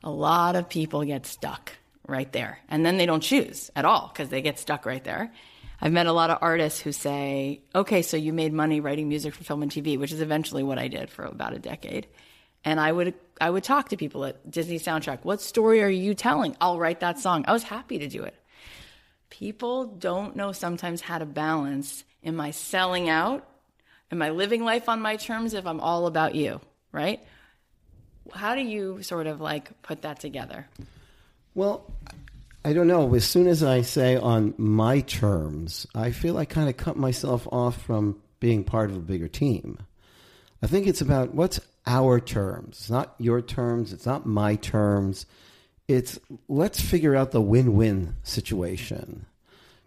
a 0.05 0.11
lot 0.11 0.57
of 0.57 0.69
people 0.69 1.05
get 1.05 1.27
stuck 1.27 1.73
right 2.07 2.33
there. 2.33 2.59
And 2.69 2.85
then 2.85 2.97
they 2.97 3.07
don't 3.07 3.21
choose 3.21 3.71
at 3.77 3.85
all 3.85 4.11
because 4.13 4.29
they 4.29 4.43
get 4.43 4.59
stuck 4.59 4.85
right 4.85 5.03
there. 5.03 5.33
I've 5.81 5.93
met 5.93 6.07
a 6.07 6.13
lot 6.13 6.31
of 6.31 6.39
artists 6.41 6.81
who 6.81 6.93
say, 6.93 7.63
okay, 7.75 8.03
so 8.03 8.17
you 8.17 8.33
made 8.33 8.53
money 8.53 8.81
writing 8.81 9.09
music 9.09 9.35
for 9.35 9.45
film 9.45 9.63
and 9.63 9.71
TV, 9.71 9.99
which 9.99 10.13
is 10.13 10.21
eventually 10.21 10.63
what 10.63 10.79
I 10.79 10.89
did 10.89 11.11
for 11.11 11.25
about 11.25 11.55
a 11.55 11.59
decade. 11.59 12.07
And 12.65 12.79
I 12.79 12.93
would 12.93 13.15
I 13.41 13.51
would 13.51 13.65
talk 13.65 13.89
to 13.89 13.97
people 13.97 14.25
at 14.25 14.49
Disney 14.49 14.79
Soundtrack. 14.79 15.25
What 15.25 15.41
story 15.41 15.83
are 15.83 15.89
you 15.89 16.15
telling? 16.15 16.57
I'll 16.61 16.79
write 16.79 17.01
that 17.01 17.19
song. 17.19 17.45
I 17.49 17.53
was 17.53 17.65
happy 17.65 17.99
to 17.99 18.09
do 18.09 18.23
it. 18.23 18.37
People 19.31 19.87
don't 19.87 20.37
know 20.37 20.53
sometimes 20.53 21.01
how 21.01 21.19
to 21.19 21.27
balance. 21.27 22.05
Am 22.23 22.41
I 22.41 22.53
selling 22.53 23.09
out? 23.09 23.49
Am 24.13 24.21
I 24.21 24.29
living 24.29 24.63
life 24.63 24.91
on 24.91 25.01
my 25.01 25.17
terms 25.17 25.55
if 25.55 25.67
I'm 25.67 25.81
all 25.81 26.07
about 26.07 26.35
you? 26.35 26.61
Right? 26.93 27.21
How 28.33 28.55
do 28.55 28.61
you 28.61 29.03
sort 29.03 29.27
of 29.27 29.41
like 29.41 29.83
put 29.83 30.03
that 30.03 30.21
together? 30.21 30.69
Well, 31.55 31.91
I 32.63 32.75
don't 32.75 32.87
know. 32.87 33.15
As 33.15 33.25
soon 33.25 33.49
as 33.49 33.63
I 33.65 33.81
say 33.81 34.17
on 34.17 34.55
my 34.59 35.01
terms, 35.01 35.87
I 35.95 36.13
feel 36.13 36.37
I 36.37 36.45
kind 36.45 36.69
of 36.69 36.77
cut 36.77 36.97
myself 36.97 37.49
off 37.51 37.81
from 37.83 38.21
being 38.39 38.65
part 38.65 38.91
of 38.91 38.97
a 38.97 39.01
bigger 39.01 39.29
team. 39.29 39.79
I 40.63 40.67
think 40.67 40.87
it's 40.87 41.01
about 41.01 41.35
what's 41.35 41.59
our 41.87 42.21
terms. 42.21 42.81
It's 42.81 42.91
not 42.91 43.15
your 43.19 43.41
terms. 43.41 43.95
It's 43.95 44.07
not 44.07 44.27
my 44.27 44.57
terms. 44.57 45.25
It's 45.89 46.19
let's 46.49 46.81
figure 46.81 47.17
out 47.17 47.31
the 47.31 47.41
win 47.41 47.75
win 47.75 48.17
situation. 48.23 49.25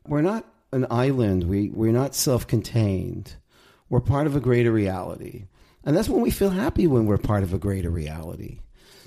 We're 0.07 0.21
not 0.21 0.45
an 0.71 0.87
island, 0.89 1.45
we, 1.45 1.69
we're 1.69 1.93
not 1.93 2.15
self 2.15 2.47
contained. 2.47 3.35
We're 3.89 3.99
part 3.99 4.27
of 4.27 4.35
a 4.35 4.39
greater 4.39 4.71
reality. 4.71 5.45
And 5.83 5.95
that's 5.95 6.09
when 6.09 6.21
we 6.21 6.31
feel 6.31 6.49
happy 6.49 6.87
when 6.87 7.05
we're 7.05 7.17
part 7.17 7.43
of 7.43 7.53
a 7.53 7.59
greater 7.59 7.89
reality. 7.89 8.59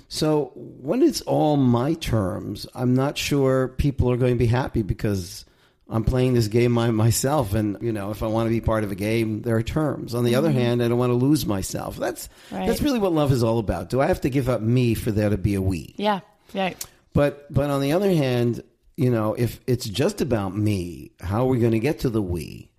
So 0.09 0.53
when 0.55 1.03
it's 1.03 1.21
all 1.23 1.57
my 1.57 1.95
terms, 1.95 2.67
I'm 2.75 2.95
not 2.95 3.19
sure 3.19 3.69
people 3.69 4.11
are 4.11 4.17
going 4.17 4.35
to 4.35 4.39
be 4.39 4.47
happy 4.47 4.83
because 4.83 5.45
I'm 5.91 6.05
playing 6.05 6.35
this 6.35 6.49
game 6.49 6.73
my, 6.73 6.91
myself. 6.91 7.53
And, 7.53 7.77
you 7.83 7.93
know, 7.93 8.11
if 8.11 8.23
I 8.23 8.27
want 8.27 8.47
to 8.47 8.51
be 8.51 8.61
part 8.61 8.85
of 8.85 8.93
a 8.93 8.95
game, 8.95 9.43
there 9.43 9.57
are 9.57 9.63
terms. 9.63 10.15
On 10.15 10.25
the 10.25 10.31
mm-hmm. 10.31 10.39
other 10.39 10.53
hand, 10.53 10.83
I 10.83 10.89
don't 10.89 10.99
want 10.99 11.11
to 11.11 11.15
lose 11.15 11.45
myself. 11.45 11.97
That's, 11.97 12.29
right. 12.51 12.67
that's 12.67 12.81
really 12.81 12.99
what 12.99 13.13
love 13.13 13.33
is 13.33 13.43
all 13.43 13.59
about. 13.59 13.91
Do 13.91 14.01
I 14.01 14.07
have 14.07 14.21
to 14.23 14.31
give 14.31 14.49
up 14.49 14.63
me 14.63 14.95
for 14.95 15.11
there 15.11 15.31
to 15.31 15.39
be 15.39 15.55
a 15.55 15.63
we? 15.63 15.95
Yeah. 15.99 16.21
Yeah. 16.55 16.75
But, 17.13 17.53
but 17.53 17.69
on 17.71 17.81
the 17.81 17.93
other 17.93 18.11
hand, 18.11 18.63
you 18.97 19.11
know, 19.11 19.35
if 19.35 19.61
it's 19.67 19.87
just 19.87 20.21
about 20.21 20.57
me, 20.57 21.11
how 21.21 21.45
are 21.45 21.49
we 21.49 21.59
going 21.59 21.73
to 21.73 21.79
get 21.81 22.01
to 22.01 22.11
the 22.11 22.23
we? 22.23 22.71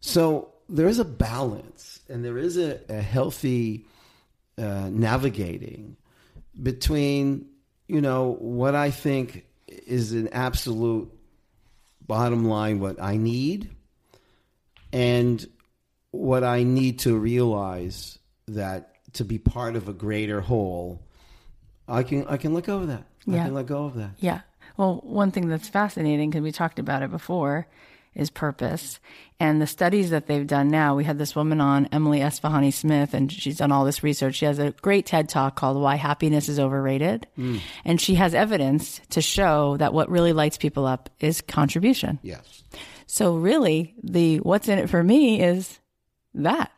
So 0.00 0.52
there 0.68 0.88
is 0.88 0.98
a 0.98 1.04
balance 1.04 2.00
and 2.08 2.24
there 2.24 2.38
is 2.38 2.56
a, 2.56 2.80
a 2.88 3.00
healthy 3.00 3.86
uh, 4.58 4.88
navigating 4.90 5.96
between 6.60 7.46
you 7.88 8.00
know 8.00 8.36
what 8.40 8.74
I 8.74 8.90
think 8.90 9.44
is 9.68 10.12
an 10.12 10.28
absolute 10.28 11.12
bottom 12.06 12.46
line 12.46 12.80
what 12.80 13.00
I 13.00 13.16
need 13.16 13.70
and 14.92 15.44
what 16.10 16.44
I 16.44 16.62
need 16.62 17.00
to 17.00 17.16
realize 17.16 18.18
that 18.48 18.94
to 19.14 19.24
be 19.24 19.38
part 19.38 19.76
of 19.76 19.88
a 19.88 19.92
greater 19.92 20.40
whole 20.40 21.02
I 21.88 22.02
can 22.02 22.26
I 22.26 22.36
can 22.36 22.52
let 22.54 22.64
go 22.64 22.78
of 22.78 22.88
that. 22.88 23.04
Yeah. 23.26 23.42
I 23.42 23.44
can 23.44 23.54
let 23.54 23.66
go 23.66 23.84
of 23.84 23.94
that. 23.94 24.10
Yeah. 24.18 24.40
Well, 24.76 25.00
one 25.02 25.30
thing 25.30 25.48
that's 25.48 25.68
fascinating 25.68 26.30
because 26.30 26.42
we 26.42 26.52
talked 26.52 26.78
about 26.78 27.02
it 27.02 27.10
before 27.10 27.66
is 28.16 28.30
purpose. 28.30 28.98
And 29.38 29.60
the 29.60 29.66
studies 29.66 30.10
that 30.10 30.26
they've 30.26 30.46
done 30.46 30.68
now, 30.68 30.96
we 30.96 31.04
had 31.04 31.18
this 31.18 31.36
woman 31.36 31.60
on, 31.60 31.88
Emily 31.92 32.20
Esfahani 32.20 32.72
Smith, 32.72 33.12
and 33.12 33.30
she's 33.30 33.58
done 33.58 33.70
all 33.70 33.84
this 33.84 34.02
research. 34.02 34.36
She 34.36 34.46
has 34.46 34.58
a 34.58 34.72
great 34.82 35.04
TED 35.04 35.28
talk 35.28 35.56
called 35.56 35.80
Why 35.80 35.96
Happiness 35.96 36.48
is 36.48 36.58
Overrated. 36.58 37.26
Mm. 37.38 37.60
And 37.84 38.00
she 38.00 38.14
has 38.14 38.34
evidence 38.34 39.00
to 39.10 39.20
show 39.20 39.76
that 39.76 39.92
what 39.92 40.08
really 40.10 40.32
lights 40.32 40.56
people 40.56 40.86
up 40.86 41.10
is 41.20 41.42
contribution. 41.42 42.18
Yes. 42.22 42.64
So 43.06 43.36
really, 43.36 43.94
the 44.02 44.38
what's 44.38 44.68
in 44.68 44.78
it 44.78 44.88
for 44.88 45.02
me 45.02 45.40
is 45.40 45.78
that. 46.34 46.72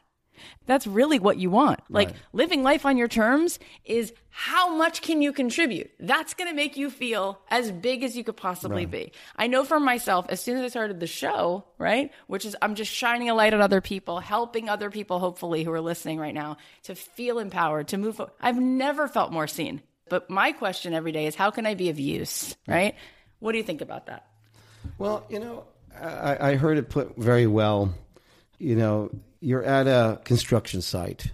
That's 0.66 0.86
really 0.86 1.18
what 1.18 1.38
you 1.38 1.50
want. 1.50 1.80
Like 1.88 2.08
right. 2.08 2.16
living 2.32 2.62
life 2.62 2.86
on 2.86 2.96
your 2.96 3.08
terms 3.08 3.58
is 3.84 4.12
how 4.30 4.76
much 4.76 5.02
can 5.02 5.20
you 5.20 5.32
contribute? 5.32 5.90
That's 5.98 6.34
going 6.34 6.48
to 6.48 6.54
make 6.54 6.76
you 6.76 6.90
feel 6.90 7.40
as 7.50 7.72
big 7.72 8.04
as 8.04 8.16
you 8.16 8.22
could 8.22 8.36
possibly 8.36 8.84
right. 8.84 8.90
be. 8.90 9.12
I 9.36 9.48
know 9.48 9.64
for 9.64 9.80
myself, 9.80 10.26
as 10.28 10.40
soon 10.40 10.56
as 10.58 10.62
I 10.62 10.68
started 10.68 11.00
the 11.00 11.06
show, 11.06 11.64
right, 11.78 12.12
which 12.28 12.44
is 12.44 12.56
I'm 12.62 12.74
just 12.74 12.92
shining 12.92 13.30
a 13.30 13.34
light 13.34 13.52
on 13.52 13.60
other 13.60 13.80
people, 13.80 14.20
helping 14.20 14.68
other 14.68 14.90
people, 14.90 15.18
hopefully, 15.18 15.64
who 15.64 15.72
are 15.72 15.80
listening 15.80 16.18
right 16.18 16.34
now 16.34 16.58
to 16.84 16.94
feel 16.94 17.38
empowered, 17.38 17.88
to 17.88 17.98
move 17.98 18.16
forward. 18.16 18.32
I've 18.40 18.60
never 18.60 19.08
felt 19.08 19.32
more 19.32 19.48
seen. 19.48 19.82
But 20.08 20.30
my 20.30 20.52
question 20.52 20.94
every 20.94 21.12
day 21.12 21.26
is 21.26 21.34
how 21.34 21.50
can 21.50 21.66
I 21.66 21.74
be 21.74 21.90
of 21.90 21.98
use, 21.98 22.56
right? 22.66 22.94
What 23.40 23.52
do 23.52 23.58
you 23.58 23.64
think 23.64 23.80
about 23.80 24.06
that? 24.06 24.26
Well, 24.98 25.26
you 25.28 25.38
know, 25.38 25.64
I, 26.00 26.50
I 26.50 26.54
heard 26.56 26.78
it 26.78 26.88
put 26.88 27.16
very 27.16 27.46
well. 27.46 27.94
You 28.58 28.76
know, 28.76 29.10
you're 29.40 29.62
at 29.62 29.86
a 29.86 30.20
construction 30.24 30.82
site 30.82 31.30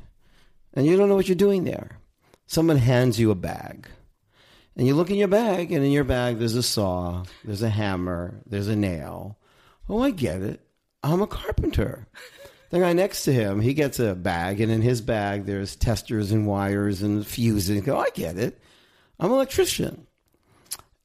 and 0.75 0.87
you 0.87 0.97
don't 0.97 1.09
know 1.09 1.17
what 1.17 1.29
you're 1.29 1.37
doing 1.37 1.65
there. 1.65 1.99
Someone 2.47 2.77
hands 2.77 3.19
you 3.19 3.31
a 3.31 3.35
bag. 3.35 3.89
And 4.77 4.87
you 4.87 4.95
look 4.95 5.11
in 5.11 5.17
your 5.17 5.29
bag, 5.29 5.71
and 5.71 5.85
in 5.85 5.93
your 5.93 6.03
bag, 6.03 6.39
there's 6.39 6.57
a 6.57 6.63
saw, 6.63 7.23
there's 7.45 7.63
a 7.63 7.71
hammer, 7.71 8.41
there's 8.45 8.67
a 8.67 8.75
nail. 8.75 9.39
Oh, 9.89 10.03
I 10.03 10.11
get 10.11 10.43
it. 10.43 10.61
I'm 11.03 11.23
a 11.23 11.29
carpenter. 11.29 12.09
The 12.71 12.81
guy 12.81 12.93
next 12.93 13.23
to 13.25 13.33
him, 13.33 13.61
he 13.61 13.73
gets 13.73 14.01
a 14.01 14.17
bag, 14.17 14.61
and 14.61 14.73
in 14.73 14.83
his 14.83 15.01
bag, 15.01 15.45
there's 15.45 15.77
testers 15.77 16.33
and 16.33 16.45
wires 16.45 17.03
and 17.03 17.25
fuses. 17.25 17.81
go, 17.83 17.97
I 17.97 18.11
get 18.15 18.37
it. 18.37 18.61
I'm 19.21 19.31
an 19.31 19.35
electrician. 19.35 20.09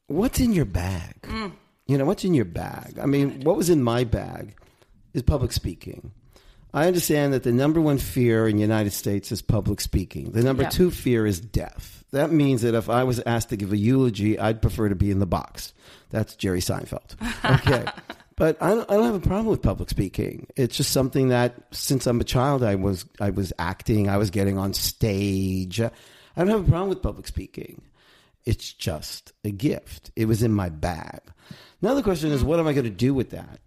What's 0.08 0.40
in 0.40 0.54
your 0.54 0.66
bag? 0.66 1.22
Mm. 1.22 1.52
You 1.86 2.00
know, 2.00 2.06
what's 2.06 2.24
in 2.24 2.34
your 2.34 2.46
bag? 2.46 2.98
I 3.00 3.06
mean, 3.06 3.42
what 3.42 3.56
was 3.56 3.70
in 3.70 3.84
my 3.84 4.04
bag 4.04 4.56
is 5.14 5.22
public 5.22 5.52
speaking. 5.52 6.12
I 6.74 6.88
understand 6.88 7.34
that 7.34 7.44
the 7.44 7.52
number 7.52 7.82
one 7.82 7.98
fear 7.98 8.48
in 8.48 8.58
the 8.58 8.62
United 8.62 8.92
States 8.94 9.32
is 9.32 9.42
public 9.42 9.82
speaking. 9.82 10.32
The 10.32 10.44
number 10.44 10.70
two 10.70 10.92
fear 10.92 11.26
is 11.26 11.40
death. 11.40 12.04
That 12.12 12.32
means 12.32 12.62
that 12.62 12.76
if 12.76 12.90
I 12.90 13.04
was 13.04 13.20
asked 13.26 13.50
to 13.50 13.58
give 13.58 13.72
a 13.72 13.78
eulogy, 13.78 14.40
I'd 14.40 14.62
prefer 14.62 14.90
to 14.90 14.96
be 14.96 15.12
in 15.12 15.20
the 15.20 15.26
box. 15.26 15.74
That's 16.10 16.36
Jerry 16.36 16.60
Seinfeld. 16.60 17.16
Okay. 17.44 17.86
but 18.36 18.62
I 18.62 18.70
don't, 18.70 18.90
I 18.90 18.96
don't 18.96 19.06
have 19.06 19.16
a 19.16 19.20
problem 19.20 19.48
with 19.48 19.62
public 19.62 19.90
speaking. 19.90 20.48
It's 20.56 20.78
just 20.78 20.92
something 20.92 21.30
that 21.30 21.56
since 21.72 22.08
I'm 22.08 22.20
a 22.20 22.24
child, 22.24 22.64
I 22.64 22.76
was, 22.76 23.06
I 23.20 23.30
was 23.30 23.54
acting, 23.60 24.10
I 24.10 24.18
was 24.18 24.30
getting 24.30 24.58
on 24.58 24.74
stage. 24.74 25.82
I 25.82 25.92
don't 26.36 26.48
have 26.48 26.68
a 26.68 26.70
problem 26.70 26.90
with 26.90 27.02
public 27.02 27.28
speaking. 27.28 27.84
It's 28.46 28.74
just 28.74 29.34
a 29.44 29.52
gift. 29.52 30.12
It 30.16 30.26
was 30.26 30.42
in 30.42 30.54
my 30.54 30.70
bag. 30.70 31.20
Now 31.82 31.94
the 31.94 32.04
question 32.04 32.32
is, 32.32 32.44
what 32.44 32.60
am 32.60 32.68
I 32.68 32.74
going 32.74 32.86
to 32.86 32.90
do 32.90 33.14
with 33.14 33.32
that? 33.32 33.60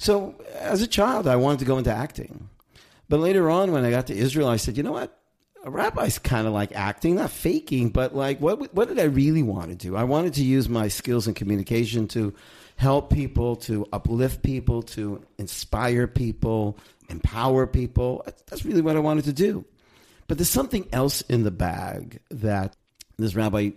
So 0.00 0.34
as 0.54 0.80
a 0.80 0.86
child, 0.86 1.28
I 1.28 1.36
wanted 1.36 1.58
to 1.58 1.66
go 1.66 1.76
into 1.76 1.92
acting. 1.92 2.48
But 3.10 3.20
later 3.20 3.50
on, 3.50 3.70
when 3.70 3.84
I 3.84 3.90
got 3.90 4.06
to 4.06 4.16
Israel, 4.16 4.48
I 4.48 4.56
said, 4.56 4.78
you 4.78 4.82
know 4.82 4.92
what? 4.92 5.14
A 5.62 5.70
rabbi's 5.70 6.18
kind 6.18 6.46
of 6.46 6.54
like 6.54 6.74
acting, 6.74 7.16
not 7.16 7.30
faking, 7.30 7.90
but 7.90 8.16
like, 8.16 8.40
what, 8.40 8.74
what 8.74 8.88
did 8.88 8.98
I 8.98 9.04
really 9.04 9.42
want 9.42 9.68
to 9.68 9.74
do? 9.74 9.96
I 9.96 10.04
wanted 10.04 10.32
to 10.34 10.42
use 10.42 10.70
my 10.70 10.88
skills 10.88 11.28
in 11.28 11.34
communication 11.34 12.08
to 12.08 12.32
help 12.76 13.12
people, 13.12 13.56
to 13.56 13.86
uplift 13.92 14.42
people, 14.42 14.80
to 14.84 15.22
inspire 15.36 16.06
people, 16.06 16.78
empower 17.10 17.66
people. 17.66 18.24
That's 18.46 18.64
really 18.64 18.80
what 18.80 18.96
I 18.96 19.00
wanted 19.00 19.26
to 19.26 19.34
do. 19.34 19.66
But 20.28 20.38
there's 20.38 20.48
something 20.48 20.88
else 20.94 21.20
in 21.20 21.42
the 21.42 21.50
bag 21.50 22.20
that 22.30 22.74
this 23.18 23.34
rabbi 23.34 23.72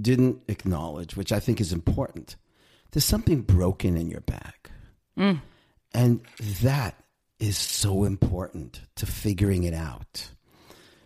didn't 0.00 0.40
acknowledge, 0.48 1.18
which 1.18 1.32
I 1.32 1.40
think 1.40 1.60
is 1.60 1.74
important. 1.74 2.36
There's 2.92 3.04
something 3.04 3.42
broken 3.42 3.98
in 3.98 4.08
your 4.08 4.22
bag. 4.22 4.70
Mm. 5.18 5.40
And 5.96 6.20
that 6.62 6.94
is 7.40 7.56
so 7.56 8.04
important 8.04 8.82
to 8.96 9.06
figuring 9.06 9.64
it 9.64 9.74
out. 9.74 10.28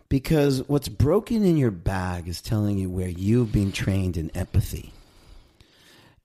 Because 0.09 0.67
what's 0.67 0.89
broken 0.89 1.45
in 1.45 1.55
your 1.55 1.71
bag 1.71 2.27
is 2.27 2.41
telling 2.41 2.77
you 2.77 2.89
where 2.89 3.07
you've 3.07 3.53
been 3.53 3.71
trained 3.71 4.17
in 4.17 4.29
empathy. 4.31 4.91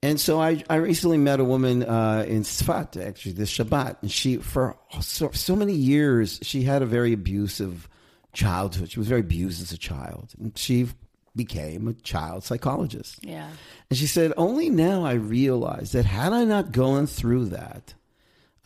And 0.03 0.21
so 0.21 0.41
I, 0.41 0.65
I 0.69 0.77
recently 0.77 1.17
met 1.17 1.39
a 1.39 1.45
woman 1.45 1.85
uh, 1.85 2.25
in 2.27 2.43
Sfat, 2.43 3.01
actually, 3.01 3.33
this 3.33 3.57
Shabbat. 3.57 3.99
And 4.03 4.11
she, 4.11 4.39
for 4.39 4.77
so, 5.01 5.31
so 5.31 5.55
many 5.55 5.73
years, 5.73 6.41
she 6.43 6.65
had 6.65 6.83
a 6.83 6.87
very 6.87 7.13
abusive 7.13 7.89
childhood. 8.33 8.91
She 8.91 8.99
was 8.99 9.09
very 9.09 9.21
abused 9.21 9.63
as 9.63 9.71
a 9.71 9.79
child. 9.79 10.35
And 10.41 10.59
she 10.59 10.89
became 11.37 11.87
a 11.87 11.93
child 11.93 12.43
psychologist. 12.43 13.21
Yeah. 13.23 13.49
And 13.91 13.97
she 13.97 14.09
said, 14.09 14.33
Only 14.37 14.71
now 14.71 15.05
I 15.05 15.13
realize 15.13 15.93
that 15.93 16.05
had 16.05 16.33
I 16.33 16.43
not 16.45 16.73
gone 16.73 17.07
through 17.07 17.47
that, 17.47 17.95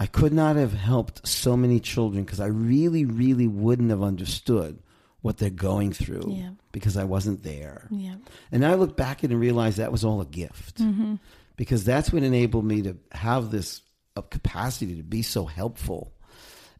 I 0.00 0.06
could 0.06 0.32
not 0.32 0.56
have 0.56 0.72
helped 0.72 1.28
so 1.28 1.58
many 1.58 1.78
children 1.78 2.24
because 2.24 2.40
I 2.40 2.46
really, 2.46 3.04
really 3.04 3.46
wouldn't 3.46 3.90
have 3.90 4.02
understood 4.02 4.78
what 5.20 5.36
they're 5.36 5.50
going 5.50 5.92
through 5.92 6.24
yeah. 6.28 6.50
because 6.72 6.96
I 6.96 7.04
wasn't 7.04 7.42
there. 7.42 7.86
Yeah. 7.90 8.14
And 8.50 8.64
I 8.64 8.74
look 8.74 8.96
back 8.96 9.22
at 9.22 9.30
and 9.30 9.38
realize 9.38 9.76
that 9.76 9.92
was 9.92 10.02
all 10.02 10.22
a 10.22 10.26
gift 10.26 10.78
mm-hmm. 10.78 11.16
because 11.56 11.84
that's 11.84 12.10
what 12.10 12.22
enabled 12.22 12.64
me 12.64 12.80
to 12.80 12.96
have 13.12 13.50
this 13.50 13.82
uh, 14.16 14.22
capacity 14.22 14.96
to 14.96 15.02
be 15.02 15.20
so 15.20 15.44
helpful. 15.44 16.14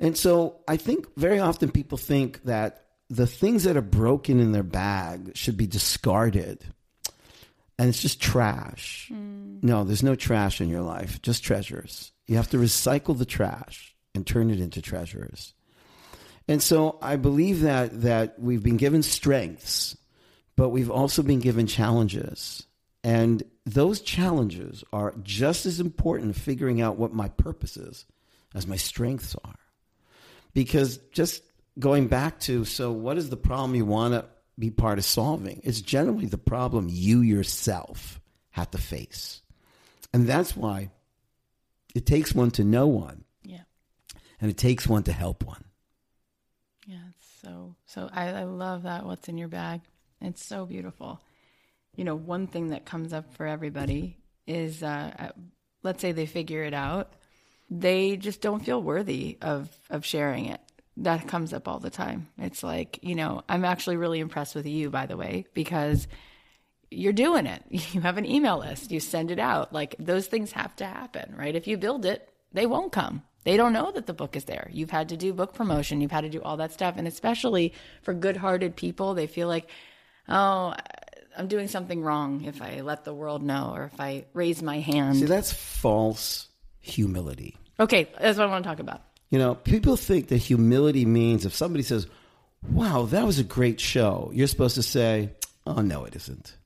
And 0.01 0.17
so 0.17 0.57
I 0.67 0.79
think 0.79 1.07
very 1.19 1.41
often 1.41 1.71
people 1.71 1.99
think 1.99 2.43
that 2.45 2.87
the 3.11 3.27
things 3.27 3.65
that 3.65 3.77
are 3.77 3.83
broken 3.83 4.41
in 4.41 4.53
their 4.53 4.63
bag 4.63 5.33
should 5.37 5.59
be 5.59 5.67
discarded. 5.67 6.65
and 7.79 7.91
it's 7.91 8.01
just 8.01 8.21
trash. 8.21 9.11
No, 9.63 9.85
there's 9.85 10.03
no 10.03 10.15
trash 10.15 10.63
in 10.63 10.71
your 10.71 10.81
life, 10.81 11.21
just 11.21 11.45
treasures. 11.45 12.13
You 12.31 12.37
have 12.37 12.51
to 12.51 12.59
recycle 12.59 13.19
the 13.19 13.25
trash 13.25 13.93
and 14.15 14.25
turn 14.25 14.53
it 14.53 14.61
into 14.61 14.81
treasures. 14.81 15.53
And 16.47 16.63
so 16.63 16.97
I 17.03 17.17
believe 17.17 17.63
that 17.63 18.03
that 18.03 18.39
we've 18.39 18.63
been 18.63 18.77
given 18.77 19.03
strengths, 19.03 19.97
but 20.55 20.69
we've 20.69 20.93
also 20.93 21.25
been 21.25 21.41
given 21.41 21.67
challenges. 21.67 22.65
And 23.03 23.43
those 23.67 24.01
challenges 24.01 24.85
are 24.93 25.13
just 25.25 25.67
as 25.67 25.81
important 25.81 26.37
figuring 26.37 26.81
out 26.81 26.99
what 26.99 27.13
my 27.13 27.31
purpose 27.31 27.77
is 27.77 28.07
as 28.55 28.65
my 28.65 28.77
strengths 28.77 29.35
are. 29.43 29.59
Because 30.55 30.99
just 31.11 31.43
going 31.81 32.07
back 32.07 32.39
to 32.43 32.65
so 32.65 32.93
what 32.93 33.19
is 33.19 33.29
the 33.29 33.37
problem 33.37 33.75
you 33.75 33.85
want 33.85 34.15
to 34.15 34.25
be 34.57 34.71
part 34.71 34.99
of 34.99 35.05
solving? 35.05 35.63
It's 35.65 35.81
generally 35.81 36.27
the 36.27 36.39
problem 36.39 36.87
you 36.89 37.23
yourself 37.23 38.21
have 38.51 38.71
to 38.71 38.79
face. 38.79 39.43
And 40.13 40.29
that's 40.29 40.57
why 40.57 40.91
it 41.95 42.07
takes 42.07 42.35
one 42.35 42.51
to 42.53 42.65
know 42.65 42.87
one. 42.87 43.25
Yeah. 43.43 43.63
And 44.41 44.51
it 44.51 44.57
takes 44.57 44.87
one 44.87 45.03
to 45.05 45.13
help 45.13 45.45
one. 45.45 45.65
Yeah, 46.87 46.99
it's 47.11 47.27
so 47.43 47.77
so 47.87 48.09
I, 48.13 48.29
I 48.29 48.45
love 48.45 48.85
that 48.85 49.05
what's 49.05 49.29
in 49.29 49.39
your 49.39 49.49
bag. 49.49 49.83
It's 50.21 50.45
so 50.45 50.67
beautiful. 50.67 51.21
You 51.97 52.05
know, 52.05 52.15
one 52.15 52.47
thing 52.47 52.69
that 52.69 52.85
comes 52.85 53.13
up 53.13 53.35
for 53.35 53.47
everybody 53.47 54.17
is 54.47 54.83
uh, 54.83 55.13
uh, 55.19 55.29
let's 55.83 56.01
say 56.01 56.13
they 56.13 56.27
figure 56.27 56.63
it 56.65 56.75
out, 56.75 57.13
they 57.69 58.17
just 58.17 58.41
don't 58.41 58.65
feel 58.65 58.83
worthy 58.83 59.39
of 59.43 59.69
of 59.89 60.05
sharing 60.05 60.47
it. 60.47 60.61
That 60.97 61.29
comes 61.29 61.53
up 61.53 61.69
all 61.69 61.79
the 61.79 61.91
time. 61.91 62.29
It's 62.37 62.63
like, 62.63 62.99
you 63.03 63.15
know, 63.15 63.43
I'm 63.49 63.65
actually 63.65 63.97
really 63.97 64.21
impressed 64.21 64.55
with 64.55 64.67
you 64.67 64.91
by 64.91 65.07
the 65.07 65.17
way 65.17 65.47
because 65.55 66.09
you're 66.91 67.13
doing 67.13 67.47
it. 67.47 67.63
You 67.93 68.01
have 68.03 68.19
an 68.19 68.27
email 68.27 68.59
list, 68.59 68.91
you 68.91 69.01
send 69.01 69.31
it 69.31 69.39
out. 69.39 69.73
Like 69.73 69.97
those 69.99 70.27
things 70.27 70.53
have 70.53 70.75
to 70.77 70.85
happen, 70.85 71.35
right? 71.37 71.55
If 71.55 71.67
you 71.67 71.77
build 71.77 72.05
it, 72.05 72.29
they 72.53 72.67
won't 72.67 72.93
come. 72.93 73.23
They 73.45 73.57
don't 73.57 73.73
know 73.73 73.91
that 73.93 74.07
the 74.07 74.13
book 74.13 74.37
is 74.37 74.45
there. 74.45 74.69
You've 74.71 74.91
had 74.91 75.09
to 75.09 75.17
do 75.17 75.33
book 75.33 75.55
promotion, 75.55 76.01
you've 76.01 76.11
had 76.11 76.23
to 76.23 76.29
do 76.29 76.43
all 76.43 76.59
that 76.59 76.73
stuff. 76.73 76.95
And 76.97 77.09
especially 77.09 77.73
for 78.03 78.13
good 78.13 78.37
hearted 78.37 78.77
people, 78.77 79.15
they 79.15 79.27
feel 79.27 79.49
like, 79.49 79.69
oh, 80.29 80.75
I'm 81.37 81.49
doing 81.49 81.69
something 81.69 82.03
wrong 82.03 82.45
if 82.45 82.61
I 82.61 82.81
let 82.81 83.05
the 83.05 83.15
world 83.15 83.43
know 83.43 83.73
or 83.75 83.85
if 83.85 84.01
I 84.01 84.27
raise 84.35 84.63
my 84.63 84.81
hand. 84.81 85.17
See, 85.17 85.25
that's 85.25 85.53
false 85.53 86.49
humility. 86.81 87.57
Okay, 87.79 88.09
that's 88.21 88.37
what 88.37 88.47
I 88.49 88.51
want 88.51 88.65
to 88.65 88.69
talk 88.69 88.81
about. 88.81 89.03
You 89.31 89.39
know, 89.39 89.55
people 89.55 89.97
think 89.97 90.29
that 90.29 90.37
humility 90.39 91.07
means 91.07 91.47
if 91.47 91.55
somebody 91.55 91.83
says, 91.83 92.07
wow, 92.69 93.05
that 93.07 93.25
was 93.25 93.39
a 93.39 93.45
great 93.45 93.81
show, 93.81 94.31
you're 94.35 94.49
supposed 94.49 94.75
to 94.75 94.83
say, 94.83 95.31
oh, 95.67 95.81
no, 95.81 96.05
it 96.05 96.15
isn't. 96.17 96.57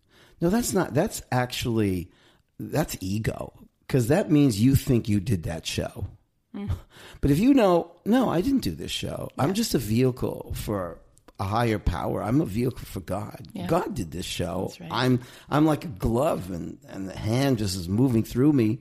No, 0.40 0.50
that's 0.50 0.72
not. 0.72 0.94
That's 0.94 1.22
actually, 1.30 2.10
that's 2.58 2.96
ego 3.00 3.52
because 3.86 4.08
that 4.08 4.30
means 4.30 4.60
you 4.60 4.74
think 4.74 5.08
you 5.08 5.20
did 5.20 5.44
that 5.44 5.66
show. 5.66 6.06
Mm. 6.54 6.70
But 7.20 7.30
if 7.30 7.38
you 7.38 7.54
know, 7.54 7.90
no, 8.04 8.28
I 8.28 8.42
didn't 8.42 8.60
do 8.60 8.72
this 8.72 8.90
show. 8.90 9.30
I'm 9.38 9.54
just 9.54 9.74
a 9.74 9.78
vehicle 9.78 10.52
for 10.54 10.98
a 11.40 11.44
higher 11.44 11.78
power. 11.78 12.22
I'm 12.22 12.42
a 12.42 12.44
vehicle 12.44 12.84
for 12.84 13.00
God. 13.00 13.46
Yeah. 13.54 13.66
God 13.66 13.94
did 13.94 14.10
this 14.10 14.26
show. 14.26 14.72
Right. 14.78 14.90
I'm 14.92 15.20
I'm 15.48 15.64
like 15.64 15.84
a 15.84 15.88
glove 15.88 16.50
and, 16.50 16.78
and 16.88 17.08
the 17.08 17.16
hand 17.16 17.58
just 17.58 17.76
is 17.76 17.88
moving 17.88 18.22
through 18.22 18.52
me. 18.52 18.80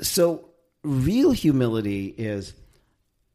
So 0.00 0.48
real 0.84 1.32
humility 1.32 2.06
is 2.06 2.54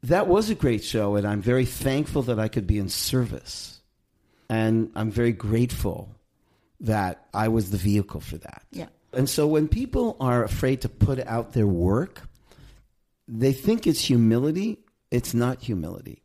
that 0.03 0.27
was 0.27 0.49
a 0.49 0.55
great 0.55 0.83
show 0.83 1.15
and 1.15 1.27
I'm 1.27 1.41
very 1.41 1.65
thankful 1.65 2.21
that 2.23 2.39
I 2.39 2.47
could 2.47 2.67
be 2.67 2.79
in 2.79 2.89
service. 2.89 3.81
And 4.49 4.91
I'm 4.95 5.11
very 5.11 5.33
grateful 5.33 6.15
that 6.81 7.27
I 7.33 7.47
was 7.47 7.71
the 7.71 7.77
vehicle 7.77 8.21
for 8.21 8.37
that. 8.37 8.63
Yeah. 8.71 8.87
And 9.13 9.29
so 9.29 9.47
when 9.47 9.67
people 9.67 10.15
are 10.19 10.43
afraid 10.43 10.81
to 10.81 10.89
put 10.89 11.19
out 11.25 11.53
their 11.53 11.67
work, 11.67 12.21
they 13.27 13.53
think 13.53 13.87
it's 13.87 14.01
humility. 14.01 14.79
It's 15.11 15.33
not 15.33 15.61
humility. 15.61 16.21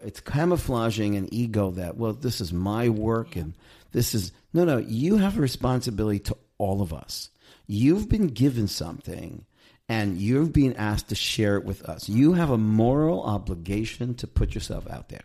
It's 0.00 0.20
camouflaging 0.20 1.16
an 1.16 1.32
ego 1.32 1.70
that, 1.72 1.96
well, 1.96 2.12
this 2.12 2.40
is 2.40 2.52
my 2.52 2.88
work 2.88 3.34
and 3.36 3.54
this 3.92 4.14
is. 4.14 4.32
No, 4.52 4.64
no, 4.64 4.78
you 4.78 5.16
have 5.16 5.36
a 5.36 5.42
responsibility 5.42 6.20
to 6.20 6.36
all 6.58 6.80
of 6.80 6.92
us. 6.92 7.30
You've 7.66 8.08
been 8.08 8.28
given 8.28 8.68
something 8.68 9.44
and 9.88 10.18
you're 10.18 10.46
being 10.46 10.76
asked 10.76 11.08
to 11.08 11.14
share 11.14 11.56
it 11.56 11.64
with 11.64 11.82
us. 11.88 12.08
You 12.08 12.34
have 12.34 12.50
a 12.50 12.58
moral 12.58 13.22
obligation 13.22 14.14
to 14.16 14.26
put 14.26 14.54
yourself 14.54 14.88
out 14.88 15.08
there 15.08 15.24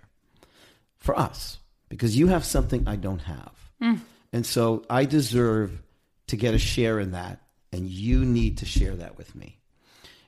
for 0.97 1.17
us 1.17 1.59
because 1.89 2.17
you 2.17 2.27
have 2.27 2.45
something 2.45 2.87
I 2.87 2.95
don't 2.95 3.19
have. 3.19 3.51
Mm. 3.81 3.99
And 4.33 4.45
so 4.45 4.83
I 4.89 5.05
deserve 5.05 5.81
to 6.27 6.35
get 6.35 6.55
a 6.55 6.59
share 6.59 6.99
in 6.99 7.11
that, 7.11 7.39
and 7.71 7.87
you 7.87 8.25
need 8.25 8.57
to 8.57 8.65
share 8.65 8.95
that 8.95 9.17
with 9.17 9.35
me. 9.35 9.59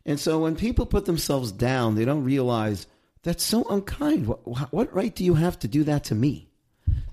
And 0.06 0.20
so 0.20 0.40
when 0.40 0.56
people 0.56 0.86
put 0.86 1.06
themselves 1.06 1.52
down, 1.52 1.96
they 1.96 2.06
don't 2.06 2.24
realize 2.24 2.86
that's 3.24 3.44
so 3.44 3.64
unkind. 3.64 4.28
What, 4.28 4.72
what 4.72 4.94
right 4.94 5.14
do 5.14 5.26
you 5.26 5.34
have 5.34 5.58
to 5.60 5.68
do 5.68 5.84
that 5.86 6.04
to 6.06 6.16
me? 6.16 6.48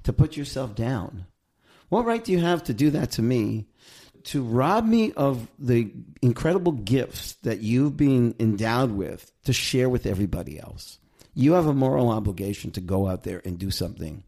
To 0.05 0.13
put 0.13 0.37
yourself 0.37 0.75
down? 0.75 1.25
What 1.89 2.05
right 2.05 2.23
do 2.23 2.33
you 2.33 2.41
have 2.41 2.63
to 2.65 2.75
do 2.75 2.91
that 2.91 3.13
to 3.13 3.23
me? 3.23 3.67
To 4.25 4.43
rob 4.43 4.85
me 4.85 5.13
of 5.13 5.49
the 5.59 5.91
incredible 6.21 6.73
gifts 6.73 7.33
that 7.43 7.61
you've 7.61 7.97
been 7.97 8.35
endowed 8.39 8.93
with 8.93 9.33
to 9.45 9.55
share 9.55 9.89
with 9.89 10.05
everybody 10.05 10.61
else. 10.61 10.99
You 11.35 11.55
have 11.55 11.67
a 11.67 11.73
moral 11.73 12.11
obligation 12.11 12.71
to 12.73 12.83
go 12.83 13.09
out 13.09 13.23
there 13.23 13.41
and 13.47 13.59
do 13.59 13.71
something 13.71 14.23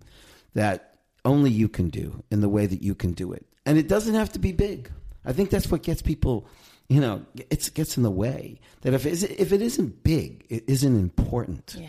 that 0.55 0.94
only 1.25 1.51
you 1.51 1.69
can 1.69 1.89
do 1.89 2.23
in 2.31 2.41
the 2.41 2.49
way 2.49 2.67
that 2.67 2.83
you 2.83 2.95
can 2.95 3.13
do 3.13 3.33
it. 3.33 3.47
And 3.67 3.79
it 3.79 3.89
doesn't 3.89 4.15
have 4.15 4.33
to 4.33 4.39
be 4.39 4.53
big. 4.53 4.91
I 5.25 5.33
think 5.33 5.51
that's 5.51 5.71
what 5.71 5.83
gets 5.83 6.03
people, 6.03 6.47
you 6.89 7.01
know, 7.01 7.25
it 7.51 7.71
gets 7.75 7.97
in 7.97 8.03
the 8.03 8.11
way. 8.11 8.61
That 8.83 8.93
if 8.95 9.07
it, 9.07 9.23
if 9.41 9.53
it 9.53 9.63
isn't 9.63 10.03
big, 10.03 10.45
it 10.51 10.65
isn't 10.67 10.97
important. 10.99 11.77
Yeah. 11.79 11.89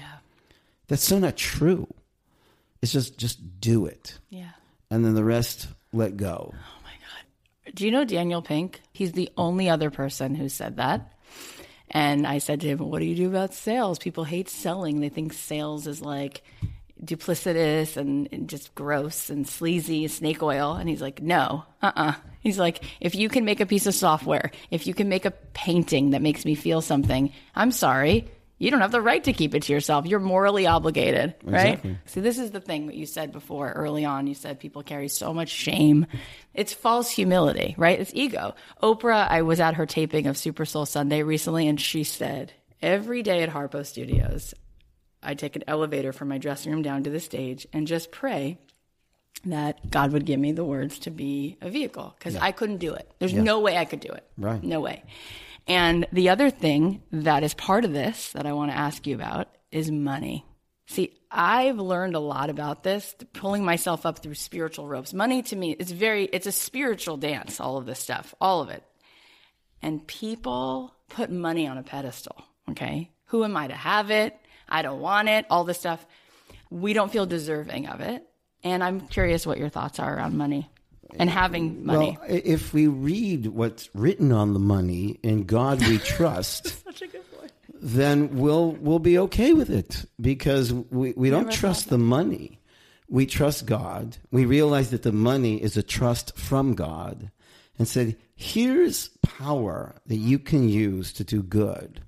That's 0.88 1.04
so 1.04 1.20
not 1.20 1.36
true. 1.36 1.88
It's 2.82 2.92
just 2.92 3.18
just 3.18 3.60
do 3.60 3.88
it, 3.88 4.20
Yeah. 4.30 4.52
and 4.92 5.04
then 5.04 5.16
the 5.16 5.24
rest 5.24 5.68
let 5.92 6.18
go. 6.18 6.54
Oh 6.54 6.80
my 6.84 6.92
God. 6.92 7.74
Do 7.76 7.84
you 7.86 7.92
know 7.92 8.06
Daniel 8.06 8.44
Pink? 8.44 8.82
He's 8.94 9.14
the 9.14 9.32
only 9.38 9.70
other 9.70 9.90
person 9.90 10.36
who 10.36 10.48
said 10.50 10.78
that. 10.78 11.12
And 11.90 12.28
I 12.28 12.38
said 12.38 12.62
to 12.62 12.68
him, 12.68 12.78
What 12.80 13.00
do 13.00 13.06
you 13.06 13.16
do 13.16 13.28
about 13.28 13.54
sales? 13.56 13.98
People 13.98 14.24
hate 14.26 14.50
selling. 14.50 15.00
They 15.00 15.10
think 15.10 15.34
sales 15.34 15.88
is 15.88 16.02
like 16.02 16.44
duplicitous 17.04 17.98
and, 17.98 18.30
and 18.32 18.50
just 18.50 18.74
gross 18.76 19.30
and 19.30 19.48
sleazy, 19.48 20.08
snake 20.08 20.42
oil. 20.42 20.74
And 20.74 20.90
he's 20.90 21.02
like, 21.02 21.22
No, 21.22 21.64
uh 21.82 21.92
uh 21.96 22.14
He's 22.42 22.60
like, 22.60 22.84
If 23.02 23.16
you 23.16 23.30
can 23.30 23.46
make 23.46 23.60
a 23.60 23.66
piece 23.66 23.88
of 23.88 23.96
software, 23.96 24.52
if 24.72 24.88
you 24.88 24.94
can 24.94 25.10
make 25.10 25.26
a 25.26 25.32
painting 25.32 26.12
that 26.12 26.22
makes 26.22 26.46
me 26.46 26.56
feel 26.56 26.82
something, 26.82 27.32
I'm 27.56 27.72
sorry. 27.72 28.30
You 28.58 28.72
don't 28.72 28.80
have 28.80 28.94
the 28.94 29.02
right 29.02 29.22
to 29.26 29.34
keep 29.34 29.54
it 29.54 29.64
to 29.64 29.74
yourself. 29.74 30.06
You're 30.06 30.22
morally 30.22 30.66
obligated, 30.66 31.36
right? 31.44 31.74
Exactly. 31.74 31.98
See, 32.06 32.22
this 32.22 32.40
is 32.40 32.52
the 32.52 32.62
thing 32.62 32.88
that 32.88 32.96
you 32.96 33.06
said 33.06 33.34
before 33.34 33.70
early 33.74 34.06
on. 34.06 34.28
You 34.28 34.34
said 34.34 34.62
people 34.62 34.82
carry 34.82 35.10
so 35.10 35.34
much 35.34 35.50
shame. 35.50 36.08
It's 36.54 36.72
false 36.74 37.10
humility, 37.10 37.76
right? 37.78 38.00
It's 38.00 38.12
ego. 38.14 38.56
Oprah, 38.82 39.28
I 39.30 39.42
was 39.42 39.60
at 39.60 39.74
her 39.74 39.86
taping 39.86 40.28
of 40.28 40.38
Super 40.38 40.64
Soul 40.64 40.86
Sunday 40.86 41.22
recently, 41.22 41.68
and 41.68 41.82
she 41.82 42.06
said, 42.06 42.54
Every 42.82 43.24
day 43.24 43.44
at 43.44 43.50
Harpo 43.50 43.86
Studios, 43.86 44.54
I 45.26 45.34
take 45.34 45.56
an 45.56 45.64
elevator 45.68 46.14
from 46.14 46.30
my 46.30 46.38
dressing 46.38 46.72
room 46.72 46.82
down 46.82 47.04
to 47.04 47.10
the 47.10 47.20
stage 47.20 47.68
and 47.74 47.88
just 47.88 48.12
pray 48.12 48.58
that 49.46 49.90
God 49.90 50.12
would 50.14 50.26
give 50.26 50.40
me 50.40 50.52
the 50.52 50.64
words 50.64 51.00
to 51.00 51.12
be 51.12 51.58
a 51.62 51.70
vehicle 51.70 52.16
because 52.18 52.36
I 52.36 52.52
couldn't 52.52 52.78
do 52.78 52.94
it. 52.94 53.12
There's 53.20 53.34
no 53.34 53.60
way 53.60 53.78
I 53.78 53.86
could 53.86 54.00
do 54.00 54.10
it. 54.10 54.26
Right. 54.38 54.64
No 54.64 54.80
way. 54.80 55.04
And 55.68 56.08
the 56.12 56.30
other 56.30 56.50
thing 56.50 57.02
that 57.12 57.44
is 57.44 57.54
part 57.54 57.86
of 57.86 57.94
this 57.94 58.32
that 58.34 58.46
I 58.46 58.54
want 58.54 58.72
to 58.72 58.78
ask 58.78 59.06
you 59.08 59.16
about 59.16 59.50
is 59.72 59.90
money. 59.92 60.46
See, 60.88 61.14
I've 61.32 61.80
learned 61.80 62.16
a 62.16 62.20
lot 62.20 62.50
about 62.50 62.84
this, 62.84 63.16
pulling 63.34 63.66
myself 63.66 64.06
up 64.06 64.20
through 64.20 64.36
spiritual 64.36 64.88
ropes. 64.88 65.14
Money 65.14 65.42
to 65.44 65.56
me, 65.56 65.72
it's 65.72 65.92
very, 65.92 66.26
it's 66.26 66.46
a 66.46 66.52
spiritual 66.52 67.18
dance, 67.18 67.60
all 67.60 67.78
of 67.78 67.86
this 67.86 68.00
stuff, 68.00 68.36
all 68.40 68.62
of 68.62 68.70
it. 68.70 68.84
And 69.82 70.06
people 70.06 70.94
put 71.10 71.32
money 71.32 71.68
on 71.68 71.78
a 71.78 71.84
pedestal, 71.84 72.44
okay? 72.70 73.10
Who 73.26 73.44
am 73.44 73.58
I 73.58 73.68
to 73.68 73.76
have 73.76 74.12
it? 74.12 74.38
I 74.76 74.82
don't 74.82 75.00
want 75.00 75.30
it, 75.30 75.46
all 75.50 75.64
this 75.64 75.80
stuff. 75.80 76.06
We 76.70 76.92
don't 76.92 77.10
feel 77.10 77.26
deserving 77.26 77.88
of 77.88 78.02
it. 78.02 78.28
And 78.62 78.84
I'm 78.84 79.00
curious 79.08 79.48
what 79.48 79.58
your 79.58 79.70
thoughts 79.70 80.00
are 80.00 80.18
around 80.18 80.36
money 80.38 80.70
and 81.18 81.30
having 81.30 81.86
money. 81.86 82.18
Well, 82.20 82.30
if 82.30 82.74
we 82.74 82.88
read 82.88 83.48
what's 83.48 83.90
written 83.94 84.34
on 84.34 84.52
the 84.54 84.60
money, 84.60 85.20
in 85.24 85.46
God 85.46 85.80
we 85.88 85.98
trust, 86.18 86.84
Such 86.84 87.04
a 87.04 87.08
good 87.08 87.24
point. 87.38 87.54
then 87.74 88.38
we'll 88.38 88.72
we'll 88.72 89.00
be 89.00 89.18
okay 89.20 89.54
with 89.54 89.70
it 89.70 90.04
because 90.20 90.74
we, 90.74 91.14
we 91.16 91.30
don't 91.30 91.52
trust 91.52 91.90
the 91.90 91.98
money. 91.98 92.60
We 93.08 93.28
trust 93.28 93.66
God. 93.66 94.18
We 94.32 94.44
realize 94.44 94.90
that 94.90 95.04
the 95.04 95.14
money 95.14 95.62
is 95.62 95.78
a 95.78 95.84
trust 95.84 96.36
from 96.38 96.74
God 96.74 97.32
and 97.78 97.88
said, 97.88 98.18
here's 98.36 99.10
power 99.22 99.96
that 100.08 100.16
you 100.16 100.40
can 100.40 100.68
use 100.68 101.14
to 101.14 101.24
do 101.24 101.44
good. 101.44 102.02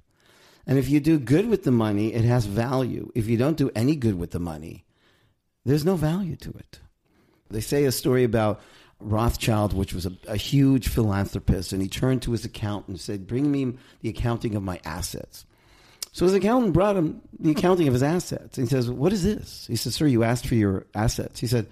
And 0.68 0.78
if 0.78 0.90
you 0.90 1.00
do 1.00 1.18
good 1.18 1.50
with 1.50 1.64
the 1.64 1.72
money, 1.72 2.14
it 2.14 2.26
has 2.26 2.46
value. 2.46 3.10
If 3.16 3.28
you 3.28 3.38
don't 3.38 3.58
do 3.58 3.72
any 3.74 3.96
good 3.96 4.20
with 4.20 4.32
the 4.32 4.40
money, 4.40 4.84
there's 5.66 5.86
no 5.86 5.96
value 5.96 6.36
to 6.36 6.50
it. 6.50 6.80
They 7.50 7.62
say 7.62 7.86
a 7.86 7.92
story 7.92 8.26
about 8.26 8.62
Rothschild, 9.00 9.74
which 9.74 9.94
was 9.94 10.06
a, 10.06 10.12
a 10.28 10.36
huge 10.36 10.90
philanthropist, 10.90 11.72
and 11.72 11.82
he 11.82 11.88
turned 11.88 12.22
to 12.24 12.34
his 12.34 12.44
accountant 12.44 12.90
and 12.90 13.00
said, 13.00 13.28
Bring 13.28 13.50
me 13.50 13.78
the 14.02 14.10
accounting 14.10 14.56
of 14.56 14.64
my 14.64 14.82
assets. 14.84 15.46
So 16.12 16.26
his 16.26 16.34
accountant 16.34 16.74
brought 16.74 16.98
him 16.98 17.22
the 17.40 17.52
accounting 17.52 17.88
of 17.88 17.94
his 17.94 18.04
assets. 18.04 18.58
And 18.58 18.68
he 18.68 18.70
says, 18.70 18.90
What 18.90 19.14
is 19.14 19.24
this? 19.24 19.68
He 19.68 19.78
says, 19.78 19.96
Sir, 19.96 20.08
you 20.08 20.24
asked 20.24 20.48
for 20.48 20.56
your 20.56 20.86
assets. 20.94 21.40
He 21.40 21.48
said, 21.48 21.68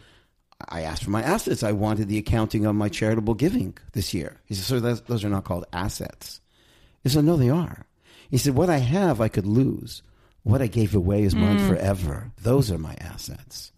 I 0.69 0.81
asked 0.81 1.03
for 1.03 1.09
my 1.09 1.21
assets. 1.21 1.63
I 1.63 1.73
wanted 1.73 2.07
the 2.07 2.17
accounting 2.17 2.65
of 2.65 2.75
my 2.75 2.87
charitable 2.87 3.33
giving 3.33 3.77
this 3.91 4.13
year. 4.13 4.39
He 4.45 4.53
says, 4.53 4.67
Sir, 4.67 4.79
those 4.79 5.25
are 5.25 5.29
not 5.29 5.43
called 5.43 5.65
assets. 5.73 6.39
He 7.03 7.09
said, 7.09 7.25
No, 7.25 7.35
they 7.35 7.49
are. 7.49 7.87
He 8.29 8.37
said, 8.37 8.55
What 8.55 8.69
I 8.69 8.77
have, 8.77 9.21
I 9.21 9.27
could 9.27 9.45
lose. 9.45 10.01
What 10.43 10.61
I 10.61 10.67
gave 10.67 10.93
away 10.93 11.23
is 11.23 11.35
mine 11.35 11.57
mm. 11.57 11.67
forever. 11.67 12.31
Those 12.41 12.71
are 12.71 12.77
my 12.77 12.95
assets. 12.99 13.71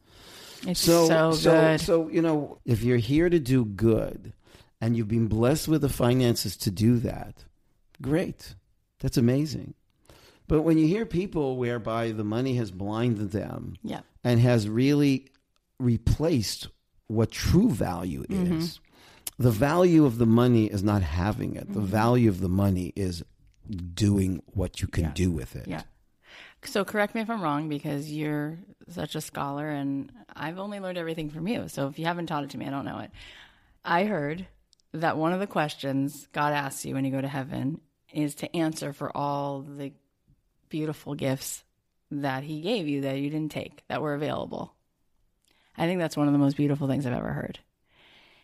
It's 0.66 0.82
so, 0.82 1.08
so, 1.08 1.32
so 1.32 1.52
good. 1.52 1.82
So, 1.82 2.10
you 2.10 2.22
know, 2.22 2.60
if 2.66 2.84
you're 2.84 2.98
here 2.98 3.30
to 3.30 3.40
do 3.40 3.64
good 3.64 4.34
and 4.82 4.98
you've 4.98 5.08
been 5.08 5.28
blessed 5.28 5.68
with 5.68 5.82
the 5.82 5.90
finances 5.90 6.58
to 6.58 6.72
do 6.72 6.98
that, 7.00 7.46
great. 8.02 8.56
That's 9.00 9.18
amazing. 9.18 9.76
But 10.48 10.62
when 10.62 10.78
you 10.78 10.88
hear 10.88 11.06
people 11.06 11.58
whereby 11.58 12.12
the 12.12 12.24
money 12.24 12.56
has 12.56 12.72
blinded 12.72 13.32
them 13.32 13.76
yeah. 13.84 14.02
and 14.24 14.40
has 14.40 14.68
really 14.68 15.28
replaced 15.80 16.70
what 17.08 17.32
true 17.32 17.70
value 17.70 18.26
mm-hmm. 18.26 18.58
is, 18.58 18.80
the 19.38 19.52
value 19.52 20.06
of 20.06 20.18
the 20.18 20.26
money 20.26 20.66
is 20.66 20.84
not 20.84 21.02
having 21.02 21.56
it. 21.56 21.68
The 21.68 21.80
mm-hmm. 21.80 21.86
value 21.86 22.30
of 22.30 22.40
the 22.40 22.50
money 22.50 22.94
is 22.96 23.24
doing 23.70 24.42
what 24.48 24.82
you 24.82 24.88
can 24.88 25.06
yeah. 25.06 25.12
do 25.14 25.32
with 25.32 25.56
it. 25.56 25.68
Yeah. 25.68 25.84
So 26.64 26.84
correct 26.84 27.16
me 27.16 27.22
if 27.22 27.30
I'm 27.30 27.42
wrong 27.42 27.70
because 27.70 28.12
you're 28.12 28.58
such 28.90 29.16
a 29.16 29.22
scholar 29.22 29.70
and 29.70 30.12
I've 30.36 30.60
only 30.60 30.80
learned 30.80 30.98
everything 30.98 31.30
from 31.30 31.48
you. 31.48 31.68
So 31.68 31.88
if 31.88 32.00
you 32.00 32.06
haven't 32.06 32.28
taught 32.28 32.44
it 32.44 32.50
to 32.52 32.58
me, 32.58 32.66
I 32.66 32.70
don't 32.70 32.86
know 32.86 33.00
it. 33.00 33.12
I 33.86 34.06
heard 34.06 34.48
that 34.94 35.18
one 35.18 35.34
of 35.34 35.40
the 35.40 35.48
questions 35.48 36.28
God 36.32 36.54
asks 36.54 36.86
you 36.86 36.96
when 36.96 37.06
you 37.06 37.12
go 37.12 37.22
to 37.22 37.28
heaven 37.28 37.82
is 38.14 38.36
to 38.36 38.56
answer 38.56 38.94
for 38.94 39.16
all 39.16 39.62
the 39.62 39.94
beautiful 40.70 41.16
gifts 41.16 41.64
that 42.12 42.44
he 42.44 42.62
gave 42.62 42.88
you 42.88 43.02
that 43.02 43.20
you 43.20 43.30
didn't 43.30 43.52
take 43.52 43.84
that 43.88 44.02
were 44.02 44.14
available. 44.14 44.74
I 45.78 45.86
think 45.86 46.00
that's 46.00 46.18
one 46.18 46.28
of 46.28 46.34
the 46.34 46.40
most 46.40 46.58
beautiful 46.58 46.88
things 46.88 47.06
I've 47.06 47.14
ever 47.14 47.34
heard. 47.34 47.60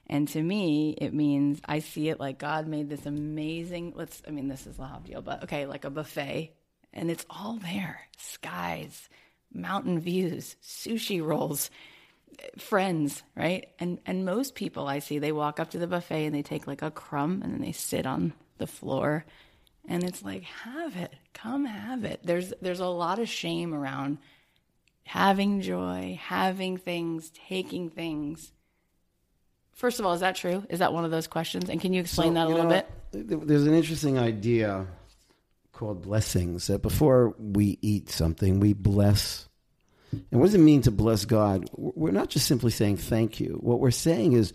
And 0.08 0.28
to 0.30 0.42
me, 0.42 0.92
it 1.00 1.14
means 1.14 1.62
I 1.66 1.80
see 1.80 2.10
it 2.10 2.20
like 2.20 2.38
God 2.38 2.68
made 2.68 2.90
this 2.90 3.06
amazing, 3.06 3.94
let's, 3.96 4.22
I 4.28 4.32
mean, 4.32 4.48
this 4.48 4.68
is 4.68 4.78
a 4.80 5.02
deal, 5.04 5.22
but 5.22 5.44
okay, 5.44 5.66
like 5.66 5.86
a 5.86 5.90
buffet, 5.90 6.54
and 6.92 7.10
it's 7.10 7.26
all 7.30 7.58
there 7.58 8.02
skies, 8.18 9.10
mountain 9.54 10.00
views, 10.00 10.58
sushi 10.62 11.24
rolls, 11.24 11.72
friends, 12.58 13.24
right? 13.36 13.70
And, 13.80 14.00
and 14.06 14.26
most 14.26 14.56
people 14.56 14.88
I 14.88 15.00
see, 15.00 15.20
they 15.20 15.32
walk 15.32 15.60
up 15.60 15.72
to 15.72 15.80
the 15.80 15.88
buffet 15.88 16.26
and 16.26 16.36
they 16.36 16.44
take 16.44 16.68
like 16.68 16.82
a 16.82 16.92
crumb 16.92 17.42
and 17.42 17.54
then 17.54 17.62
they 17.62 17.72
sit 17.72 18.06
on 18.06 18.34
the 18.58 18.68
floor 18.68 19.26
and 19.88 20.04
it's 20.04 20.24
like, 20.24 20.44
have 20.44 20.96
it, 20.96 21.14
come 21.34 21.66
have 21.66 22.06
it. 22.06 22.22
There's 22.24 22.54
there's 22.62 22.80
a 22.80 22.88
lot 22.88 23.20
of 23.20 23.28
shame 23.28 23.74
around 23.74 24.20
having 25.06 25.62
joy, 25.62 26.18
having 26.22 26.78
things, 26.78 27.32
taking 27.48 27.90
things. 27.90 28.54
First 29.74 30.00
of 30.00 30.06
all, 30.06 30.14
is 30.14 30.22
that 30.22 30.36
true? 30.36 30.66
Is 30.70 30.80
that 30.80 30.94
one 30.94 31.04
of 31.04 31.12
those 31.12 31.28
questions? 31.28 31.70
And 31.70 31.82
can 31.82 31.94
you 31.94 32.02
explain 32.02 32.30
so, 32.30 32.34
that 32.36 32.48
a 32.48 32.50
little 32.50 32.70
know, 32.70 32.84
bit? 33.12 33.48
There's 33.48 33.68
an 33.68 33.74
interesting 33.74 34.18
idea 34.18 34.88
called 35.72 36.04
blessings 36.04 36.68
that 36.68 36.82
before 36.82 37.36
we 37.38 37.78
eat 37.82 38.10
something, 38.10 38.60
we 38.60 38.74
bless. 38.74 39.50
And 40.12 40.40
what 40.40 40.46
does 40.46 40.56
it 40.56 40.60
mean 40.60 40.84
to 40.84 40.92
bless 40.92 41.26
God? 41.26 41.70
We're 41.76 42.12
not 42.12 42.30
just 42.30 42.48
simply 42.48 42.72
saying 42.72 42.98
thank 42.98 43.40
you. 43.40 43.58
What 43.62 43.80
we're 43.80 43.92
saying 43.92 44.34
is, 44.34 44.54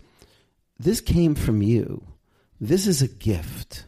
this 0.79 1.01
came 1.01 1.35
from 1.35 1.61
you. 1.61 2.01
This 2.61 2.87
is 2.87 3.01
a 3.01 3.07
gift. 3.07 3.85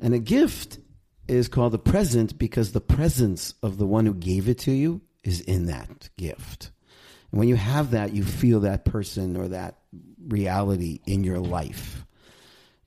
And 0.00 0.12
a 0.12 0.18
gift 0.18 0.78
is 1.28 1.46
called 1.46 1.74
a 1.74 1.78
present 1.78 2.36
because 2.36 2.72
the 2.72 2.80
presence 2.80 3.54
of 3.62 3.78
the 3.78 3.86
one 3.86 4.06
who 4.06 4.14
gave 4.14 4.48
it 4.48 4.58
to 4.60 4.72
you 4.72 5.00
is 5.22 5.40
in 5.40 5.66
that 5.66 6.10
gift. 6.16 6.72
And 7.30 7.38
when 7.38 7.48
you 7.48 7.56
have 7.56 7.92
that, 7.92 8.12
you 8.12 8.24
feel 8.24 8.60
that 8.60 8.84
person 8.84 9.36
or 9.36 9.48
that 9.48 9.76
reality 10.28 11.00
in 11.06 11.24
your 11.24 11.40
life. 11.40 12.04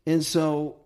And 0.06 0.24
so, 0.24 0.78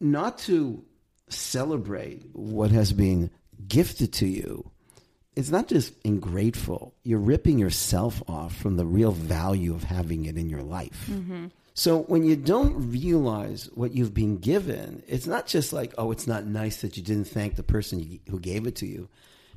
not 0.00 0.38
to 0.40 0.84
celebrate 1.28 2.22
what 2.32 2.70
has 2.70 2.92
been 2.92 3.30
gifted 3.66 4.12
to 4.14 4.26
you, 4.26 4.70
it's 5.34 5.50
not 5.50 5.68
just 5.68 5.92
ingrateful. 6.04 6.94
You're 7.02 7.18
ripping 7.18 7.58
yourself 7.58 8.22
off 8.28 8.56
from 8.56 8.76
the 8.76 8.86
real 8.86 9.12
value 9.12 9.74
of 9.74 9.84
having 9.84 10.24
it 10.24 10.36
in 10.36 10.48
your 10.48 10.62
life. 10.62 11.06
Mm-hmm. 11.10 11.46
So 11.74 12.04
when 12.04 12.24
you 12.24 12.36
don't 12.36 12.90
realize 12.90 13.68
what 13.74 13.92
you've 13.92 14.14
been 14.14 14.38
given, 14.38 15.02
it's 15.06 15.26
not 15.26 15.46
just 15.46 15.74
like, 15.74 15.92
oh, 15.98 16.10
it's 16.10 16.26
not 16.26 16.46
nice 16.46 16.80
that 16.80 16.96
you 16.96 17.02
didn't 17.02 17.28
thank 17.28 17.56
the 17.56 17.62
person 17.62 18.18
who 18.30 18.40
gave 18.40 18.66
it 18.66 18.76
to 18.76 18.86
you. 18.86 19.10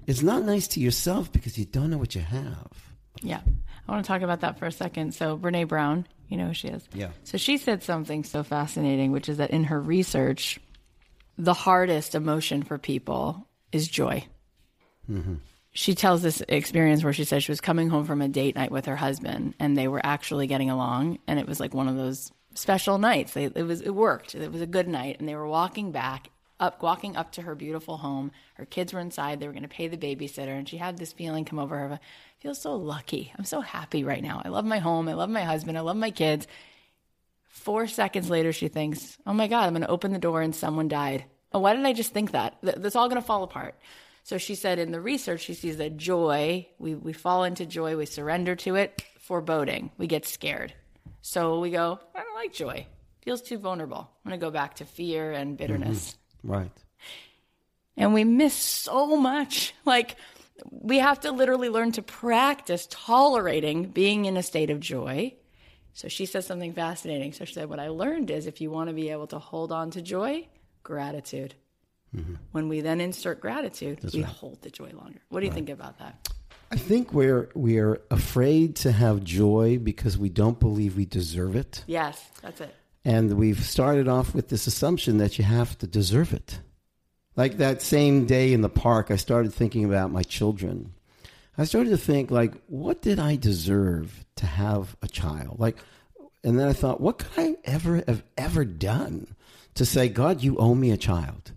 It's 0.05 0.21
not 0.21 0.43
nice 0.43 0.67
to 0.69 0.81
yourself 0.81 1.31
because 1.31 1.57
you 1.57 1.63
don't 1.63 1.89
know 1.89 1.97
what 1.97 2.15
you 2.15 2.21
have. 2.21 2.88
Yeah. 3.21 3.41
I 3.87 3.91
want 3.91 4.03
to 4.03 4.07
talk 4.07 4.21
about 4.21 4.41
that 4.41 4.59
for 4.59 4.65
a 4.65 4.71
second. 4.71 5.13
So 5.13 5.37
Brene 5.37 5.67
Brown, 5.67 6.05
you 6.27 6.37
know 6.37 6.47
who 6.47 6.53
she 6.53 6.67
is. 6.67 6.87
Yeah. 6.93 7.09
So 7.23 7.37
she 7.37 7.57
said 7.57 7.83
something 7.83 8.23
so 8.23 8.43
fascinating, 8.43 9.11
which 9.11 9.29
is 9.29 9.37
that 9.37 9.51
in 9.51 9.65
her 9.65 9.81
research, 9.81 10.59
the 11.37 11.53
hardest 11.53 12.15
emotion 12.15 12.63
for 12.63 12.77
people 12.77 13.47
is 13.71 13.87
joy. 13.87 14.25
Mm-hmm 15.09 15.35
she 15.71 15.95
tells 15.95 16.21
this 16.21 16.41
experience 16.47 17.03
where 17.03 17.13
she 17.13 17.23
says 17.23 17.43
she 17.43 17.51
was 17.51 17.61
coming 17.61 17.89
home 17.89 18.05
from 18.05 18.21
a 18.21 18.27
date 18.27 18.55
night 18.55 18.71
with 18.71 18.85
her 18.85 18.95
husband 18.95 19.53
and 19.59 19.77
they 19.77 19.87
were 19.87 20.01
actually 20.03 20.47
getting 20.47 20.69
along 20.69 21.19
and 21.27 21.39
it 21.39 21.47
was 21.47 21.59
like 21.59 21.73
one 21.73 21.87
of 21.87 21.95
those 21.95 22.31
special 22.55 22.97
nights 22.97 23.33
they, 23.33 23.45
it 23.45 23.65
was 23.65 23.81
it 23.81 23.93
worked 23.93 24.35
it 24.35 24.51
was 24.51 24.61
a 24.61 24.67
good 24.67 24.87
night 24.87 25.17
and 25.19 25.29
they 25.29 25.35
were 25.35 25.47
walking 25.47 25.91
back 25.91 26.29
up 26.59 26.81
walking 26.81 27.15
up 27.15 27.31
to 27.31 27.41
her 27.41 27.55
beautiful 27.55 27.97
home 27.97 28.31
her 28.55 28.65
kids 28.65 28.91
were 28.91 28.99
inside 28.99 29.39
they 29.39 29.47
were 29.47 29.53
going 29.53 29.63
to 29.63 29.69
pay 29.69 29.87
the 29.87 29.97
babysitter 29.97 30.57
and 30.57 30.67
she 30.67 30.77
had 30.77 30.97
this 30.97 31.13
feeling 31.13 31.45
come 31.45 31.59
over 31.59 31.77
her 31.77 31.99
feel 32.39 32.55
so 32.55 32.75
lucky 32.75 33.31
i'm 33.37 33.45
so 33.45 33.61
happy 33.61 34.03
right 34.03 34.23
now 34.23 34.41
i 34.43 34.49
love 34.49 34.65
my 34.65 34.79
home 34.79 35.07
i 35.07 35.13
love 35.13 35.29
my 35.29 35.43
husband 35.43 35.77
i 35.77 35.81
love 35.81 35.97
my 35.97 36.11
kids 36.11 36.47
four 37.47 37.87
seconds 37.87 38.29
later 38.29 38.53
she 38.53 38.67
thinks 38.67 39.17
oh 39.25 39.33
my 39.33 39.47
god 39.47 39.65
i'm 39.65 39.73
going 39.73 39.81
to 39.81 39.89
open 39.89 40.11
the 40.11 40.19
door 40.19 40.41
and 40.41 40.55
someone 40.55 40.87
died 40.87 41.25
oh 41.53 41.59
why 41.59 41.75
did 41.75 41.85
i 41.85 41.93
just 41.93 42.13
think 42.13 42.31
that 42.31 42.57
that's 42.61 42.95
all 42.95 43.09
going 43.09 43.21
to 43.21 43.27
fall 43.27 43.43
apart 43.43 43.75
so 44.29 44.37
she 44.37 44.53
said 44.53 44.77
in 44.77 44.91
the 44.91 45.01
research, 45.01 45.41
she 45.41 45.55
sees 45.55 45.77
that 45.77 45.97
joy, 45.97 46.67
we, 46.77 46.93
we 46.93 47.13
fall 47.13 47.43
into 47.43 47.65
joy, 47.65 47.97
we 47.97 48.05
surrender 48.05 48.55
to 48.57 48.75
it, 48.75 49.01
foreboding, 49.19 49.89
we 49.97 50.05
get 50.05 50.27
scared. 50.27 50.71
So 51.21 51.59
we 51.59 51.71
go, 51.71 51.99
I 52.13 52.21
don't 52.21 52.35
like 52.35 52.53
joy. 52.53 52.85
Feels 53.23 53.41
too 53.41 53.57
vulnerable. 53.57 54.07
I'm 54.23 54.29
going 54.29 54.39
to 54.39 54.45
go 54.45 54.51
back 54.51 54.75
to 54.75 54.85
fear 54.85 55.31
and 55.31 55.57
bitterness. 55.57 56.15
Mm-hmm. 56.45 56.51
Right. 56.51 56.71
And 57.97 58.13
we 58.13 58.23
miss 58.23 58.53
so 58.53 59.17
much. 59.17 59.73
Like, 59.83 60.15
we 60.69 60.99
have 60.99 61.19
to 61.21 61.31
literally 61.31 61.69
learn 61.69 61.91
to 61.93 62.01
practice 62.01 62.87
tolerating 62.89 63.85
being 63.85 64.25
in 64.25 64.37
a 64.37 64.43
state 64.43 64.69
of 64.69 64.79
joy. 64.79 65.33
So 65.93 66.07
she 66.07 66.25
says 66.25 66.45
something 66.45 66.73
fascinating. 66.73 67.33
So 67.33 67.45
she 67.45 67.53
said, 67.53 67.69
What 67.69 67.79
I 67.79 67.89
learned 67.89 68.31
is 68.31 68.47
if 68.47 68.61
you 68.61 68.71
want 68.71 68.89
to 68.89 68.93
be 68.93 69.09
able 69.09 69.27
to 69.27 69.39
hold 69.39 69.71
on 69.71 69.91
to 69.91 70.01
joy, 70.01 70.47
gratitude. 70.83 71.55
Mm-hmm. 72.15 72.35
When 72.51 72.69
we 72.69 72.81
then 72.81 73.01
insert 73.01 73.39
gratitude, 73.39 73.99
That's 74.01 74.15
we 74.15 74.23
right. 74.23 74.31
hold 74.31 74.61
the 74.61 74.69
joy 74.69 74.91
longer. 74.93 75.19
What 75.29 75.41
do 75.41 75.45
you 75.45 75.51
right. 75.51 75.55
think 75.55 75.69
about 75.69 75.99
that? 75.99 76.29
I 76.71 76.75
think 76.75 77.13
we're 77.13 77.49
we're 77.55 77.99
afraid 78.11 78.75
to 78.77 78.91
have 78.91 79.23
joy 79.23 79.79
because 79.79 80.17
we 80.17 80.29
don't 80.29 80.59
believe 80.59 80.95
we 80.95 81.05
deserve 81.05 81.55
it. 81.55 81.83
Yes, 81.87 82.29
that's 82.41 82.61
it. 82.61 82.75
And 83.03 83.33
we've 83.33 83.63
started 83.65 84.07
off 84.07 84.35
with 84.35 84.49
this 84.49 84.67
assumption 84.67 85.17
that 85.17 85.37
you 85.37 85.45
have 85.45 85.77
to 85.79 85.87
deserve 85.87 86.33
it. 86.33 86.59
Like 87.39 87.59
that 87.59 87.81
same 87.81 88.25
day 88.25 88.51
in 88.51 88.59
the 88.59 88.67
park, 88.67 89.11
I 89.11 89.15
started 89.15 89.53
thinking 89.53 89.85
about 89.85 90.11
my 90.11 90.23
children. 90.23 90.91
I 91.57 91.63
started 91.63 91.91
to 91.91 91.97
think 91.97 92.31
like, 92.31 92.53
what 92.67 93.01
did 93.01 93.17
I 93.17 93.37
deserve 93.37 94.25
to 94.35 94.45
have 94.45 94.97
a 95.01 95.07
child? 95.07 95.57
Like, 95.57 95.77
and 96.43 96.59
then 96.59 96.67
I 96.67 96.73
thought, 96.73 96.99
what 96.99 97.19
could 97.19 97.31
I 97.37 97.55
ever 97.63 98.03
have 98.07 98.23
ever 98.37 98.65
done 98.65 99.25
to 99.75 99.85
say, 99.85 100.09
God, 100.09 100.43
you 100.43 100.57
owe 100.57 100.75
me 100.75 100.91
a 100.91 100.97
child? 100.97 101.53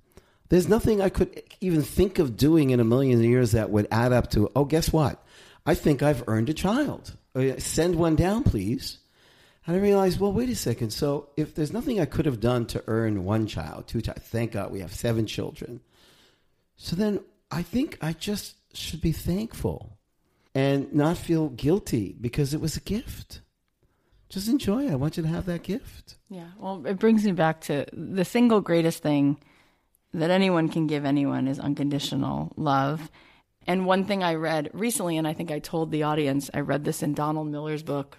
There's 0.51 0.68
nothing 0.68 1.01
I 1.01 1.09
could 1.09 1.43
even 1.61 1.83
think 1.83 2.20
of 2.20 2.37
doing 2.37 2.70
in 2.70 2.78
a 2.78 2.85
million 2.85 3.20
years 3.20 3.51
that 3.51 3.70
would 3.70 3.89
add 3.91 4.12
up 4.12 4.30
to, 4.30 4.53
oh, 4.55 4.64
guess 4.64 4.93
what? 4.93 5.20
I 5.66 5.74
think 5.74 6.01
I've 6.01 6.22
earned 6.28 6.49
a 6.49 6.55
child. 6.55 7.16
Uh, 7.35 7.59
send 7.59 7.97
one 7.97 8.14
down, 8.14 8.45
please. 8.45 8.99
And 9.67 9.77
I 9.77 9.79
realized, 9.79 10.19
well, 10.19 10.33
wait 10.33 10.49
a 10.49 10.57
second. 10.57 10.91
So 10.91 11.29
if 11.37 11.55
there's 11.55 11.73
nothing 11.73 12.01
I 12.01 12.05
could 12.05 12.27
have 12.27 12.41
done 12.41 12.67
to 12.67 12.83
earn 12.87 13.25
one 13.25 13.47
child, 13.47 13.87
two 13.87 14.01
child, 14.01 14.21
thank 14.21 14.53
God 14.53 14.73
we 14.73 14.81
have 14.81 14.93
seven 14.93 15.27
children. 15.27 15.81
So 16.77 16.97
then 16.97 17.21
I 17.51 17.63
think 17.63 17.97
I 18.01 18.13
just 18.13 18.57
should 18.75 19.01
be 19.01 19.13
thankful 19.13 19.99
and 20.55 20.93
not 20.93 21.17
feel 21.17 21.49
guilty 21.49 22.17
because 22.21 22.55
it 22.55 22.61
was 22.61 22.77
a 22.77 22.81
gift. 22.81 23.41
Just 24.29 24.49
enjoy 24.49 24.87
it. 24.87 24.93
I 24.93 24.97
want 24.97 25.17
you 25.17 25.23
to 25.23 25.29
have 25.29 25.47
that 25.47 25.63
gift. 25.63 26.17
Yeah. 26.29 26.49
Well, 26.59 26.85
it 26.87 26.99
brings 26.99 27.25
me 27.25 27.33
back 27.33 27.61
to 27.63 27.87
the 27.93 28.25
single 28.25 28.61
greatest 28.61 29.03
thing 29.03 29.39
that 30.15 30.31
anyone 30.31 30.69
can 30.69 30.87
give 30.87 31.05
anyone 31.05 31.47
is 31.47 31.59
unconditional 31.59 32.53
love. 32.57 33.11
And 33.67 33.87
one 33.87 34.07
thing 34.07 34.25
I 34.25 34.35
read 34.35 34.71
recently, 34.73 35.17
and 35.17 35.29
I 35.29 35.35
think 35.35 35.51
I 35.51 35.59
told 35.59 35.91
the 35.91 36.03
audience, 36.03 36.51
I 36.53 36.61
read 36.61 36.85
this 36.85 37.03
in 37.03 37.15
Donald 37.15 37.49
Miller's 37.49 37.83
book, 37.83 38.19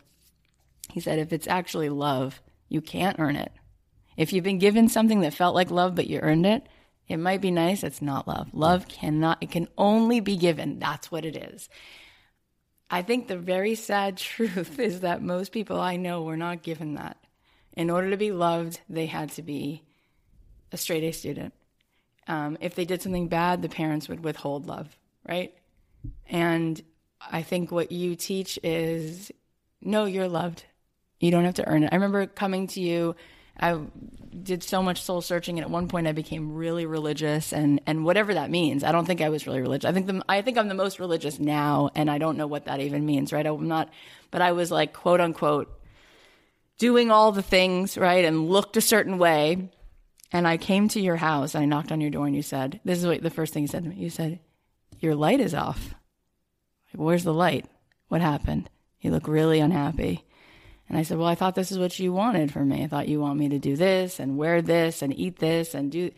He 0.91 0.99
said, 0.99 1.19
if 1.19 1.34
it's 1.34 1.47
actually 1.47 1.89
love, 1.89 2.41
you 2.69 2.81
can't 2.81 3.19
earn 3.19 3.36
it. 3.36 3.51
If 4.17 4.31
you've 4.31 4.43
been 4.43 4.59
given 4.59 4.89
something 4.89 5.21
that 5.21 5.34
felt 5.34 5.55
like 5.55 5.71
love, 5.71 5.95
but 5.95 6.07
you 6.07 6.19
earned 6.19 6.45
it, 6.45 6.67
it 7.07 7.17
might 7.17 7.41
be 7.41 7.51
nice. 7.51 7.84
It's 7.84 8.01
not 8.01 8.27
love. 8.27 8.53
Love 8.53 8.88
cannot, 8.88 9.39
it 9.41 9.51
can 9.51 9.67
only 9.77 10.19
be 10.19 10.38
given. 10.38 10.79
That's 10.79 11.11
what 11.11 11.25
it 11.25 11.36
is. 11.36 11.69
I 12.89 13.01
think 13.01 13.27
the 13.27 13.38
very 13.38 13.75
sad 13.75 14.17
truth 14.17 14.79
is 14.79 15.01
that 15.01 15.21
most 15.21 15.51
people 15.51 15.79
I 15.79 15.97
know 15.97 16.21
were 16.21 16.38
not 16.38 16.63
given 16.63 16.95
that. 16.95 17.17
In 17.75 17.89
order 17.89 18.11
to 18.11 18.17
be 18.17 18.31
loved, 18.31 18.79
they 18.88 19.07
had 19.07 19.31
to 19.31 19.41
be 19.41 19.84
a 20.71 20.77
straight 20.77 21.03
A 21.03 21.11
student. 21.11 21.53
Um, 22.27 22.57
if 22.61 22.75
they 22.75 22.86
did 22.86 23.01
something 23.01 23.27
bad, 23.27 23.61
the 23.61 23.69
parents 23.69 24.07
would 24.07 24.23
withhold 24.23 24.67
love, 24.67 24.95
right? 25.27 25.53
And 26.27 26.81
I 27.19 27.41
think 27.41 27.71
what 27.71 27.91
you 27.91 28.15
teach 28.15 28.59
is 28.63 29.31
no, 29.81 30.05
you're 30.05 30.29
loved. 30.29 30.65
You 31.24 31.32
don't 31.32 31.45
have 31.45 31.55
to 31.55 31.67
earn 31.67 31.84
it. 31.84 31.89
I 31.91 31.95
remember 31.95 32.26
coming 32.28 32.67
to 32.67 32.82
you 32.82 33.15
I 33.59 33.80
did 34.41 34.63
so 34.63 34.82
much 34.82 35.01
soul 35.01 35.21
searching, 35.21 35.59
and 35.59 35.65
at 35.65 35.69
one 35.69 35.88
point 35.88 36.07
I 36.07 36.11
became 36.11 36.55
really 36.55 36.86
religious, 36.86 37.53
and 37.53 37.82
and 37.86 38.03
whatever 38.03 38.34
that 38.34 38.49
means. 38.49 38.84
I 38.84 38.91
don't 38.91 39.05
think 39.05 39.21
I 39.21 39.30
was 39.30 39.45
really 39.45 39.61
religious. 39.61 39.88
I 39.88 39.93
think 39.93 40.07
the, 40.07 40.24
I 40.28 40.41
think 40.41 40.57
I'm 40.57 40.67
the 40.67 40.74
most 40.74 40.99
religious 40.99 41.39
now, 41.39 41.89
and 41.93 42.09
I 42.09 42.17
don't 42.17 42.38
know 42.38 42.47
what 42.47 42.65
that 42.65 42.80
even 42.80 43.05
means, 43.05 43.32
right? 43.32 43.45
I'm 43.45 43.67
not, 43.67 43.89
but 44.32 44.41
I 44.41 44.53
was 44.53 44.71
like 44.71 44.93
quote 44.93 45.21
unquote 45.21 45.71
doing 46.80 47.11
all 47.11 47.32
the 47.32 47.43
things, 47.43 47.97
right, 47.97 48.26
and 48.26 48.49
looked 48.49 48.76
a 48.76 48.82
certain 48.82 49.17
way. 49.17 49.69
And 50.32 50.47
I 50.47 50.57
came 50.57 50.88
to 50.89 50.99
your 50.99 51.17
house, 51.17 51.53
and 51.53 51.61
I 51.61 51.67
knocked 51.67 51.91
on 51.91 52.01
your 52.01 52.09
door, 52.09 52.26
and 52.26 52.36
you 52.36 52.41
said, 52.41 52.80
"This 52.84 52.97
is 52.97 53.05
what 53.05 53.21
the 53.21 53.30
first 53.30 53.53
thing 53.53 53.61
you 53.61 53.67
said 53.67 53.84
to 53.84 53.89
me. 53.89 53.97
You 53.97 54.09
said, 54.09 54.39
your 54.99 55.13
light 55.13 55.39
is 55.39 55.53
off. 55.53 55.93
Like, 56.91 57.05
Where's 57.05 57.24
the 57.24 57.34
light? 57.34 57.65
What 58.07 58.21
happened? 58.21 58.69
You 58.99 59.11
look 59.11 59.28
really 59.28 59.59
unhappy." 59.59 60.26
And 60.94 61.00
I 61.00 61.02
said, 61.02 61.18
Well, 61.18 61.28
I 61.28 61.34
thought 61.34 61.56
this 61.56 61.72
is 61.72 61.80
what 61.80 61.98
you 61.98 62.14
wanted 62.14 62.54
from 62.54 62.70
me. 62.70 62.84
I 62.84 62.88
thought 62.88 63.08
you 63.08 63.20
want 63.20 63.39
me 63.39 63.50
to 63.50 63.58
do 63.58 63.76
this 63.76 64.20
and 64.20 64.38
wear 64.38 64.62
this 64.62 65.02
and 65.02 65.12
eat 65.12 65.39
this 65.39 65.74
and 65.74 65.91
do. 65.91 66.12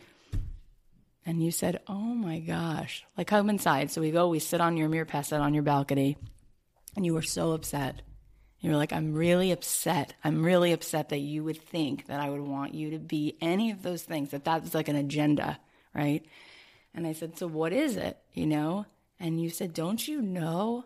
And 1.24 1.42
you 1.42 1.50
said, 1.50 1.80
Oh 1.88 1.94
my 1.94 2.40
gosh. 2.40 3.02
Like, 3.16 3.26
come 3.26 3.48
inside. 3.48 3.90
So 3.90 4.02
we 4.02 4.10
go, 4.10 4.28
we 4.28 4.38
sit 4.38 4.60
on 4.60 4.76
your 4.76 4.90
mirpeset 4.90 5.40
on 5.40 5.54
your 5.54 5.62
balcony. 5.62 6.18
And 6.94 7.06
you 7.06 7.14
were 7.14 7.22
so 7.22 7.52
upset. 7.52 8.02
You 8.60 8.70
were 8.70 8.76
like, 8.76 8.92
I'm 8.92 9.14
really 9.14 9.50
upset. 9.50 10.12
I'm 10.22 10.44
really 10.44 10.72
upset 10.72 11.08
that 11.08 11.20
you 11.20 11.42
would 11.42 11.62
think 11.62 12.08
that 12.08 12.20
I 12.20 12.28
would 12.28 12.42
want 12.42 12.74
you 12.74 12.90
to 12.90 12.98
be 12.98 13.38
any 13.40 13.70
of 13.70 13.82
those 13.82 14.02
things, 14.02 14.32
that 14.32 14.44
that's 14.44 14.74
like 14.74 14.88
an 14.88 14.96
agenda, 14.96 15.58
right? 15.94 16.22
And 16.94 17.06
I 17.06 17.14
said, 17.14 17.38
So 17.38 17.46
what 17.46 17.72
is 17.72 17.96
it? 17.96 18.18
You 18.34 18.44
know? 18.44 18.84
And 19.18 19.40
you 19.40 19.48
said, 19.48 19.72
Don't 19.72 20.06
you 20.06 20.20
know 20.20 20.84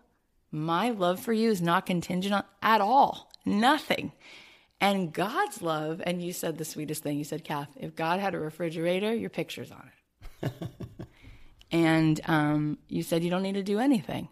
my 0.50 0.90
love 0.90 1.20
for 1.20 1.32
you 1.32 1.50
is 1.50 1.62
not 1.62 1.86
contingent 1.86 2.34
on 2.34 2.44
at 2.62 2.80
all 2.80 3.30
Nothing. 3.44 4.12
And 4.80 5.12
God's 5.12 5.60
love, 5.60 6.00
and 6.04 6.22
you 6.22 6.32
said 6.32 6.56
the 6.56 6.64
sweetest 6.64 7.02
thing. 7.02 7.18
You 7.18 7.24
said, 7.24 7.44
Kath, 7.44 7.68
if 7.76 7.94
God 7.94 8.20
had 8.20 8.34
a 8.34 8.38
refrigerator, 8.38 9.14
your 9.14 9.30
picture's 9.30 9.70
on 9.70 9.90
it. 10.42 10.52
and 11.70 12.20
um, 12.26 12.78
you 12.88 13.02
said 13.02 13.22
you 13.22 13.30
don't 13.30 13.42
need 13.42 13.54
to 13.54 13.62
do 13.62 13.78
anything. 13.78 14.28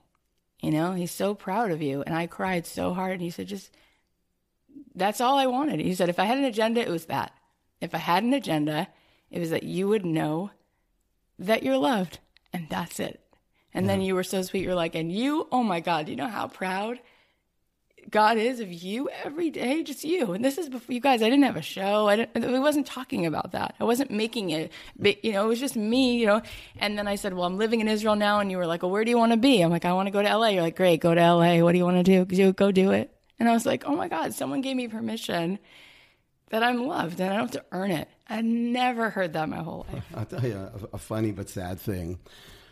You 0.60 0.70
know, 0.70 0.92
he's 0.92 1.10
so 1.10 1.34
proud 1.34 1.70
of 1.70 1.82
you. 1.82 2.02
And 2.02 2.14
I 2.14 2.26
cried 2.26 2.66
so 2.66 2.94
hard. 2.94 3.12
And 3.12 3.22
he 3.22 3.30
said, 3.30 3.46
just, 3.46 3.70
that's 4.94 5.20
all 5.20 5.36
I 5.36 5.46
wanted. 5.46 5.80
He 5.80 5.94
said, 5.94 6.08
if 6.08 6.18
I 6.18 6.24
had 6.24 6.38
an 6.38 6.44
agenda, 6.44 6.80
it 6.80 6.88
was 6.88 7.06
that. 7.06 7.32
If 7.80 7.94
I 7.94 7.98
had 7.98 8.22
an 8.22 8.32
agenda, 8.32 8.88
it 9.30 9.38
was 9.38 9.50
that 9.50 9.62
you 9.64 9.86
would 9.88 10.04
know 10.04 10.50
that 11.38 11.62
you're 11.62 11.76
loved. 11.76 12.20
And 12.52 12.68
that's 12.70 12.98
it. 12.98 13.20
And 13.78 13.86
yeah. 13.86 13.92
then 13.92 14.00
you 14.02 14.16
were 14.16 14.24
so 14.24 14.42
sweet. 14.42 14.64
You're 14.64 14.74
like, 14.74 14.96
and 14.96 15.12
you, 15.12 15.46
oh 15.52 15.62
my 15.62 15.78
God, 15.78 16.06
do 16.06 16.10
you 16.10 16.16
know 16.16 16.26
how 16.26 16.48
proud 16.48 16.98
God 18.10 18.38
is 18.38 18.58
of 18.58 18.72
you 18.72 19.08
every 19.24 19.50
day, 19.50 19.84
just 19.84 20.02
you. 20.02 20.32
And 20.32 20.44
this 20.44 20.58
is 20.58 20.68
before 20.68 20.92
you 20.92 21.00
guys. 21.00 21.22
I 21.22 21.28
didn't 21.28 21.44
have 21.44 21.56
a 21.56 21.62
show. 21.62 22.08
I 22.08 22.16
didn't. 22.16 22.44
I 22.44 22.58
wasn't 22.58 22.86
talking 22.86 23.24
about 23.24 23.52
that. 23.52 23.76
I 23.78 23.84
wasn't 23.84 24.10
making 24.10 24.50
it. 24.50 24.70
Mm. 24.70 25.02
But, 25.02 25.24
you 25.24 25.32
know, 25.32 25.44
it 25.44 25.48
was 25.48 25.60
just 25.60 25.76
me. 25.76 26.18
You 26.18 26.26
know. 26.26 26.42
And 26.78 26.98
then 26.98 27.06
I 27.06 27.16
said, 27.16 27.34
"Well, 27.34 27.44
I'm 27.44 27.58
living 27.58 27.80
in 27.80 27.86
Israel 27.86 28.16
now." 28.16 28.40
And 28.40 28.50
you 28.50 28.56
were 28.56 28.66
like, 28.66 28.82
"Well, 28.82 28.90
where 28.90 29.04
do 29.04 29.10
you 29.10 29.18
want 29.18 29.32
to 29.32 29.38
be?" 29.38 29.60
I'm 29.60 29.70
like, 29.70 29.84
"I 29.84 29.92
want 29.92 30.06
to 30.06 30.10
go 30.10 30.22
to 30.22 30.28
LA." 30.28 30.48
You're 30.48 30.62
like, 30.62 30.76
"Great, 30.76 31.00
go 31.00 31.14
to 31.14 31.20
LA. 31.20 31.62
What 31.62 31.72
do 31.72 31.78
you 31.78 31.84
want 31.84 32.04
to 32.04 32.24
do? 32.24 32.52
Go 32.52 32.72
do 32.72 32.92
it." 32.92 33.14
And 33.38 33.48
I 33.48 33.52
was 33.52 33.66
like, 33.66 33.84
"Oh 33.86 33.94
my 33.94 34.08
God, 34.08 34.32
someone 34.34 34.62
gave 34.62 34.76
me 34.76 34.88
permission 34.88 35.58
that 36.50 36.62
I'm 36.62 36.86
loved, 36.86 37.20
and 37.20 37.30
I 37.30 37.36
don't 37.36 37.52
have 37.52 37.62
to 37.62 37.64
earn 37.72 37.90
it." 37.90 38.08
I 38.28 38.40
never 38.42 39.10
heard 39.10 39.34
that 39.34 39.48
my 39.48 39.58
whole 39.58 39.86
life. 39.92 40.04
I'll 40.14 40.24
tell 40.24 40.44
you 40.44 40.56
a, 40.56 40.72
a 40.94 40.98
funny 40.98 41.32
but 41.32 41.48
sad 41.48 41.78
thing. 41.78 42.18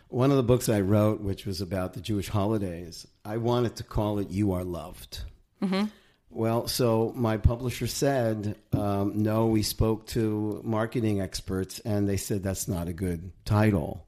One 0.09 0.31
of 0.31 0.37
the 0.37 0.43
books 0.43 0.69
I 0.69 0.81
wrote, 0.81 1.21
which 1.21 1.45
was 1.45 1.61
about 1.61 1.93
the 1.93 2.01
Jewish 2.01 2.29
holidays, 2.29 3.05
I 3.25 3.37
wanted 3.37 3.75
to 3.77 3.83
call 3.83 4.19
it 4.19 4.29
"You 4.29 4.53
Are 4.53 4.63
Loved." 4.63 5.23
Mm-hmm. 5.61 5.85
Well, 6.29 6.67
so 6.67 7.13
my 7.15 7.37
publisher 7.37 7.87
said, 7.87 8.57
um, 8.73 9.23
no, 9.23 9.47
we 9.47 9.63
spoke 9.63 10.05
to 10.07 10.61
marketing 10.63 11.21
experts 11.21 11.79
and 11.79 12.07
they 12.07 12.17
said 12.17 12.43
that's 12.43 12.67
not 12.67 12.87
a 12.87 12.93
good 12.93 13.31
title. 13.45 14.05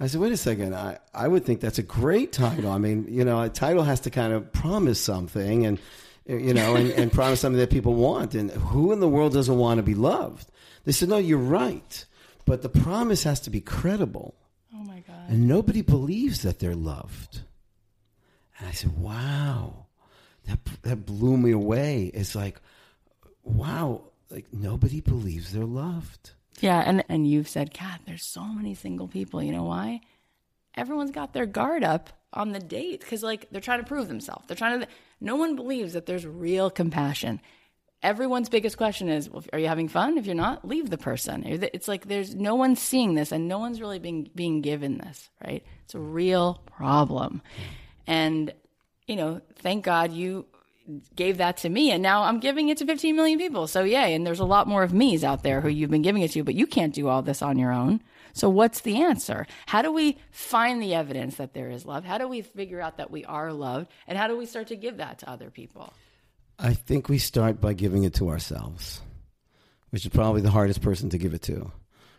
I 0.00 0.08
said, 0.08 0.20
wait 0.20 0.32
a 0.32 0.36
second. 0.36 0.74
I, 0.74 0.98
I 1.14 1.28
would 1.28 1.44
think 1.44 1.60
that's 1.60 1.78
a 1.78 1.84
great 1.84 2.32
title. 2.32 2.70
I 2.70 2.78
mean, 2.78 3.06
you 3.08 3.24
know, 3.24 3.40
a 3.40 3.48
title 3.48 3.84
has 3.84 4.00
to 4.00 4.10
kind 4.10 4.32
of 4.32 4.52
promise 4.52 5.00
something 5.00 5.64
and, 5.64 5.78
you 6.26 6.52
know, 6.52 6.74
and, 6.74 6.90
and 6.90 7.12
promise 7.12 7.40
something 7.40 7.60
that 7.60 7.70
people 7.70 7.94
want. 7.94 8.34
And 8.34 8.50
who 8.50 8.92
in 8.92 8.98
the 8.98 9.08
world 9.08 9.32
doesn't 9.32 9.56
want 9.56 9.78
to 9.78 9.84
be 9.84 9.94
loved? 9.94 10.50
They 10.84 10.92
said, 10.92 11.08
no, 11.08 11.18
you're 11.18 11.38
right. 11.38 12.04
But 12.44 12.62
the 12.62 12.68
promise 12.68 13.22
has 13.22 13.40
to 13.40 13.50
be 13.50 13.60
credible. 13.60 14.34
God. 15.06 15.28
And 15.28 15.48
nobody 15.48 15.82
believes 15.82 16.42
that 16.42 16.58
they're 16.58 16.74
loved. 16.74 17.40
And 18.58 18.68
I 18.68 18.72
said, 18.72 18.96
wow 18.98 19.84
that 20.46 20.58
that 20.82 21.06
blew 21.06 21.36
me 21.36 21.50
away. 21.50 22.10
It's 22.14 22.34
like, 22.34 22.60
wow, 23.42 24.02
like 24.30 24.46
nobody 24.52 25.00
believes 25.00 25.52
they're 25.52 25.64
loved. 25.64 26.32
Yeah, 26.60 26.80
and 26.80 27.04
and 27.08 27.28
you've 27.28 27.48
said, 27.48 27.76
God, 27.78 28.00
there's 28.06 28.24
so 28.24 28.44
many 28.44 28.74
single 28.74 29.08
people. 29.08 29.42
You 29.42 29.52
know 29.52 29.64
why? 29.64 30.00
Everyone's 30.76 31.10
got 31.10 31.32
their 31.32 31.46
guard 31.46 31.84
up 31.84 32.10
on 32.32 32.52
the 32.52 32.58
date 32.58 33.00
because 33.00 33.22
like 33.22 33.48
they're 33.50 33.60
trying 33.60 33.80
to 33.80 33.86
prove 33.86 34.08
themselves. 34.08 34.44
They're 34.46 34.56
trying 34.56 34.80
to. 34.80 34.88
No 35.20 35.36
one 35.36 35.56
believes 35.56 35.94
that 35.94 36.06
there's 36.06 36.26
real 36.26 36.70
compassion. 36.70 37.40
Everyone's 38.04 38.48
biggest 38.48 38.76
question 38.76 39.08
is, 39.08 39.28
well, 39.28 39.42
are 39.52 39.58
you 39.58 39.66
having 39.66 39.88
fun? 39.88 40.18
If 40.18 40.26
you're 40.26 40.34
not, 40.36 40.68
leave 40.68 40.90
the 40.90 40.98
person. 40.98 41.42
It's 41.44 41.88
like 41.88 42.06
there's 42.06 42.34
no 42.34 42.54
one 42.54 42.76
seeing 42.76 43.14
this, 43.14 43.32
and 43.32 43.48
no 43.48 43.58
one's 43.58 43.80
really 43.80 43.98
being 43.98 44.30
being 44.34 44.60
given 44.60 44.98
this. 44.98 45.30
Right? 45.44 45.64
It's 45.84 45.94
a 45.94 46.00
real 46.00 46.60
problem, 46.66 47.42
and 48.06 48.52
you 49.06 49.16
know, 49.16 49.40
thank 49.56 49.84
God 49.84 50.12
you 50.12 50.46
gave 51.16 51.38
that 51.38 51.56
to 51.58 51.68
me 51.68 51.90
and 51.90 52.02
now 52.02 52.24
I'm 52.24 52.40
giving 52.40 52.68
it 52.68 52.78
to 52.78 52.86
15 52.86 53.16
million 53.16 53.38
people. 53.38 53.66
So 53.66 53.84
yay. 53.84 54.14
And 54.14 54.26
there's 54.26 54.40
a 54.40 54.44
lot 54.44 54.68
more 54.68 54.82
of 54.82 54.92
me's 54.92 55.24
out 55.24 55.42
there 55.42 55.60
who 55.60 55.68
you've 55.68 55.90
been 55.90 56.02
giving 56.02 56.22
it 56.22 56.32
to, 56.32 56.44
but 56.44 56.54
you 56.54 56.66
can't 56.66 56.94
do 56.94 57.08
all 57.08 57.22
this 57.22 57.42
on 57.42 57.58
your 57.58 57.72
own. 57.72 58.02
So 58.34 58.48
what's 58.48 58.80
the 58.80 59.00
answer? 59.00 59.46
How 59.66 59.80
do 59.80 59.92
we 59.92 60.18
find 60.30 60.82
the 60.82 60.94
evidence 60.94 61.36
that 61.36 61.54
there 61.54 61.70
is 61.70 61.86
love? 61.86 62.04
How 62.04 62.18
do 62.18 62.28
we 62.28 62.42
figure 62.42 62.80
out 62.80 62.98
that 62.98 63.10
we 63.10 63.24
are 63.24 63.52
loved? 63.52 63.90
And 64.06 64.18
how 64.18 64.26
do 64.26 64.36
we 64.36 64.44
start 64.44 64.66
to 64.68 64.76
give 64.76 64.98
that 64.98 65.20
to 65.20 65.30
other 65.30 65.50
people? 65.50 65.94
I 66.58 66.74
think 66.74 67.08
we 67.08 67.18
start 67.18 67.60
by 67.60 67.72
giving 67.72 68.04
it 68.04 68.14
to 68.14 68.28
ourselves, 68.28 69.00
which 69.90 70.06
is 70.06 70.12
probably 70.12 70.40
the 70.40 70.50
hardest 70.50 70.82
person 70.82 71.10
to 71.10 71.18
give 71.18 71.34
it 71.34 71.42
to 71.42 71.72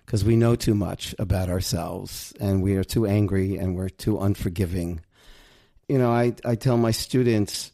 because 0.05 0.23
we 0.23 0.35
know 0.35 0.55
too 0.55 0.75
much 0.75 1.15
about 1.17 1.49
ourselves 1.49 2.33
and 2.39 2.61
we 2.61 2.75
are 2.75 2.83
too 2.83 3.07
angry 3.07 3.57
and 3.57 3.75
we're 3.75 3.89
too 3.89 4.19
unforgiving 4.19 5.01
you 5.87 5.97
know, 5.97 6.11
I, 6.11 6.33
I 6.43 6.55
tell 6.55 6.77
my 6.77 6.91
students, 6.91 7.71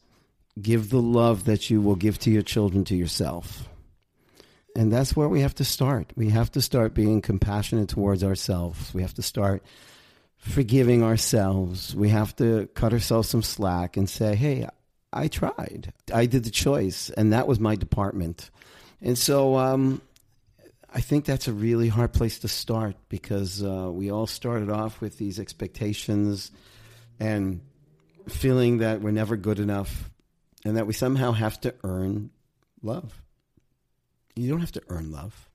give 0.62 0.90
the 0.90 1.02
love 1.02 1.46
that 1.46 1.70
you 1.70 1.82
will 1.82 1.96
give 1.96 2.20
to 2.20 2.32
your 2.32 2.42
children 2.42 2.84
to 2.86 2.96
yourself. 2.96 3.68
And 4.76 4.92
that's 4.92 5.16
where 5.16 5.30
we 5.30 5.42
have 5.42 5.56
to 5.56 5.66
start. 5.66 6.14
We 6.16 6.30
have 6.30 6.52
to 6.52 6.62
start 6.62 6.94
being 6.94 7.22
compassionate 7.22 7.90
towards 7.90 8.24
ourselves. 8.24 8.94
We 8.94 9.02
have 9.02 9.14
to 9.16 9.22
start 9.22 9.64
forgiving 10.38 11.04
ourselves. 11.04 11.96
We 11.96 12.10
have 12.10 12.36
to 12.38 12.68
cut 12.74 12.94
ourselves 12.94 13.30
some 13.30 13.44
slack 13.44 13.98
and 13.98 14.10
say, 14.10 14.36
hey, 14.36 14.68
I 15.14 15.28
tried. 15.28 15.94
I 16.14 16.26
did 16.26 16.44
the 16.44 16.52
choice, 16.52 17.10
and 17.10 17.34
that 17.34 17.48
was 17.48 17.60
my 17.60 17.76
department. 17.76 18.50
And 19.02 19.18
so 19.18 19.58
um, 19.58 20.02
I 20.94 21.02
think 21.02 21.26
that's 21.26 21.48
a 21.48 21.54
really 21.54 21.88
hard 21.88 22.14
place 22.14 22.40
to 22.40 22.48
start 22.48 22.96
because 23.10 23.64
uh, 23.64 23.90
we 23.92 24.12
all 24.12 24.28
started 24.28 24.70
off 24.70 25.02
with 25.02 25.18
these 25.18 25.40
expectations 25.40 26.52
and 27.20 27.62
feeling 28.28 28.80
that 28.80 29.02
we're 29.02 29.12
never 29.12 29.36
good 29.36 29.60
enough 29.60 30.10
and 30.66 30.78
that 30.78 30.88
we 30.88 30.94
somehow 30.94 31.32
have 31.32 31.60
to 31.62 31.74
earn 31.84 32.30
love. 32.82 33.22
You 34.36 34.50
don't 34.50 34.60
have 34.60 34.72
to 34.74 34.84
earn 34.90 35.12
love. 35.12 35.50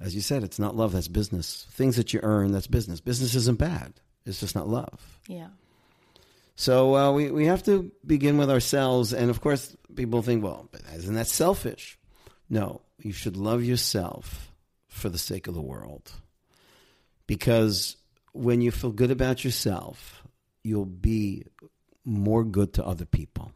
As 0.00 0.14
you 0.14 0.20
said, 0.20 0.44
it's 0.44 0.58
not 0.58 0.76
love, 0.76 0.92
that's 0.92 1.08
business. 1.08 1.66
Things 1.70 1.96
that 1.96 2.12
you 2.12 2.20
earn, 2.22 2.52
that's 2.52 2.66
business. 2.66 3.00
Business 3.00 3.34
isn't 3.34 3.58
bad, 3.58 3.94
it's 4.26 4.40
just 4.40 4.54
not 4.54 4.68
love. 4.68 5.18
Yeah. 5.26 5.48
So 6.56 6.96
uh, 6.96 7.12
we, 7.12 7.30
we 7.30 7.46
have 7.46 7.62
to 7.64 7.90
begin 8.06 8.38
with 8.38 8.50
ourselves. 8.50 9.12
And 9.12 9.30
of 9.30 9.40
course, 9.40 9.76
people 9.94 10.22
think, 10.22 10.42
well, 10.42 10.68
but 10.72 10.80
isn't 10.96 11.14
that 11.14 11.26
selfish? 11.26 11.98
No, 12.48 12.80
you 12.98 13.12
should 13.12 13.36
love 13.36 13.62
yourself 13.62 14.50
for 14.88 15.08
the 15.10 15.18
sake 15.18 15.46
of 15.48 15.54
the 15.54 15.60
world. 15.62 16.10
Because 17.26 17.96
when 18.32 18.60
you 18.60 18.70
feel 18.70 18.92
good 18.92 19.10
about 19.10 19.44
yourself, 19.44 20.22
you'll 20.62 20.84
be 20.86 21.44
more 22.04 22.44
good 22.44 22.72
to 22.74 22.84
other 22.84 23.04
people. 23.04 23.52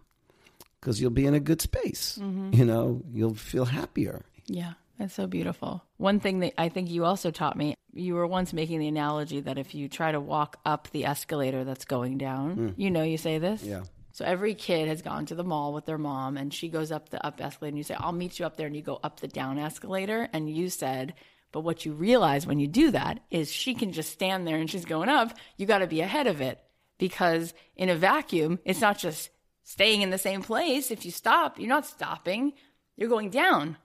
because 0.81 1.01
you'll 1.01 1.11
be 1.11 1.27
in 1.27 1.35
a 1.35 1.41
good 1.41 1.61
space. 1.61 2.19
You 2.19 2.65
know, 2.65 3.03
you'll 3.13 3.35
feel 3.35 3.65
happier. 3.67 4.25
Yeah, 4.47 4.73
that's 5.01 5.15
so 5.15 5.27
beautiful. 5.27 5.83
One 5.97 6.21
thing 6.21 6.41
that 6.41 6.53
I 6.59 6.69
think 6.69 6.91
you 6.91 7.07
also 7.07 7.31
taught 7.31 7.57
me, 7.57 7.75
you 7.93 8.15
were 8.15 8.27
once 8.27 8.53
making 8.53 8.81
the 8.81 8.89
analogy 8.89 9.41
that 9.41 9.59
if 9.59 9.75
you 9.75 9.89
try 9.89 10.13
to 10.13 10.21
walk 10.21 10.59
up 10.67 10.89
the 10.93 11.07
escalator 11.07 11.65
that's 11.65 11.87
going 11.87 12.19
down, 12.19 12.57
mm. 12.57 12.75
you 12.77 12.91
know, 12.91 13.03
you 13.03 13.17
say 13.17 13.39
this? 13.39 13.63
Yeah. 13.63 13.85
So 14.13 14.27
every 14.27 14.55
kid 14.55 14.89
has 14.89 15.01
gone 15.01 15.25
to 15.27 15.35
the 15.35 15.43
mall 15.43 15.73
with 15.73 15.87
their 15.87 15.97
mom 15.97 16.37
and 16.37 16.53
she 16.53 16.69
goes 16.69 16.93
up 16.93 17.09
the 17.09 17.25
up 17.25 17.41
escalator 17.41 17.71
and 17.71 17.79
you 17.79 17.85
say, 17.85 17.95
I'll 17.99 18.13
meet 18.13 18.39
you 18.39 18.45
up 18.45 18.59
there 18.59 18.67
and 18.67 18.77
you 18.77 18.83
go 18.83 19.01
up 19.03 19.21
the 19.21 19.29
down 19.29 19.59
escalator. 19.59 20.29
And 20.33 20.55
you 20.55 20.69
said, 20.69 21.15
but 21.51 21.61
what 21.61 21.87
you 21.87 21.95
realize 21.95 22.47
when 22.47 22.61
you 22.61 22.69
do 22.69 22.91
that 22.91 23.21
is 23.31 23.51
she 23.51 23.75
can 23.75 23.93
just 23.93 24.13
stand 24.13 24.47
there 24.47 24.57
and 24.57 24.69
she's 24.69 24.85
going 24.85 25.09
up. 25.09 25.33
You 25.57 25.65
got 25.65 25.79
to 25.79 25.87
be 25.87 26.03
ahead 26.03 26.27
of 26.27 26.43
it 26.43 26.61
because 26.99 27.55
in 27.75 27.89
a 27.89 27.97
vacuum, 27.97 28.59
it's 28.67 28.83
not 28.83 28.99
just 28.99 29.31
staying 29.63 30.03
in 30.03 30.11
the 30.11 30.19
same 30.19 30.43
place. 30.43 30.91
If 30.91 31.07
you 31.07 31.11
stop, 31.11 31.59
you're 31.59 31.69
not 31.69 31.87
stopping, 31.87 32.53
you're 32.97 33.09
going 33.09 33.31
down. 33.31 33.79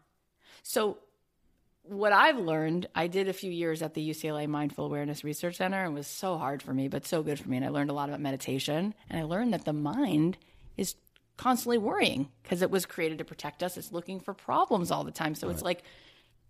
So 0.64 0.98
what 1.88 2.14
I've 2.14 2.38
learned, 2.38 2.88
I 2.96 3.08
did 3.08 3.28
a 3.28 3.34
few 3.34 3.52
years 3.52 3.82
at 3.82 3.94
the 3.94 4.10
UCLA 4.10 4.48
Mindful 4.48 4.86
Awareness 4.86 5.24
Research 5.24 5.58
Center. 5.58 5.84
And 5.84 5.94
it 5.94 5.98
was 5.98 6.08
so 6.08 6.38
hard 6.38 6.62
for 6.62 6.74
me, 6.74 6.88
but 6.88 7.06
so 7.06 7.24
good 7.24 7.40
for 7.40 7.50
me. 7.50 7.58
And 7.58 7.66
I 7.66 7.70
learned 7.70 7.90
a 7.90 7.94
lot 7.94 8.10
about 8.10 8.22
meditation. 8.22 8.94
And 9.10 9.20
I 9.20 9.24
learned 9.24 9.54
that 9.54 9.66
the 9.66 9.74
mind 9.74 10.38
is 10.78 10.96
constantly 11.38 11.78
worrying 11.78 12.30
because 12.44 12.62
it 12.62 12.72
was 12.72 12.86
created 12.86 13.20
to 13.20 13.26
protect 13.26 13.62
us. 13.62 13.78
It's 13.78 13.92
looking 13.92 14.20
for 14.20 14.34
problems 14.34 14.92
all 14.92 15.04
the 15.04 15.12
time. 15.12 15.36
So 15.36 15.50
it's 15.50 15.62
like 15.62 15.84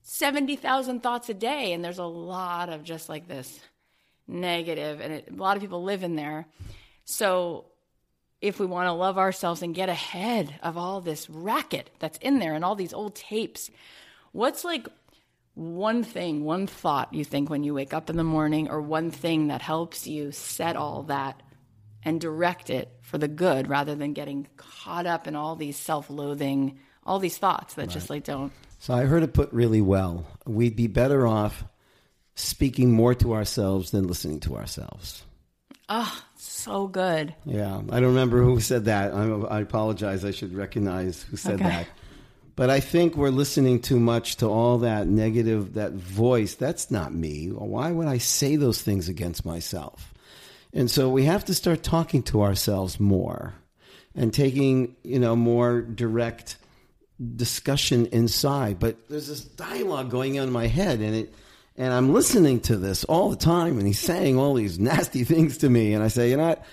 70,000 0.04 1.02
thoughts 1.02 1.30
a 1.30 1.34
day. 1.34 1.74
And 1.74 1.84
there's 1.84 2.00
a 2.00 2.06
lot 2.06 2.70
of 2.70 2.84
just 2.84 3.10
like 3.10 3.28
this 3.28 3.60
negative, 4.28 5.02
and 5.02 5.14
it, 5.14 5.30
a 5.32 5.36
lot 5.36 5.58
of 5.58 5.62
people 5.62 5.84
live 5.84 6.04
in 6.04 6.16
there. 6.16 6.48
So 7.04 7.66
if 8.42 8.60
we 8.60 8.66
want 8.66 8.88
to 8.88 8.92
love 8.92 9.18
ourselves 9.18 9.62
and 9.62 9.74
get 9.74 9.90
ahead 9.90 10.60
of 10.64 10.78
all 10.78 11.02
this 11.02 11.30
racket 11.30 11.90
that's 12.00 12.18
in 12.20 12.40
there 12.40 12.54
and 12.54 12.66
all 12.66 12.76
these 12.76 12.94
old 12.94 13.16
tapes, 13.16 13.70
what's 14.32 14.64
like 14.64 14.88
one 15.56 16.04
thing, 16.04 16.44
one 16.44 16.68
thought 16.68 17.14
you 17.14 17.24
think 17.24 17.50
when 17.50 17.64
you 17.64 17.74
wake 17.74 17.94
up 17.94 18.10
in 18.10 18.18
the 18.18 18.24
morning, 18.24 18.70
or 18.70 18.82
one 18.82 19.10
thing 19.12 19.48
that 19.48 19.62
helps 19.62 20.06
you 20.06 20.32
set 20.32 20.76
all 20.76 21.04
that 21.04 21.42
and 22.04 22.22
direct 22.22 22.70
it 22.70 22.90
for 23.02 23.18
the 23.18 23.28
good 23.28 23.68
rather 23.68 23.96
than 23.96 24.14
getting 24.14 24.48
caught 24.58 25.06
up 25.08 25.28
in 25.28 25.36
all 25.36 25.56
these 25.56 25.78
self 25.78 26.10
loathing, 26.10 26.78
all 27.06 27.20
these 27.20 27.38
thoughts 27.38 27.76
that 27.76 27.90
just 27.90 28.10
like 28.10 28.24
don't. 28.26 28.52
So 28.80 28.94
I 28.94 29.06
heard 29.06 29.24
it 29.24 29.34
put 29.34 29.52
really 29.54 29.82
well. 29.82 30.26
We'd 30.46 30.76
be 30.76 30.88
better 30.88 31.26
off 31.26 31.64
speaking 32.36 32.92
more 32.92 33.16
to 33.16 33.34
ourselves 33.34 33.92
than 33.92 34.08
listening 34.08 34.42
to 34.42 34.58
ourselves. 34.58 35.24
Oh, 35.88 36.22
so 36.36 36.88
good. 36.88 37.34
Yeah, 37.46 37.78
I 37.78 38.00
don't 38.00 38.10
remember 38.10 38.42
who 38.44 38.60
said 38.60 38.86
that. 38.86 39.14
I, 39.14 39.24
I 39.28 39.62
apologize. 39.62 40.26
I 40.26 40.32
should 40.32 40.54
recognize 40.54 41.24
who 41.24 41.38
said 41.38 41.56
Okay. 41.56 41.64
that. 41.70 41.88
But 42.56 42.70
I 42.70 42.80
think 42.80 43.18
we're 43.18 43.30
listening 43.30 43.82
too 43.82 44.00
much 44.00 44.38
to 44.38 44.48
all 44.48 44.78
that 44.80 45.08
negative, 45.08 45.74
that 45.74 45.92
voice. 45.92 46.56
That's 46.56 46.90
not 46.90 47.14
me. 47.14 47.48
Why 47.48 47.92
would 47.92 48.08
I 48.08 48.18
say 48.18 48.56
those 48.56 48.82
things 48.82 49.10
against 49.10 49.46
myself? 49.46 50.14
And 50.74 50.90
so 50.90 51.10
we 51.10 51.26
have 51.26 51.46
to 51.46 51.54
start 51.54 51.84
talking 51.84 52.24
to 52.24 52.44
ourselves 52.44 53.00
more 53.00 53.56
and 54.16 54.34
taking, 54.34 54.96
you 55.04 55.20
know, 55.20 55.36
more 55.36 55.82
direct 55.82 56.58
discussion 57.36 58.08
inside. 58.08 58.80
But 58.80 59.10
there's 59.10 59.28
this 59.28 59.42
dialogue 59.42 60.10
going 60.10 60.40
on 60.40 60.48
in 60.48 60.54
my 60.54 60.68
head 60.68 61.00
and 61.00 61.16
it 61.16 61.34
and 61.78 61.94
I'm 61.94 62.14
listening 62.14 62.62
to 62.62 62.78
this 62.78 63.04
all 63.04 63.30
the 63.30 63.36
time 63.36 63.78
and 63.78 63.86
he's 63.86 64.00
saying 64.00 64.38
all 64.38 64.54
these 64.54 64.80
nasty 64.80 65.24
things 65.26 65.58
to 65.58 65.70
me 65.70 65.94
and 65.94 66.04
I 66.04 66.08
say, 66.08 66.30
you 66.30 66.38
know 66.38 66.48
what? 66.48 66.66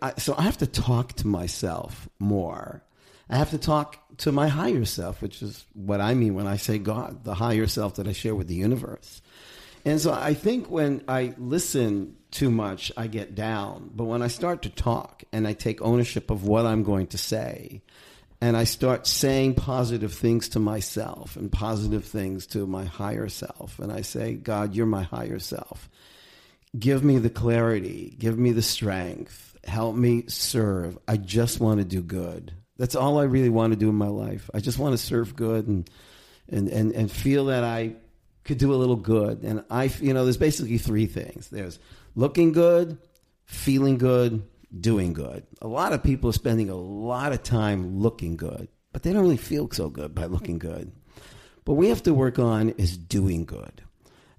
I, 0.00 0.14
so 0.18 0.34
I 0.36 0.42
have 0.42 0.58
to 0.58 0.66
talk 0.66 1.14
to 1.14 1.26
myself 1.26 2.08
more. 2.18 2.82
I 3.30 3.36
have 3.36 3.50
to 3.50 3.58
talk 3.58 3.98
to 4.18 4.32
my 4.32 4.48
higher 4.48 4.84
self, 4.84 5.20
which 5.22 5.42
is 5.42 5.66
what 5.74 6.00
I 6.00 6.14
mean 6.14 6.34
when 6.34 6.46
I 6.46 6.56
say 6.56 6.78
God, 6.78 7.24
the 7.24 7.34
higher 7.34 7.66
self 7.66 7.96
that 7.96 8.08
I 8.08 8.12
share 8.12 8.34
with 8.34 8.48
the 8.48 8.54
universe. 8.54 9.20
And 9.84 10.00
so 10.00 10.12
I 10.12 10.34
think 10.34 10.70
when 10.70 11.02
I 11.08 11.34
listen 11.38 12.16
too 12.30 12.50
much, 12.50 12.92
I 12.96 13.06
get 13.06 13.34
down. 13.34 13.90
But 13.94 14.04
when 14.04 14.22
I 14.22 14.28
start 14.28 14.62
to 14.62 14.70
talk 14.70 15.24
and 15.32 15.46
I 15.46 15.52
take 15.52 15.80
ownership 15.82 16.30
of 16.30 16.44
what 16.44 16.66
I'm 16.66 16.82
going 16.82 17.06
to 17.08 17.18
say, 17.18 17.82
and 18.40 18.56
I 18.56 18.64
start 18.64 19.06
saying 19.06 19.54
positive 19.54 20.14
things 20.14 20.50
to 20.50 20.60
myself 20.60 21.36
and 21.36 21.50
positive 21.50 22.04
things 22.04 22.46
to 22.48 22.66
my 22.66 22.84
higher 22.84 23.28
self, 23.28 23.78
and 23.78 23.92
I 23.92 24.02
say, 24.02 24.34
God, 24.34 24.74
you're 24.74 24.86
my 24.86 25.02
higher 25.02 25.38
self. 25.38 25.88
Give 26.78 27.02
me 27.02 27.18
the 27.18 27.30
clarity, 27.30 28.14
give 28.18 28.38
me 28.38 28.52
the 28.52 28.62
strength, 28.62 29.56
help 29.64 29.96
me 29.96 30.24
serve. 30.28 30.98
I 31.08 31.16
just 31.16 31.60
want 31.60 31.78
to 31.80 31.84
do 31.84 32.02
good. 32.02 32.52
That's 32.78 32.94
all 32.94 33.18
I 33.18 33.24
really 33.24 33.48
want 33.48 33.72
to 33.72 33.78
do 33.78 33.88
in 33.88 33.94
my 33.96 34.08
life. 34.08 34.48
I 34.54 34.60
just 34.60 34.78
want 34.78 34.92
to 34.92 34.98
serve 34.98 35.36
good 35.36 35.66
and 35.66 35.90
and 36.48 36.68
and, 36.68 36.92
and 36.92 37.10
feel 37.10 37.46
that 37.46 37.64
I 37.64 37.96
could 38.44 38.58
do 38.58 38.72
a 38.72 38.76
little 38.76 38.96
good. 38.96 39.42
And 39.42 39.62
I, 39.70 39.84
you 40.00 40.14
know, 40.14 40.24
there's 40.24 40.38
basically 40.38 40.78
three 40.78 41.06
things. 41.06 41.48
There's 41.48 41.78
looking 42.14 42.52
good, 42.52 42.96
feeling 43.44 43.98
good, 43.98 44.42
doing 44.80 45.12
good. 45.12 45.46
A 45.60 45.68
lot 45.68 45.92
of 45.92 46.02
people 46.02 46.30
are 46.30 46.34
spending 46.34 46.70
a 46.70 46.74
lot 46.74 47.32
of 47.32 47.42
time 47.42 48.00
looking 48.00 48.36
good, 48.36 48.68
but 48.92 49.02
they 49.02 49.12
don't 49.12 49.22
really 49.22 49.36
feel 49.36 49.68
so 49.70 49.90
good 49.90 50.14
by 50.14 50.24
looking 50.24 50.58
good. 50.58 50.90
What 51.64 51.76
we 51.76 51.90
have 51.90 52.02
to 52.04 52.14
work 52.14 52.38
on 52.38 52.70
is 52.70 52.96
doing 52.96 53.44
good. 53.44 53.82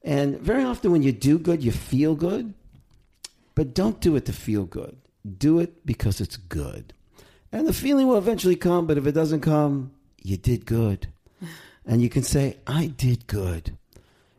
And 0.01 0.39
very 0.39 0.63
often 0.63 0.91
when 0.91 1.03
you 1.03 1.11
do 1.11 1.37
good, 1.37 1.63
you 1.63 1.71
feel 1.71 2.15
good, 2.15 2.55
but 3.53 3.75
don't 3.75 4.01
do 4.01 4.15
it 4.15 4.25
to 4.25 4.33
feel 4.33 4.65
good. 4.65 4.97
Do 5.37 5.59
it 5.59 5.85
because 5.85 6.21
it's 6.21 6.37
good. 6.37 6.93
And 7.51 7.67
the 7.67 7.73
feeling 7.73 8.07
will 8.07 8.17
eventually 8.17 8.55
come, 8.55 8.85
but 8.85 8.97
if 8.97 9.07
it 9.07 9.13
doesn't 9.13 9.41
come, 9.41 9.91
you 10.21 10.37
did 10.37 10.65
good. 10.65 11.07
And 11.85 12.01
you 12.01 12.09
can 12.09 12.23
say, 12.23 12.57
I 12.67 12.87
did 12.87 13.25
good. 13.27 13.75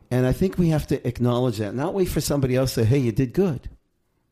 And 0.09 0.25
I 0.25 0.31
think 0.31 0.57
we 0.57 0.69
have 0.69 0.87
to 0.87 1.05
acknowledge 1.07 1.57
that, 1.57 1.73
not 1.73 1.93
wait 1.93 2.09
for 2.09 2.21
somebody 2.21 2.55
else 2.55 2.73
to 2.73 2.81
say, 2.81 2.85
hey, 2.85 2.97
you 2.99 3.11
did 3.11 3.33
good. 3.33 3.69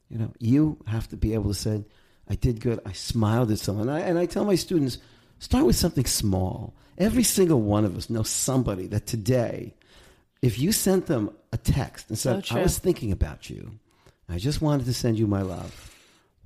You 0.10 0.20
know, 0.20 0.32
you 0.40 0.78
have 0.88 1.08
to 1.10 1.18
be 1.18 1.34
able 1.34 1.50
to 1.50 1.54
say, 1.54 1.86
I 2.30 2.36
did 2.36 2.62
good. 2.62 2.80
I 2.86 2.94
smiled 2.94 3.52
at 3.52 3.60
someone. 3.60 3.90
And 3.90 3.98
I, 3.98 4.02
and 4.02 4.20
I 4.20 4.26
tell 4.26 4.46
my 4.46 4.56
students, 4.56 4.98
start 5.40 5.66
with 5.66 5.76
something 5.76 6.06
small. 6.06 6.74
Every 6.98 7.24
single 7.24 7.62
one 7.62 7.86
of 7.86 7.96
us 7.98 8.10
knows 8.10 8.30
somebody 8.30 8.88
that 8.88 9.08
today, 9.08 9.74
if 10.42 10.60
you 10.60 10.72
sent 10.72 11.06
them 11.08 11.32
a 11.52 11.58
text 11.58 12.10
and 12.10 12.18
said, 12.18 12.46
So 12.46 12.58
I 12.58 12.62
was 12.62 12.78
thinking 12.78 13.12
about 13.12 13.50
you, 13.50 13.72
I 14.28 14.38
just 14.38 14.62
wanted 14.62 14.86
to 14.86 14.94
send 14.94 15.18
you 15.18 15.28
my 15.28 15.42
love. 15.42 15.96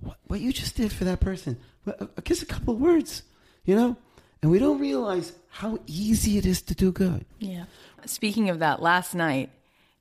What, 0.04 0.18
what 0.28 0.39
you 0.41 0.51
just 0.54 0.76
did 0.76 0.91
for 0.91 1.04
that 1.06 1.20
person, 1.20 1.58
well, 1.86 1.95
uh, 1.99 2.22
just 2.24 2.43
a 2.43 2.45
couple 2.45 2.76
words, 2.76 3.24
you 3.66 3.76
know? 3.76 3.97
And 4.41 4.51
we 4.51 4.60
don't 4.60 4.80
realize 4.80 5.32
how 5.49 5.80
easy 5.88 6.38
it 6.38 6.45
is 6.45 6.62
to 6.64 6.76
do 6.76 6.91
good. 6.91 7.26
Yeah. 7.39 7.66
Speaking 8.06 8.49
of 8.49 8.60
that, 8.60 8.82
last 8.82 9.16
night 9.16 9.49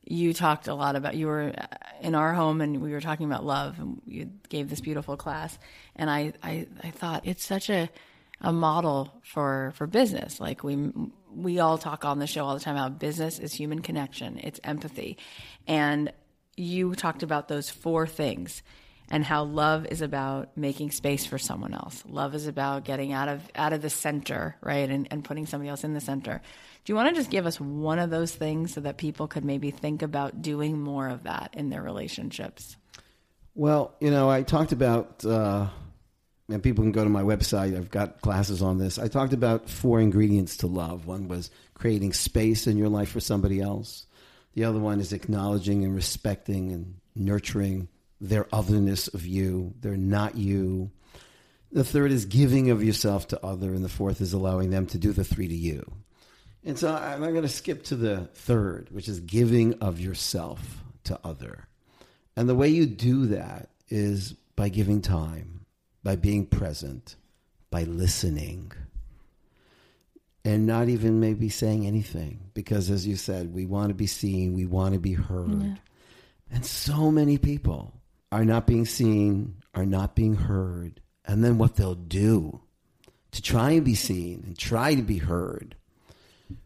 you 0.04 0.32
talked 0.32 0.68
a 0.68 0.74
lot 0.74 0.96
about 0.96 1.14
you 1.14 1.26
were 1.26 1.52
uh, 1.56 1.66
in 2.00 2.14
our 2.14 2.34
home 2.34 2.60
and 2.60 2.80
we 2.80 2.92
were 2.92 3.00
talking 3.00 3.26
about 3.26 3.44
love 3.44 3.78
and 3.78 4.02
you 4.06 4.30
gave 4.48 4.68
this 4.68 4.80
beautiful 4.80 5.16
class 5.16 5.58
and 5.96 6.10
I 6.10 6.32
I, 6.42 6.66
I 6.82 6.90
thought 6.90 7.26
it's 7.26 7.44
such 7.44 7.70
a 7.70 7.88
a 8.40 8.52
model 8.52 9.12
for 9.22 9.72
for 9.76 9.86
business 9.86 10.40
like 10.40 10.64
we 10.64 10.90
we 11.32 11.60
all 11.60 11.78
talk 11.78 12.04
on 12.04 12.18
the 12.18 12.26
show 12.26 12.44
all 12.44 12.54
the 12.54 12.60
time 12.60 12.76
about 12.76 12.98
business 12.98 13.38
is 13.38 13.54
human 13.54 13.80
connection 13.80 14.38
it's 14.38 14.58
empathy 14.64 15.16
and 15.68 16.12
you 16.56 16.94
talked 16.94 17.22
about 17.22 17.48
those 17.48 17.70
four 17.70 18.06
things 18.06 18.62
and 19.12 19.22
how 19.22 19.44
love 19.44 19.84
is 19.86 20.00
about 20.00 20.56
making 20.56 20.90
space 20.90 21.26
for 21.26 21.38
someone 21.38 21.74
else. 21.74 22.02
Love 22.08 22.34
is 22.34 22.46
about 22.46 22.84
getting 22.84 23.12
out 23.12 23.28
of 23.28 23.42
out 23.54 23.74
of 23.74 23.82
the 23.82 23.90
center, 23.90 24.56
right? 24.62 24.88
And 24.88 25.06
and 25.10 25.22
putting 25.22 25.44
somebody 25.44 25.68
else 25.68 25.84
in 25.84 25.92
the 25.92 26.00
center. 26.00 26.40
Do 26.84 26.92
you 26.92 26.96
want 26.96 27.10
to 27.10 27.14
just 27.14 27.30
give 27.30 27.46
us 27.46 27.60
one 27.60 27.98
of 27.98 28.10
those 28.10 28.34
things 28.34 28.72
so 28.72 28.80
that 28.80 28.96
people 28.96 29.28
could 29.28 29.44
maybe 29.44 29.70
think 29.70 30.02
about 30.02 30.40
doing 30.40 30.80
more 30.80 31.08
of 31.08 31.24
that 31.24 31.50
in 31.52 31.68
their 31.68 31.82
relationships? 31.82 32.76
Well, 33.54 33.94
you 34.00 34.10
know, 34.10 34.30
I 34.30 34.42
talked 34.42 34.72
about, 34.72 35.24
uh, 35.24 35.68
and 36.48 36.62
people 36.62 36.82
can 36.82 36.90
go 36.90 37.04
to 37.04 37.10
my 37.10 37.22
website. 37.22 37.76
I've 37.76 37.90
got 37.90 38.22
classes 38.22 38.62
on 38.62 38.78
this. 38.78 38.98
I 38.98 39.08
talked 39.08 39.34
about 39.34 39.68
four 39.68 40.00
ingredients 40.00 40.56
to 40.58 40.66
love. 40.66 41.06
One 41.06 41.28
was 41.28 41.50
creating 41.74 42.14
space 42.14 42.66
in 42.66 42.78
your 42.78 42.88
life 42.88 43.10
for 43.10 43.20
somebody 43.20 43.60
else. 43.60 44.06
The 44.54 44.64
other 44.64 44.80
one 44.80 45.00
is 45.00 45.12
acknowledging 45.12 45.84
and 45.84 45.94
respecting 45.94 46.72
and 46.72 46.94
nurturing 47.14 47.88
their 48.22 48.46
otherness 48.52 49.08
of 49.08 49.26
you. 49.26 49.74
They're 49.80 49.96
not 49.96 50.36
you. 50.36 50.92
The 51.72 51.84
third 51.84 52.12
is 52.12 52.24
giving 52.24 52.70
of 52.70 52.82
yourself 52.82 53.26
to 53.28 53.44
other, 53.44 53.74
and 53.74 53.84
the 53.84 53.88
fourth 53.88 54.20
is 54.20 54.32
allowing 54.32 54.70
them 54.70 54.86
to 54.86 54.98
do 54.98 55.12
the 55.12 55.24
three 55.24 55.48
to 55.48 55.54
you. 55.54 55.90
And 56.64 56.78
so 56.78 56.94
I'm 56.94 57.20
going 57.20 57.42
to 57.42 57.48
skip 57.48 57.82
to 57.84 57.96
the 57.96 58.28
third, 58.34 58.88
which 58.92 59.08
is 59.08 59.18
giving 59.18 59.74
of 59.80 59.98
yourself 59.98 60.84
to 61.04 61.18
other. 61.24 61.66
And 62.36 62.48
the 62.48 62.54
way 62.54 62.68
you 62.68 62.86
do 62.86 63.26
that 63.26 63.70
is 63.88 64.32
by 64.54 64.68
giving 64.68 65.02
time, 65.02 65.66
by 66.04 66.14
being 66.14 66.46
present, 66.46 67.16
by 67.70 67.82
listening, 67.82 68.70
and 70.44 70.66
not 70.66 70.88
even 70.88 71.18
maybe 71.18 71.48
saying 71.48 71.86
anything. 71.86 72.50
Because 72.54 72.88
as 72.88 73.04
you 73.04 73.16
said, 73.16 73.52
we 73.52 73.66
want 73.66 73.88
to 73.88 73.94
be 73.94 74.06
seen, 74.06 74.54
we 74.54 74.66
want 74.66 74.94
to 74.94 75.00
be 75.00 75.14
heard. 75.14 75.80
And 76.52 76.64
so 76.64 77.10
many 77.10 77.38
people 77.38 77.94
are 78.32 78.44
not 78.44 78.66
being 78.66 78.86
seen, 78.86 79.54
are 79.74 79.86
not 79.86 80.16
being 80.16 80.34
heard. 80.34 81.00
And 81.24 81.44
then 81.44 81.58
what 81.58 81.76
they'll 81.76 81.94
do 81.94 82.60
to 83.30 83.42
try 83.42 83.72
and 83.72 83.84
be 83.84 83.94
seen 83.94 84.42
and 84.46 84.58
try 84.58 84.94
to 84.94 85.02
be 85.02 85.18
heard, 85.18 85.76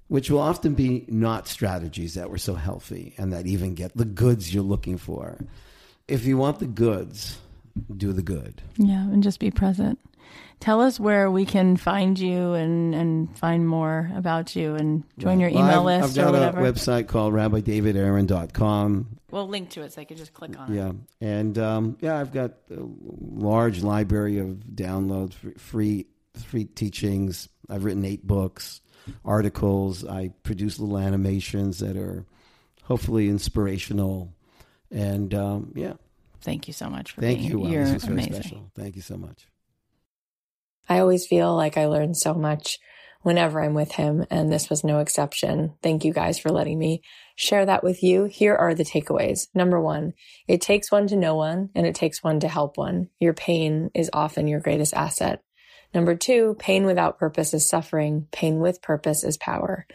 which 0.08 0.30
will 0.30 0.38
often 0.38 0.74
be 0.74 1.04
not 1.08 1.48
strategies 1.48 2.14
that 2.14 2.30
were 2.30 2.38
so 2.38 2.54
healthy 2.54 3.14
and 3.18 3.32
that 3.32 3.46
even 3.46 3.74
get 3.74 3.94
the 3.96 4.04
goods 4.04 4.54
you're 4.54 4.62
looking 4.62 4.96
for. 4.96 5.38
If 6.08 6.24
you 6.24 6.38
want 6.38 6.60
the 6.60 6.66
goods, 6.66 7.38
do 7.94 8.12
the 8.12 8.22
good. 8.22 8.62
Yeah, 8.76 9.02
and 9.02 9.22
just 9.22 9.40
be 9.40 9.50
present. 9.50 9.98
Tell 10.59 10.80
us 10.80 10.99
where 10.99 11.30
we 11.30 11.45
can 11.45 11.76
find 11.76 12.18
you 12.18 12.55
and, 12.55 12.95
and 12.95 13.39
find 13.39 13.68
more 13.68 14.11
about 14.16 14.57
you 14.57 14.74
and 14.74 15.05
join 15.18 15.39
your 15.39 15.51
email 15.51 15.84
well, 15.84 15.89
I've, 15.89 16.03
list 16.03 16.18
I've 16.18 16.24
got 16.24 16.28
or 16.30 16.32
whatever. 16.32 16.61
a 16.64 16.72
website 16.72 17.09
called 17.09 17.34
rabbidavidaaron.com. 17.34 19.18
We'll 19.30 19.49
link 19.49 19.70
to 19.70 19.82
it 19.82 19.93
so 19.93 20.01
they 20.01 20.05
can 20.07 20.16
just 20.16 20.32
click 20.32 20.59
on 20.59 20.72
it. 20.72 20.76
Yeah, 20.76 20.93
and 21.20 21.59
um, 21.59 21.99
yeah, 22.01 22.18
I've 22.18 22.32
got 22.32 22.53
a 22.70 22.80
large 22.80 23.82
library 23.82 24.39
of 24.39 24.49
downloads, 24.74 25.34
free 25.59 26.07
free 26.34 26.64
teachings. 26.64 27.49
I've 27.68 27.84
written 27.84 28.05
eight 28.05 28.26
books, 28.26 28.80
articles. 29.24 30.07
I 30.07 30.30
produce 30.43 30.78
little 30.78 30.99
animations 30.99 31.80
that 31.80 31.97
are 31.97 32.24
hopefully 32.84 33.28
inspirational, 33.28 34.32
and 34.91 35.34
um, 35.34 35.72
yeah. 35.74 35.95
Thank 36.41 36.68
you 36.68 36.74
so 36.74 36.89
much 36.89 37.11
for 37.12 37.20
Thank 37.20 37.41
being 37.41 37.51
you. 37.51 37.59
Wow, 37.59 37.68
You're 37.68 37.84
this 37.84 37.95
was 37.95 38.05
very 38.05 38.14
amazing. 38.14 38.32
special. 38.34 38.70
Thank 38.76 38.95
you 38.95 39.03
so 39.03 39.16
much. 39.16 39.49
I 40.89 40.99
always 41.01 41.26
feel 41.26 41.55
like 41.55 41.76
I 41.76 41.87
learn 41.87 42.14
so 42.14 42.34
much 42.34 42.78
whenever 43.22 43.61
I'm 43.61 43.74
with 43.74 43.93
him, 43.93 44.24
and 44.30 44.53
this 44.53 44.70
was 44.70 44.84
no 44.84 45.01
exception. 45.01 45.74
Thank 45.82 46.05
you 46.05 46.12
guys 46.12 46.39
for 46.39 46.51
letting 46.51 46.78
me 46.78 47.03
share 47.34 47.66
that 47.66 47.82
with 47.82 48.03
you. 48.03 48.26
Here 48.26 48.55
are 48.55 48.72
the 48.72 48.84
takeaways. 48.84 49.49
Number 49.53 49.80
one, 49.80 50.14
it 50.47 50.61
takes 50.61 50.93
one 50.93 51.09
to 51.09 51.16
know 51.16 51.34
one, 51.34 51.70
and 51.74 51.87
it 51.87 51.97
takes 51.97 52.22
one 52.22 52.39
to 52.41 52.49
help 52.49 52.76
one. 52.76 53.09
Your 53.18 53.34
pain 53.34 53.91
is 53.95 54.11
often 54.12 54.47
your 54.47 54.61
greatest 54.61 54.95
asset. 54.95 55.43
Number 55.93 56.14
two, 56.14 56.57
pain 56.59 56.84
without 56.84 57.18
purpose 57.18 57.53
is 57.55 57.68
suffering. 57.68 58.28
Pain 58.30 58.61
with 58.61 58.82
purpose 58.82 59.24
is 59.24 59.37
power. 59.37 59.87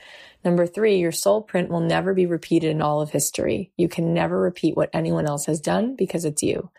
Number 0.44 0.66
three, 0.66 0.98
your 0.98 1.12
soul 1.12 1.42
print 1.42 1.70
will 1.70 1.82
never 1.82 2.14
be 2.14 2.26
repeated 2.26 2.72
in 2.72 2.82
all 2.82 3.02
of 3.02 3.12
history. 3.12 3.72
You 3.78 3.88
can 3.88 4.14
never 4.14 4.40
repeat 4.42 4.76
what 4.76 4.90
anyone 4.94 5.28
else 5.28 5.46
has 5.46 5.62
done 5.62 5.96
because 5.96 6.26
it's 6.26 6.44
you. 6.44 6.72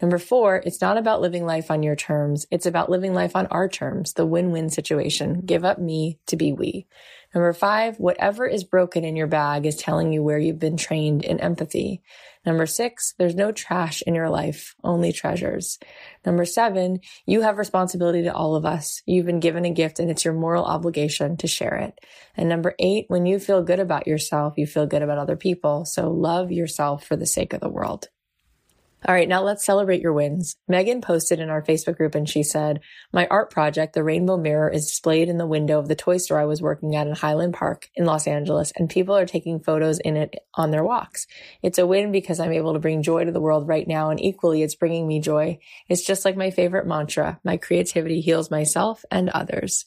Number 0.00 0.18
four, 0.18 0.62
it's 0.64 0.80
not 0.82 0.98
about 0.98 1.22
living 1.22 1.46
life 1.46 1.70
on 1.70 1.82
your 1.82 1.96
terms. 1.96 2.46
It's 2.50 2.66
about 2.66 2.90
living 2.90 3.14
life 3.14 3.34
on 3.34 3.46
our 3.46 3.68
terms, 3.68 4.12
the 4.12 4.26
win-win 4.26 4.68
situation. 4.68 5.40
Give 5.46 5.64
up 5.64 5.78
me 5.78 6.18
to 6.26 6.36
be 6.36 6.52
we. 6.52 6.86
Number 7.34 7.52
five, 7.52 7.98
whatever 7.98 8.46
is 8.46 8.64
broken 8.64 9.04
in 9.04 9.16
your 9.16 9.26
bag 9.26 9.66
is 9.66 9.76
telling 9.76 10.12
you 10.12 10.22
where 10.22 10.38
you've 10.38 10.58
been 10.58 10.76
trained 10.76 11.24
in 11.24 11.40
empathy. 11.40 12.02
Number 12.44 12.66
six, 12.66 13.14
there's 13.18 13.34
no 13.34 13.52
trash 13.52 14.02
in 14.06 14.14
your 14.14 14.30
life, 14.30 14.74
only 14.84 15.12
treasures. 15.12 15.78
Number 16.24 16.44
seven, 16.44 17.00
you 17.26 17.40
have 17.40 17.58
responsibility 17.58 18.22
to 18.22 18.34
all 18.34 18.54
of 18.54 18.64
us. 18.64 19.02
You've 19.06 19.26
been 19.26 19.40
given 19.40 19.64
a 19.64 19.70
gift 19.70 19.98
and 19.98 20.10
it's 20.10 20.24
your 20.24 20.34
moral 20.34 20.64
obligation 20.64 21.36
to 21.38 21.46
share 21.46 21.74
it. 21.74 21.98
And 22.36 22.48
number 22.48 22.74
eight, 22.78 23.06
when 23.08 23.26
you 23.26 23.38
feel 23.38 23.62
good 23.62 23.80
about 23.80 24.06
yourself, 24.06 24.54
you 24.56 24.66
feel 24.66 24.86
good 24.86 25.02
about 25.02 25.18
other 25.18 25.36
people. 25.36 25.84
So 25.84 26.10
love 26.10 26.52
yourself 26.52 27.04
for 27.04 27.16
the 27.16 27.26
sake 27.26 27.52
of 27.52 27.60
the 27.60 27.68
world. 27.68 28.08
All 29.04 29.14
right, 29.14 29.28
now 29.28 29.42
let's 29.42 29.64
celebrate 29.64 30.00
your 30.00 30.14
wins. 30.14 30.56
Megan 30.68 31.02
posted 31.02 31.38
in 31.38 31.50
our 31.50 31.62
Facebook 31.62 31.96
group 31.96 32.14
and 32.14 32.28
she 32.28 32.42
said, 32.42 32.80
My 33.12 33.26
art 33.26 33.50
project, 33.50 33.92
the 33.92 34.02
Rainbow 34.02 34.38
Mirror, 34.38 34.70
is 34.70 34.86
displayed 34.86 35.28
in 35.28 35.36
the 35.36 35.46
window 35.46 35.78
of 35.78 35.86
the 35.86 35.94
toy 35.94 36.16
store 36.16 36.40
I 36.40 36.46
was 36.46 36.62
working 36.62 36.96
at 36.96 37.06
in 37.06 37.14
Highland 37.14 37.52
Park 37.54 37.90
in 37.94 38.06
Los 38.06 38.26
Angeles, 38.26 38.72
and 38.74 38.88
people 38.88 39.14
are 39.14 39.26
taking 39.26 39.60
photos 39.60 39.98
in 40.00 40.16
it 40.16 40.36
on 40.54 40.70
their 40.70 40.82
walks. 40.82 41.26
It's 41.62 41.78
a 41.78 41.86
win 41.86 42.10
because 42.10 42.40
I'm 42.40 42.52
able 42.52 42.72
to 42.72 42.78
bring 42.78 43.02
joy 43.02 43.24
to 43.24 43.32
the 43.32 43.40
world 43.40 43.68
right 43.68 43.86
now, 43.86 44.08
and 44.10 44.20
equally, 44.20 44.62
it's 44.62 44.74
bringing 44.74 45.06
me 45.06 45.20
joy. 45.20 45.58
It's 45.88 46.04
just 46.04 46.24
like 46.24 46.36
my 46.36 46.50
favorite 46.50 46.86
mantra 46.86 47.38
my 47.44 47.58
creativity 47.58 48.20
heals 48.20 48.50
myself 48.50 49.04
and 49.10 49.28
others. 49.28 49.84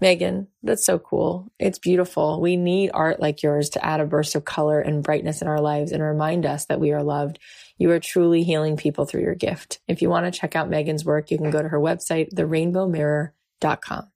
Megan, 0.00 0.46
that's 0.62 0.86
so 0.86 0.98
cool. 0.98 1.50
It's 1.58 1.78
beautiful. 1.78 2.40
We 2.40 2.56
need 2.56 2.92
art 2.94 3.18
like 3.20 3.42
yours 3.42 3.70
to 3.70 3.84
add 3.84 4.00
a 4.00 4.06
burst 4.06 4.36
of 4.36 4.44
color 4.44 4.80
and 4.80 5.02
brightness 5.02 5.42
in 5.42 5.48
our 5.48 5.60
lives 5.60 5.90
and 5.90 6.02
remind 6.02 6.46
us 6.46 6.66
that 6.66 6.78
we 6.78 6.92
are 6.92 7.02
loved. 7.02 7.40
You 7.78 7.90
are 7.92 8.00
truly 8.00 8.42
healing 8.42 8.76
people 8.76 9.06
through 9.06 9.22
your 9.22 9.34
gift. 9.34 9.80
If 9.88 10.02
you 10.02 10.10
want 10.10 10.26
to 10.26 10.38
check 10.38 10.54
out 10.56 10.68
Megan's 10.68 11.04
work, 11.04 11.30
you 11.30 11.38
can 11.38 11.50
go 11.50 11.62
to 11.62 11.68
her 11.68 11.80
website, 11.80 12.34
therainbowmirror.com. 12.34 14.10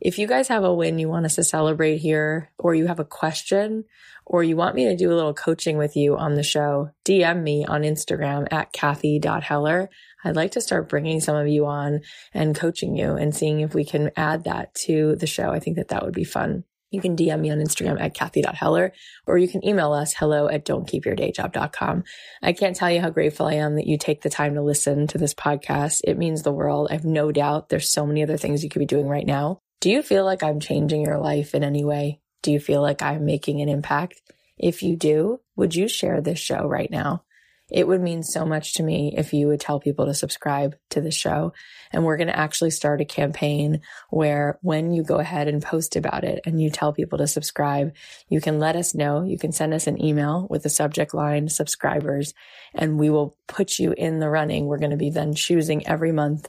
If 0.00 0.18
you 0.18 0.26
guys 0.26 0.48
have 0.48 0.64
a 0.64 0.74
win 0.74 0.98
you 0.98 1.08
want 1.08 1.26
us 1.26 1.36
to 1.36 1.44
celebrate 1.44 1.98
here, 1.98 2.50
or 2.58 2.74
you 2.74 2.88
have 2.88 2.98
a 2.98 3.04
question, 3.04 3.84
or 4.26 4.42
you 4.42 4.56
want 4.56 4.74
me 4.74 4.86
to 4.86 4.96
do 4.96 5.12
a 5.12 5.14
little 5.14 5.34
coaching 5.34 5.78
with 5.78 5.94
you 5.96 6.16
on 6.16 6.34
the 6.34 6.42
show, 6.42 6.90
DM 7.04 7.42
me 7.42 7.64
on 7.64 7.82
Instagram 7.82 8.48
at 8.52 8.72
Cathy.Heller. 8.72 9.88
I'd 10.24 10.36
like 10.36 10.52
to 10.52 10.60
start 10.60 10.88
bringing 10.88 11.20
some 11.20 11.36
of 11.36 11.46
you 11.46 11.66
on 11.66 12.00
and 12.34 12.56
coaching 12.56 12.96
you 12.96 13.12
and 13.12 13.34
seeing 13.34 13.60
if 13.60 13.74
we 13.74 13.84
can 13.84 14.10
add 14.16 14.44
that 14.44 14.74
to 14.86 15.14
the 15.14 15.26
show. 15.28 15.50
I 15.50 15.60
think 15.60 15.76
that 15.76 15.88
that 15.88 16.04
would 16.04 16.14
be 16.14 16.24
fun. 16.24 16.64
You 16.92 17.00
can 17.00 17.16
DM 17.16 17.40
me 17.40 17.50
on 17.50 17.58
Instagram 17.58 18.00
at 18.00 18.14
Cathy.Heller, 18.14 18.92
or 19.26 19.38
you 19.38 19.48
can 19.48 19.66
email 19.66 19.92
us 19.92 20.12
hello 20.14 20.46
at 20.48 20.64
don'tkeepyourdayjob.com. 20.66 22.04
I 22.42 22.52
can't 22.52 22.76
tell 22.76 22.90
you 22.90 23.00
how 23.00 23.10
grateful 23.10 23.46
I 23.46 23.54
am 23.54 23.76
that 23.76 23.86
you 23.86 23.96
take 23.98 24.20
the 24.20 24.30
time 24.30 24.54
to 24.54 24.62
listen 24.62 25.06
to 25.08 25.18
this 25.18 25.34
podcast. 25.34 26.02
It 26.04 26.18
means 26.18 26.42
the 26.42 26.52
world. 26.52 26.88
I 26.90 26.94
have 26.94 27.04
no 27.04 27.32
doubt 27.32 27.70
there's 27.70 27.90
so 27.90 28.06
many 28.06 28.22
other 28.22 28.36
things 28.36 28.62
you 28.62 28.70
could 28.70 28.80
be 28.80 28.86
doing 28.86 29.08
right 29.08 29.26
now. 29.26 29.58
Do 29.80 29.90
you 29.90 30.02
feel 30.02 30.24
like 30.24 30.42
I'm 30.42 30.60
changing 30.60 31.02
your 31.02 31.18
life 31.18 31.54
in 31.54 31.64
any 31.64 31.84
way? 31.84 32.20
Do 32.42 32.52
you 32.52 32.60
feel 32.60 32.82
like 32.82 33.02
I'm 33.02 33.24
making 33.24 33.62
an 33.62 33.68
impact? 33.68 34.20
If 34.58 34.82
you 34.82 34.94
do, 34.94 35.40
would 35.56 35.74
you 35.74 35.88
share 35.88 36.20
this 36.20 36.38
show 36.38 36.66
right 36.66 36.90
now? 36.90 37.24
It 37.72 37.88
would 37.88 38.02
mean 38.02 38.22
so 38.22 38.44
much 38.44 38.74
to 38.74 38.82
me 38.82 39.14
if 39.16 39.32
you 39.32 39.48
would 39.48 39.60
tell 39.60 39.80
people 39.80 40.06
to 40.06 40.14
subscribe 40.14 40.76
to 40.90 41.00
the 41.00 41.10
show. 41.10 41.54
And 41.90 42.04
we're 42.04 42.18
going 42.18 42.28
to 42.28 42.38
actually 42.38 42.70
start 42.70 43.00
a 43.00 43.06
campaign 43.06 43.80
where 44.10 44.58
when 44.60 44.92
you 44.92 45.02
go 45.02 45.16
ahead 45.16 45.48
and 45.48 45.62
post 45.62 45.96
about 45.96 46.24
it 46.24 46.40
and 46.44 46.60
you 46.60 46.68
tell 46.68 46.92
people 46.92 47.18
to 47.18 47.26
subscribe, 47.26 47.94
you 48.28 48.40
can 48.40 48.58
let 48.58 48.76
us 48.76 48.94
know. 48.94 49.24
You 49.24 49.38
can 49.38 49.52
send 49.52 49.72
us 49.72 49.86
an 49.86 50.02
email 50.04 50.46
with 50.50 50.62
the 50.62 50.68
subject 50.68 51.14
line 51.14 51.48
subscribers 51.48 52.34
and 52.74 52.98
we 52.98 53.08
will 53.08 53.36
put 53.48 53.78
you 53.78 53.94
in 53.96 54.20
the 54.20 54.28
running. 54.28 54.66
We're 54.66 54.78
going 54.78 54.90
to 54.90 54.96
be 54.96 55.10
then 55.10 55.34
choosing 55.34 55.86
every 55.86 56.12
month 56.12 56.48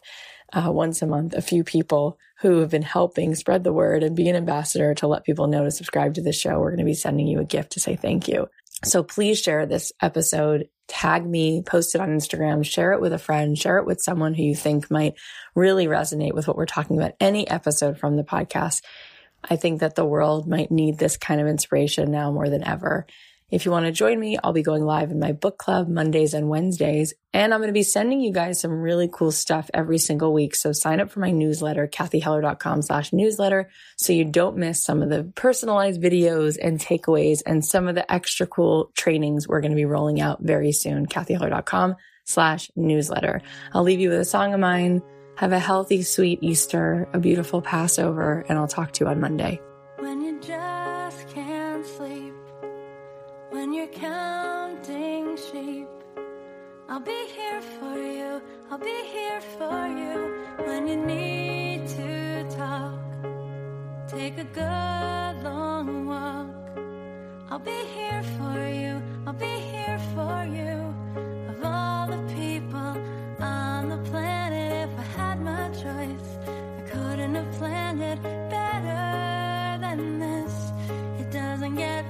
uh, 0.53 0.71
once 0.71 1.01
a 1.01 1.07
month 1.07 1.33
a 1.33 1.41
few 1.41 1.63
people 1.63 2.19
who 2.39 2.59
have 2.59 2.69
been 2.69 2.83
helping 2.83 3.33
spread 3.33 3.63
the 3.63 3.73
word 3.73 4.03
and 4.03 4.15
be 4.15 4.29
an 4.29 4.35
ambassador 4.35 4.93
to 4.93 5.07
let 5.07 5.23
people 5.23 5.47
know 5.47 5.63
to 5.63 5.71
subscribe 5.71 6.13
to 6.13 6.21
the 6.21 6.33
show. 6.33 6.59
We're 6.59 6.71
going 6.71 6.79
to 6.79 6.85
be 6.85 6.93
sending 6.93 7.27
you 7.27 7.39
a 7.39 7.45
gift 7.45 7.71
to 7.71 7.79
say 7.79 7.95
thank 7.95 8.27
you. 8.27 8.47
So 8.83 9.01
please 9.01 9.39
share 9.39 9.65
this 9.65 9.93
episode, 10.01 10.67
tag 10.87 11.25
me, 11.25 11.61
post 11.61 11.95
it 11.95 12.01
on 12.01 12.09
Instagram, 12.09 12.65
share 12.65 12.91
it 12.91 13.01
with 13.01 13.13
a 13.13 13.17
friend, 13.17 13.57
share 13.57 13.77
it 13.77 13.85
with 13.85 14.01
someone 14.01 14.33
who 14.33 14.43
you 14.43 14.55
think 14.55 14.91
might 14.91 15.15
really 15.55 15.87
resonate 15.87 16.33
with 16.33 16.47
what 16.47 16.57
we're 16.57 16.65
talking 16.65 16.97
about. 16.97 17.13
Any 17.19 17.47
episode 17.49 17.97
from 17.97 18.17
the 18.17 18.23
podcast. 18.23 18.81
I 19.49 19.55
think 19.55 19.79
that 19.79 19.95
the 19.95 20.05
world 20.05 20.47
might 20.47 20.71
need 20.71 20.97
this 20.97 21.17
kind 21.17 21.39
of 21.41 21.47
inspiration 21.47 22.11
now 22.11 22.31
more 22.31 22.49
than 22.49 22.65
ever. 22.65 23.05
If 23.53 23.65
you 23.65 23.71
want 23.71 23.85
to 23.85 23.91
join 23.91 24.19
me, 24.19 24.39
I'll 24.43 24.51
be 24.51 24.63
going 24.63 24.83
live 24.83 25.11
in 25.11 25.19
my 25.19 25.31
book 25.31 25.59
club 25.59 25.87
Mondays 25.87 26.33
and 26.33 26.49
Wednesdays. 26.49 27.13
And 27.33 27.53
I'm 27.53 27.59
going 27.59 27.67
to 27.67 27.71
be 27.71 27.83
sending 27.83 28.19
you 28.19 28.33
guys 28.33 28.59
some 28.59 28.71
really 28.71 29.07
cool 29.13 29.31
stuff 29.31 29.69
every 29.75 29.99
single 29.99 30.33
week. 30.33 30.55
So 30.55 30.71
sign 30.71 30.99
up 30.99 31.11
for 31.11 31.19
my 31.19 31.29
newsletter, 31.29 31.87
cathyheller.com 31.87 32.81
slash 32.81 33.13
newsletter. 33.13 33.69
So 33.95 34.11
you 34.11 34.25
don't 34.25 34.57
miss 34.57 34.83
some 34.83 35.03
of 35.03 35.09
the 35.09 35.31
personalized 35.35 36.01
videos 36.01 36.57
and 36.59 36.79
takeaways 36.79 37.43
and 37.45 37.63
some 37.63 37.87
of 37.87 37.93
the 37.93 38.11
extra 38.11 38.47
cool 38.47 38.89
trainings 38.97 39.47
we're 39.47 39.61
going 39.61 39.71
to 39.71 39.75
be 39.75 39.85
rolling 39.85 40.19
out 40.19 40.41
very 40.41 40.71
soon. 40.71 41.05
cathyheller.com 41.05 41.95
slash 42.25 42.71
newsletter. 42.75 43.43
I'll 43.71 43.83
leave 43.83 43.99
you 43.99 44.09
with 44.09 44.19
a 44.19 44.25
song 44.25 44.55
of 44.55 44.61
mine. 44.61 45.03
Have 45.35 45.51
a 45.51 45.59
healthy, 45.59 46.01
sweet 46.01 46.39
Easter, 46.41 47.07
a 47.13 47.19
beautiful 47.19 47.61
Passover, 47.61 48.45
and 48.49 48.57
I'll 48.57 48.67
talk 48.67 48.93
to 48.93 49.05
you 49.05 49.11
on 49.11 49.19
Monday 49.19 49.61
counting 53.87 55.35
sheep. 55.35 55.87
I'll 56.87 56.99
be 56.99 57.27
here 57.35 57.61
for 57.61 57.97
you, 57.97 58.41
I'll 58.69 58.77
be 58.77 59.03
here 59.05 59.41
for 59.57 59.87
you 59.87 60.65
when 60.65 60.87
you 60.87 60.95
need 60.95 61.87
to 61.87 62.45
talk. 62.55 62.99
Take 64.07 64.37
a 64.37 64.43
good 64.43 65.43
long 65.43 66.05
walk. 66.05 66.47
I'll 67.49 67.59
be 67.59 67.85
here 67.95 68.23
for 68.37 68.59
you, 68.67 69.01
I'll 69.25 69.33
be 69.33 69.45
here 69.45 69.99
for 70.13 70.45
you. 70.45 70.93
Of 71.49 71.63
all 71.63 72.07
the 72.07 72.21
people 72.33 72.97
on 73.39 73.89
the 73.89 73.97
planet, 74.09 74.89
if 74.89 74.99
I 74.99 75.03
had 75.19 75.41
my 75.41 75.69
choice, 75.69 76.29
I 76.77 76.81
couldn't 76.89 77.35
have 77.35 77.51
planned 77.53 78.01
it 78.01 78.21
better 78.49 79.77
than 79.81 80.19
this. 80.19 80.53
It 81.19 81.31
doesn't 81.31 81.75
get 81.75 82.05